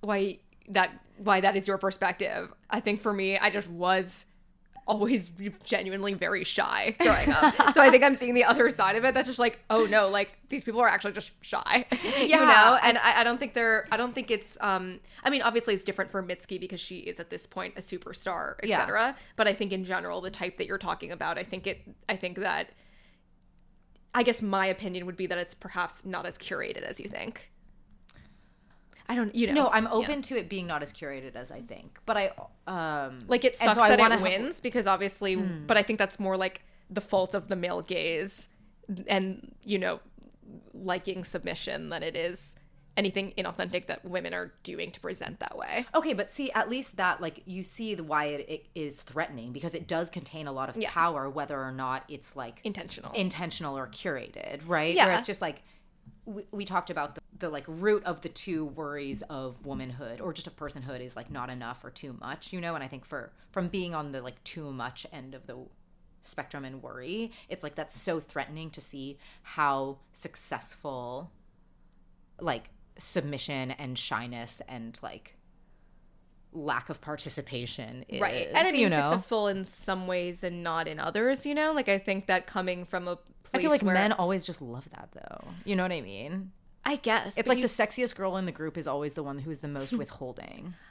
[0.00, 0.38] why
[0.68, 2.52] that why that is your perspective.
[2.70, 4.24] I think for me, I just was
[4.90, 5.30] always
[5.64, 7.54] genuinely very shy growing up.
[7.74, 9.14] so I think I'm seeing the other side of it.
[9.14, 11.86] That's just like, oh no, like these people are actually just shy.
[12.02, 12.38] you Yeah.
[12.44, 12.78] know?
[12.82, 15.84] And I, I don't think they're I don't think it's um I mean obviously it's
[15.84, 18.78] different for Mitski because she is at this point a superstar, Yeah.
[18.80, 19.14] etc.
[19.36, 22.16] But I think in general, the type that you're talking about, I think it I
[22.16, 22.70] think that
[24.12, 27.49] I guess my opinion would be that it's perhaps not as curated as you think.
[29.10, 29.54] I don't, you know.
[29.54, 29.90] No, I'm Yeah.
[29.92, 31.98] open to it being not as curated as I think.
[32.06, 32.30] But I,
[32.68, 35.82] um, Like it and sucks so that wanna it ha- wins because obviously, but I
[35.82, 38.48] think that's more like the fault of the male gaze
[39.08, 40.00] and you know
[40.74, 42.56] liking submission than it is
[42.96, 45.86] anything inauthentic that women are doing to present that way.
[45.94, 49.52] Okay, but see, at least that, like, you see the why it, it is threatening
[49.52, 50.90] because it does contain a lot of Yeah.
[50.90, 53.12] power, whether or not it's like Intentional.
[53.12, 54.94] intentional or curated, right?
[54.94, 55.06] Yeah.
[55.06, 55.62] Where it's just like
[56.26, 60.32] we, we talked about the, the like root of the two worries of womanhood or
[60.32, 62.74] just of personhood is like not enough or too much, you know.
[62.74, 65.56] And I think for from being on the like too much end of the
[66.22, 71.30] spectrum and worry, it's like that's so threatening to see how successful
[72.40, 75.36] like submission and shyness and like
[76.52, 78.20] lack of participation is.
[78.20, 78.48] right.
[78.48, 81.54] And I mean, you it's know, successful in some ways and not in others, you
[81.54, 81.72] know?
[81.72, 83.18] Like I think that coming from a
[83.54, 85.48] I feel like where men always just love that though.
[85.64, 86.52] You know what I mean?
[86.84, 89.58] I guess It's like the sexiest girl in the group is always the one who's
[89.60, 90.74] the most withholding.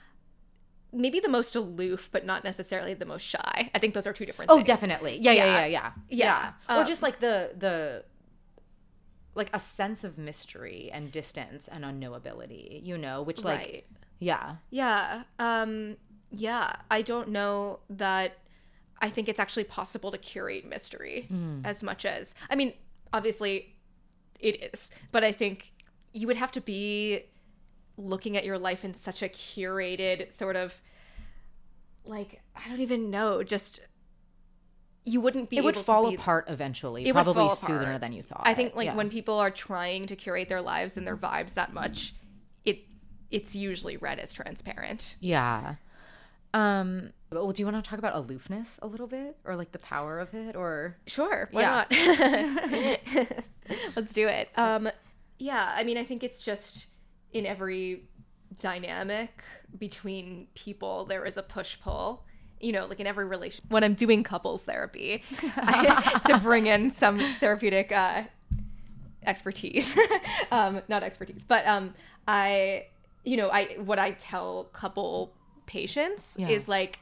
[0.92, 3.70] maybe the most aloof, but not necessarily the most shy.
[3.74, 4.68] I think those are two different Oh, things.
[4.68, 5.18] definitely.
[5.20, 5.58] Yeah, yeah, Yeah.
[5.60, 5.92] yeah, yeah.
[6.10, 6.52] Yeah.
[6.68, 6.76] Yeah.
[6.78, 8.04] or Um, just like the the
[9.36, 13.86] like a sense of mystery and distance and unknowability, you know, which like Right.
[14.20, 14.56] yeah.
[14.70, 15.24] Yeah.
[15.38, 15.98] Um
[16.32, 18.34] yeah, I don't know that
[19.02, 21.62] I think it's actually possible to curate mystery Hmm.
[21.66, 22.74] as much as I mean,
[23.14, 23.76] obviously
[24.40, 25.72] it is, but I think
[26.14, 27.24] you would have to be
[27.98, 30.82] looking at your life in such a curated sort of
[32.06, 33.80] like I don't even know, just
[35.06, 38.02] you wouldn't be It would fall be apart eventually, It would probably fall sooner apart.
[38.02, 38.42] than you thought.
[38.46, 38.96] I think like Yeah.
[38.96, 42.14] when people are trying to curate their lives and their vibes that much,
[42.66, 42.84] it
[43.32, 45.16] it's usually read as transparent.
[45.20, 45.76] Yeah.
[46.54, 49.80] Um well, do you want to talk about aloofness a little bit or like the
[49.80, 51.86] power of it or Sure, why Yeah.
[51.92, 53.36] not?
[53.96, 54.50] Let's do it.
[54.56, 54.90] Um,
[55.38, 56.88] yeah, I mean, I think it's just
[57.34, 58.08] in every
[58.60, 59.44] dynamic
[59.78, 62.26] between people, there is a push pull.
[62.60, 63.64] You know, like in every relation.
[63.70, 65.24] When I'm doing couples therapy,
[65.56, 68.24] I, to bring in some therapeutic uh,
[69.26, 69.98] expertise,
[70.52, 71.94] um, not expertise, but um,
[72.28, 72.88] I,
[73.24, 75.34] you know, I what I tell couple
[75.70, 76.50] patients Yeah.
[76.50, 77.00] is like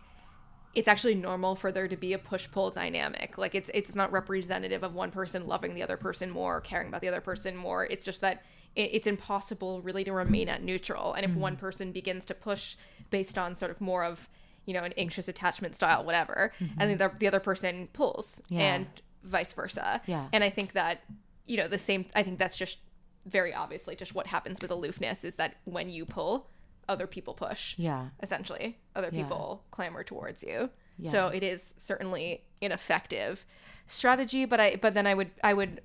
[0.76, 3.38] it's actually normal for there to be a push pull dynamic.
[3.40, 7.02] Like it's it's not representative of one person loving the other person more, caring about
[7.02, 7.86] the other person more.
[7.86, 8.44] It's just that
[8.76, 11.14] it, it's impossible really to remain at neutral.
[11.14, 11.60] And if one Mm-hmm.
[11.62, 12.76] person begins to push
[13.10, 14.30] based on sort of more of
[14.66, 18.54] you know an anxious attachment style, whatever, and then the, the other person pulls, Mm-hmm.
[18.60, 18.74] Yeah.
[18.76, 18.88] and
[19.24, 20.02] vice versa.
[20.06, 20.28] Yeah.
[20.34, 21.02] And I think that
[21.48, 22.06] you know the same.
[22.14, 22.78] I think that's just
[23.26, 26.50] very obviously just what happens with aloofness is that when you pull,
[26.90, 28.08] other people push yeah.
[28.24, 29.24] essentially other Yeah.
[29.24, 31.12] people clamor towards you Yeah.
[31.12, 33.46] so it is certainly an effective
[33.88, 35.82] strategy but i but then i would i would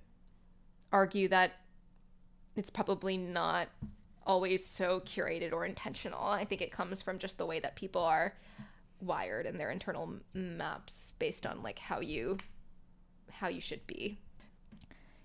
[0.92, 1.52] argue that
[2.56, 3.68] it's probably not
[4.26, 8.02] always so curated or intentional i think it comes from just the way that people
[8.02, 8.34] are
[9.00, 12.36] wired in their internal maps based on like how you
[13.30, 14.18] how you should be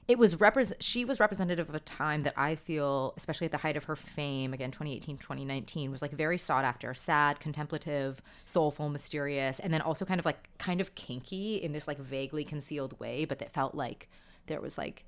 [0.08, 3.58] it was represent she was representative of a time that i feel especially at the
[3.58, 8.90] height of her fame again 2018 2019 was like very sought after sad contemplative soulful
[8.90, 12.98] mysterious and then also kind of like kind of kinky in this like vaguely concealed
[13.00, 14.10] way but that felt like
[14.48, 15.04] there was like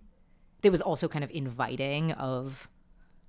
[0.62, 2.68] there was also kind of inviting of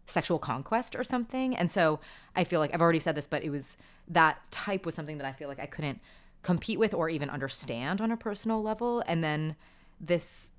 [0.06, 1.54] sexual conquest or something.
[1.54, 2.00] And so
[2.34, 3.76] i feel like i've already said this but it was
[4.08, 6.00] that type was something that i feel like i couldn't
[6.42, 9.02] compete with or even understand on a personal level.
[9.06, 9.56] And then
[10.00, 10.50] this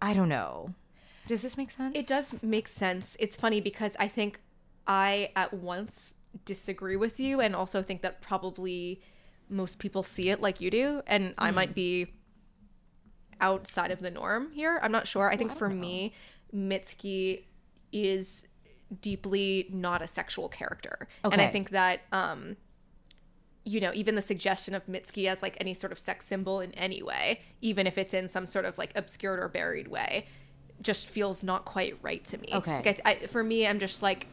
[0.00, 0.74] I don't know.
[1.26, 1.94] Does this make sense?
[1.96, 3.16] It does make sense.
[3.20, 4.40] It's funny because I think
[4.86, 6.14] I at once
[6.44, 9.02] disagree with you and also think that probably
[9.48, 12.14] most people see it like you do, and I might be
[13.40, 14.78] outside of the norm here.
[14.82, 15.30] I'm not sure.
[15.30, 16.12] I think for me,
[16.54, 17.44] Mitski
[17.92, 18.46] is
[19.00, 22.56] deeply not a sexual character, and I think that um,
[23.68, 26.72] you know, even the suggestion of Mitski as like any sort of sex symbol in
[26.72, 30.26] any way, even if it's in some sort of like obscured or buried way,
[30.80, 32.48] just feels not quite right to me.
[32.52, 32.82] Okay.
[32.84, 34.26] Like, I, I, for me, I'm just like,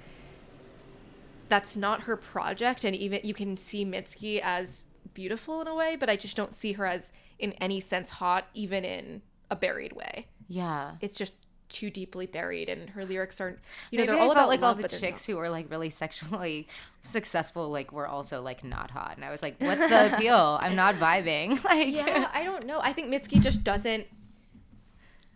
[1.50, 2.86] that's not her project.
[2.86, 6.54] And even you can see Mitski as beautiful in a way, but I just don't
[6.54, 9.22] see her as in any sense hot, even in
[9.52, 10.28] a buried way.
[10.48, 10.92] Yeah.
[11.02, 11.34] It's just
[11.70, 13.60] too deeply buried, and her lyrics aren't,
[13.92, 15.90] you know, Maybe they're all about like love, all the chicks who are like really
[15.90, 16.68] sexually
[17.04, 20.60] successful, like were also like not hot, and I was like, "What's the appeal?
[20.62, 24.06] I'm not vibing." Like, yeah i don't know i think mitski just doesn't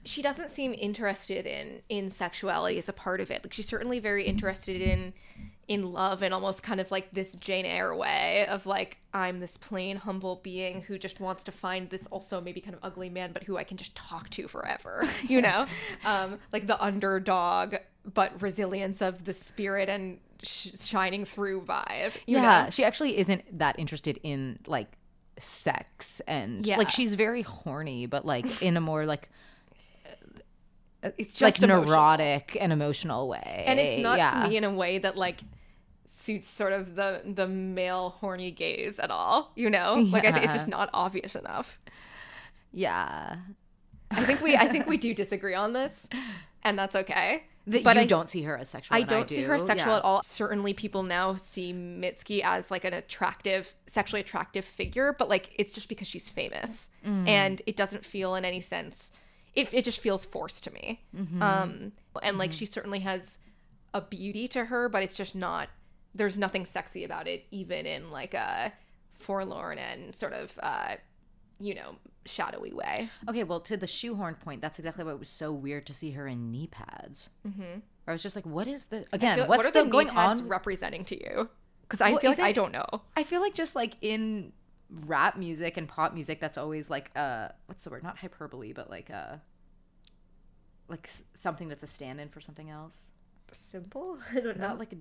[0.05, 3.99] she doesn't seem interested in in sexuality as a part of it like she's certainly
[3.99, 5.13] very interested in
[5.69, 9.55] in love and almost kind of like this jane eyre way of like i'm this
[9.55, 13.31] plain humble being who just wants to find this also maybe kind of ugly man
[13.31, 15.65] but who i can just talk to forever you know
[16.05, 17.75] um like the underdog
[18.13, 22.69] but resilience of the spirit and sh- shining through vibe you yeah, know?
[22.69, 24.87] she actually isn't that interested in like
[25.37, 26.77] sex and Yeah.
[26.77, 29.29] like she's very horny, but like in a more like
[31.17, 31.85] it's just like emotional.
[31.85, 34.43] neurotic and emotional way, and it's not yeah.
[34.43, 35.39] to me in a way that like
[36.11, 40.45] suits sort of the the male horny gaze at all you know like I think
[40.45, 41.79] it's just not obvious enough
[42.71, 43.37] Yeah,
[44.11, 46.09] i think we i think we do disagree on this
[46.63, 48.97] and that's okay that But you I- don't see her as sexual.
[48.97, 49.97] I don't see her as sexual Yeah.
[49.99, 50.23] at all.
[50.23, 55.71] Certainly, people now see Mitski as like an attractive, sexually attractive figure, but like it's
[55.71, 57.27] just because she's famous, Mm.
[57.27, 59.11] and it doesn't feel in any sense.
[59.53, 61.03] It it just feels forced to me.
[61.15, 61.43] Mm-hmm.
[61.43, 61.91] Um,
[62.23, 63.37] and like she certainly has
[63.93, 65.69] a beauty to her, but it's just not.
[66.15, 68.73] There's nothing sexy about it, even in like a
[69.13, 70.95] forlorn and sort of, uh,
[71.59, 71.95] you know,
[72.25, 73.09] shadowy way.
[73.29, 76.11] Okay, well, to the shoehorn point, that's exactly why it was so weird to see
[76.11, 77.29] her in knee pads.
[77.47, 77.79] Mm-hmm.
[78.07, 79.37] I was just like, "What is the again?
[79.39, 81.49] Feel- what's what are the, the going knee pads on?" representing to you?
[81.81, 83.01] Because I Well, feel like is I don't know.
[83.15, 84.51] I feel like just like in
[85.05, 88.01] rap music and pop music, that's always like uh, what's the word?
[88.03, 89.35] Not hyperbole, but like uh,
[90.87, 93.07] like something that's a stand-in for something else.
[93.51, 94.17] Simple.
[94.35, 94.97] I don't Not like a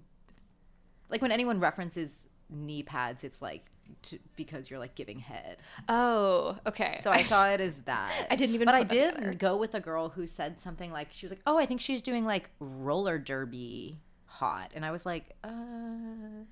[1.11, 3.65] like when anyone references knee pads, it's like
[4.03, 5.59] to, because you're like giving head.
[5.89, 6.99] Oh, okay.
[7.01, 8.27] So I saw it as that.
[8.31, 9.35] I didn't even But I did together.
[9.35, 12.03] go with a girl who said something like she was like, "Oh, I think she's
[12.03, 16.45] doing like roller derby hot," and I was like, "Uh,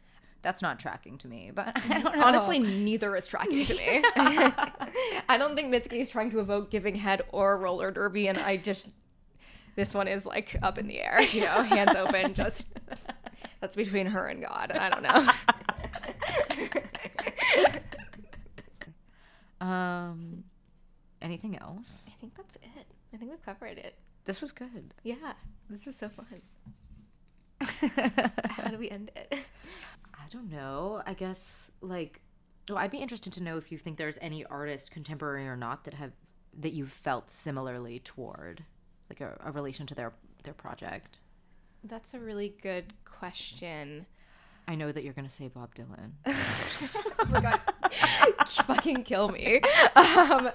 [0.42, 2.24] that's not tracking to me." But I don't know.
[2.24, 4.02] honestly, neither is tracking to me.
[4.16, 8.56] I don't think Mitski is trying to evoke giving head or roller derby, and I
[8.56, 8.88] just
[9.74, 12.32] this one is like up in the air, you know, hands open.
[12.32, 12.62] Just
[13.66, 14.70] that's between her and God.
[14.70, 15.02] I don't
[19.60, 19.66] know.
[19.66, 20.44] um,
[21.20, 22.04] anything else?
[22.06, 22.86] I think that's it.
[23.12, 23.96] I think we've covered it.
[24.24, 24.94] This was good.
[25.02, 25.32] Yeah,
[25.68, 26.42] this was so fun.
[28.50, 29.34] How do we end it?
[30.14, 31.02] I don't know.
[31.04, 32.20] I guess like,
[32.70, 35.82] oh, I'd be interested to know if you think there's any artist, contemporary or not,
[35.84, 36.12] that have
[36.60, 38.62] that you've felt similarly toward,
[39.10, 40.12] like a, a relation to their
[40.44, 41.18] their project.
[41.84, 44.06] That's a really good question.
[44.68, 46.12] I know that you're gonna say Bob Dylan.
[47.18, 47.60] Oh my god,
[48.66, 49.60] fucking kill me.
[49.96, 50.50] Um,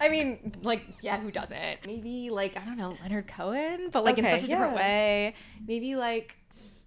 [0.00, 1.86] I mean, like, yeah, who doesn't?
[1.86, 5.34] Maybe like I don't know Leonard Cohen, but like in such a different way.
[5.66, 6.36] Maybe like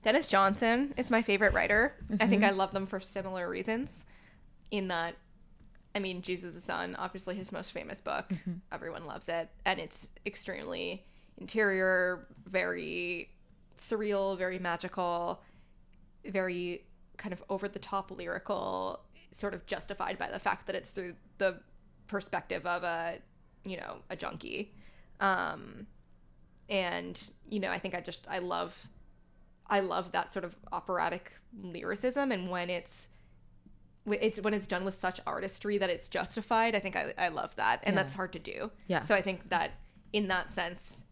[0.03, 1.95] Denis Johnson is my favorite writer.
[2.09, 2.29] I Mm-hmm.
[2.29, 4.05] think I love them for similar reasons.
[4.71, 5.15] In that,
[5.95, 8.27] I mean, Jesus' Son, obviously his most famous book.
[8.29, 8.53] Mm-hmm.
[8.71, 11.05] Everyone loves it, and it's extremely
[11.37, 13.29] interior, very
[13.77, 15.41] surreal, very magical
[16.25, 16.85] very
[17.17, 19.01] kind of over the top lyrical,
[19.31, 21.59] sort of justified by the fact that it's through the
[22.07, 23.19] perspective of a,
[23.63, 24.73] you know, a junkie.
[25.19, 25.87] Um,
[26.69, 27.19] and
[27.49, 28.75] you know, I think I just I love,
[29.67, 31.31] I love that sort of operatic
[31.61, 33.09] lyricism, and when it's
[34.05, 36.75] it's when it's done with such artistry that it's justified.
[36.75, 38.71] I think I, I love that, and that's hard to do.
[38.87, 39.01] Yeah.
[39.01, 39.71] So I think that
[40.13, 41.03] in that sense,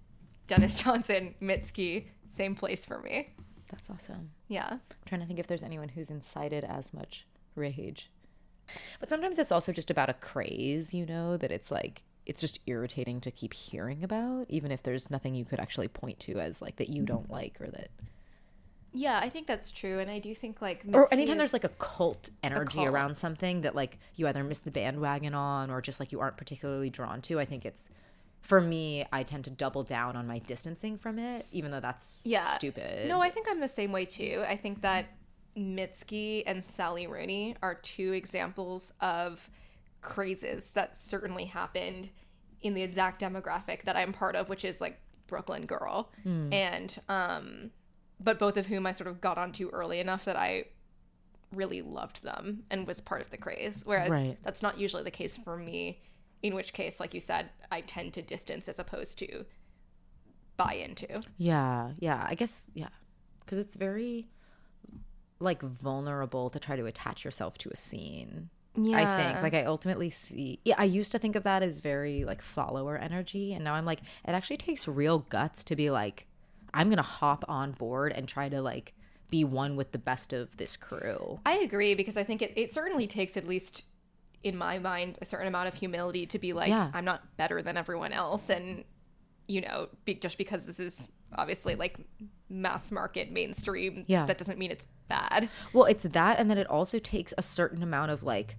[0.52, 3.30] Denis Johnson, Mitski, same place for me.
[3.70, 4.32] That's awesome.
[4.50, 4.68] Yeah.
[4.70, 7.26] I'm trying to think if there's anyone who's incited as much
[7.56, 8.12] rage.
[9.00, 12.60] But sometimes it's also just about a craze, you know, that it's like it's just
[12.68, 16.62] irritating to keep hearing about, even if there's nothing you could actually point to as
[16.62, 17.06] like that you mm-hmm.
[17.06, 17.90] don't like or that
[18.92, 21.70] Yeah, I think that's true, and I do think like or anytime there's like a
[21.70, 22.90] cult energy cult.
[22.90, 26.36] around something that like you either miss the bandwagon on or just like you aren't
[26.36, 27.90] particularly drawn to, I think it's
[28.42, 32.22] for me, I tend to double down on my distancing from it, even though that's
[32.26, 33.08] yeah stupid.
[33.08, 34.44] No, I think I'm the same way too.
[34.48, 35.06] I think that
[35.58, 39.50] Mitski and Sally Rooney are two examples of
[40.02, 42.10] crazes that certainly happened
[42.62, 46.12] in the exact demographic that I'm part of, which is like Brooklyn girl.
[46.26, 47.72] And um
[48.20, 50.66] but both of whom I sort of got onto early enough that I
[51.54, 53.82] really loved them and was part of the craze.
[53.86, 54.38] Whereas Right.
[54.44, 56.02] that's not usually the case for me,
[56.44, 59.46] in which case, like you said, I tend to distance as opposed to
[60.58, 61.22] buy into.
[61.38, 62.26] Yeah, yeah.
[62.28, 62.90] I guess yeah,
[63.40, 64.28] because it's very
[65.40, 68.50] like vulnerable to try to attach yourself to a scene.
[68.76, 69.02] Yeah.
[69.02, 70.60] I think like I ultimately see.
[70.64, 73.86] Yeah, I used to think of that as very like follower energy, and now I'm
[73.86, 76.28] like, it actually takes real guts to be like,
[76.74, 78.94] I'm gonna hop on board and try to like
[79.30, 81.40] be one with the best of this crew.
[81.46, 83.84] I agree because I think it, it certainly takes at least
[84.44, 86.90] in my mind a certain amount of humility to be like Yeah.
[86.94, 88.84] I'm not better than everyone else and
[89.48, 91.98] you know be, just because this is obviously like
[92.50, 94.26] mass market mainstream Yeah.
[94.26, 95.50] that doesn't mean it's bad.
[95.74, 98.56] Well, it's that, and then it also takes a certain amount of like,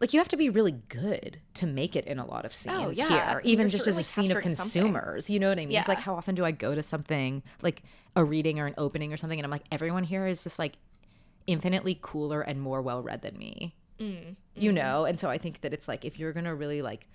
[0.00, 2.76] like you have to be really good to make it in a lot of scenes
[2.78, 3.08] Oh, yeah.
[3.08, 4.82] here, You're even just as a scene of capturing something.
[4.82, 5.30] consumers.
[5.30, 5.78] You know what I mean?
[5.78, 7.82] It's like how often do I go to something like
[8.14, 10.78] a reading or an opening or something, and I'm like, everyone here is just like
[11.46, 13.74] infinitely cooler and more well read than me.
[13.98, 14.74] Mm, You mm-hmm.
[14.76, 17.06] know, and so I think that it's like if you're gonna really like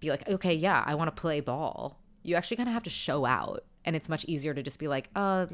[0.00, 1.98] be like, okay, yeah, I want to play ball.
[2.22, 4.86] You actually kind of have to show out, and it's much easier to just be
[4.88, 5.46] like, uh,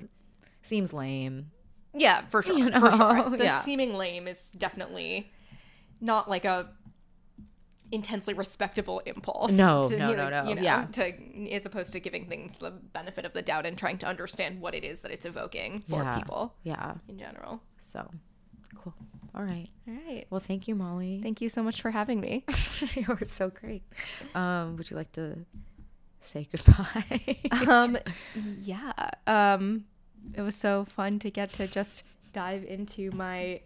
[0.62, 1.51] seems lame.
[1.94, 2.59] Yeah, for sure.
[2.59, 3.31] You for sure.
[3.31, 3.60] The Yeah.
[3.60, 5.31] seeming lame is definitely
[6.01, 6.68] not like a
[7.93, 9.52] intensely respectable impulse.
[9.52, 10.48] No, to, no, you no, know, no.
[10.51, 10.86] You know, Yeah.
[10.93, 14.60] To as opposed to giving things the benefit of the doubt and trying to understand
[14.60, 16.18] what it is that it's evoking for Yeah.
[16.18, 16.94] people Yeah.
[17.09, 17.62] in general.
[17.78, 18.10] So
[18.74, 18.94] cool.
[19.36, 19.69] All right.
[19.89, 20.27] All right.
[20.31, 21.20] Well, thank you, Molly.
[21.23, 22.44] Thank you so much for having me.
[22.94, 23.82] you were so great.
[24.35, 25.39] Um, would you like to
[26.20, 27.36] say goodbye?
[27.69, 27.98] um,
[28.62, 28.93] yeah.
[29.27, 29.85] Um,
[30.35, 33.61] it was so fun to get to just dive into my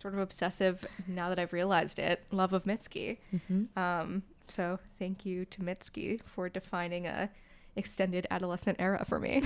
[0.00, 3.18] sort of obsessive, now that I've realized it, love of Mitski.
[3.76, 7.30] Um, so thank you to Mitski for defining a
[7.76, 9.42] extended adolescent era for me.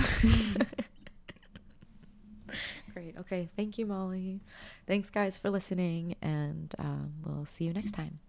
[2.99, 3.17] Great.
[3.17, 3.49] Okay.
[3.55, 4.41] Thank you, Molly.
[4.87, 8.19] Thanks, guys, for listening, and um, we'll see you next time.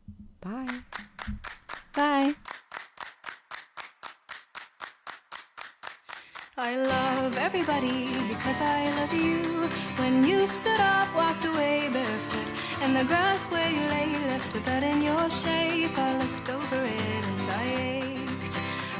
[0.40, 0.80] Bye.
[1.92, 2.34] Bye.
[6.56, 9.68] I love everybody because I love you.
[9.96, 12.48] When you stood up, walked away barefoot,
[12.82, 15.96] and the grass where you lay left a bed in your shape.
[15.96, 16.99] I looked over it and I ached.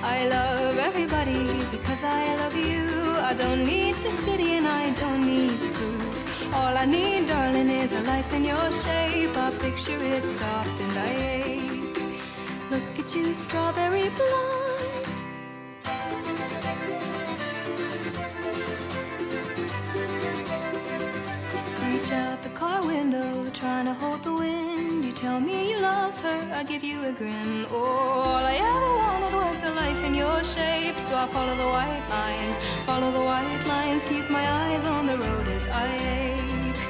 [0.02, 2.88] I love everybody because I love you.
[3.20, 6.54] I don't need the city and I don't need proof.
[6.54, 9.36] All I need, darling, is a life in your shape.
[9.36, 11.10] I picture it soft and I
[11.44, 12.02] ache.
[12.70, 15.06] Look at you, strawberry blonde.
[21.84, 24.79] Reach out the car window, trying to hold the wind.
[25.20, 27.66] Tell me you love her, I give you a grin.
[27.66, 30.96] All I ever wanted was a life in your shape.
[30.96, 32.56] So I follow the white lines,
[32.86, 35.88] follow the white lines, keep my eyes on the road as I
[36.22, 36.82] ache.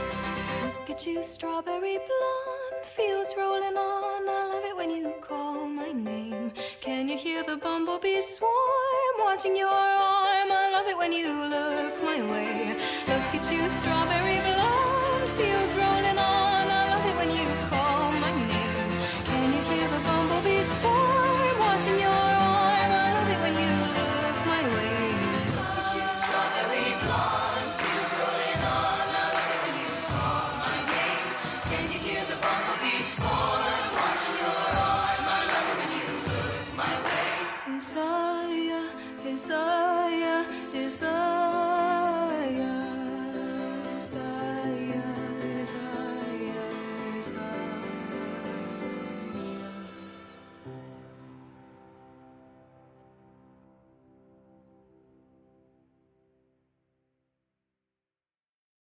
[0.62, 4.28] Look at you, strawberry blonde, fields rolling on.
[4.28, 6.52] I love it when you call my name.
[6.80, 10.52] Can you hear the bumblebee swarm watching your arm?
[10.52, 11.26] I love it when you
[11.56, 12.76] look my way.
[13.08, 14.49] Look at you, strawberry blonde,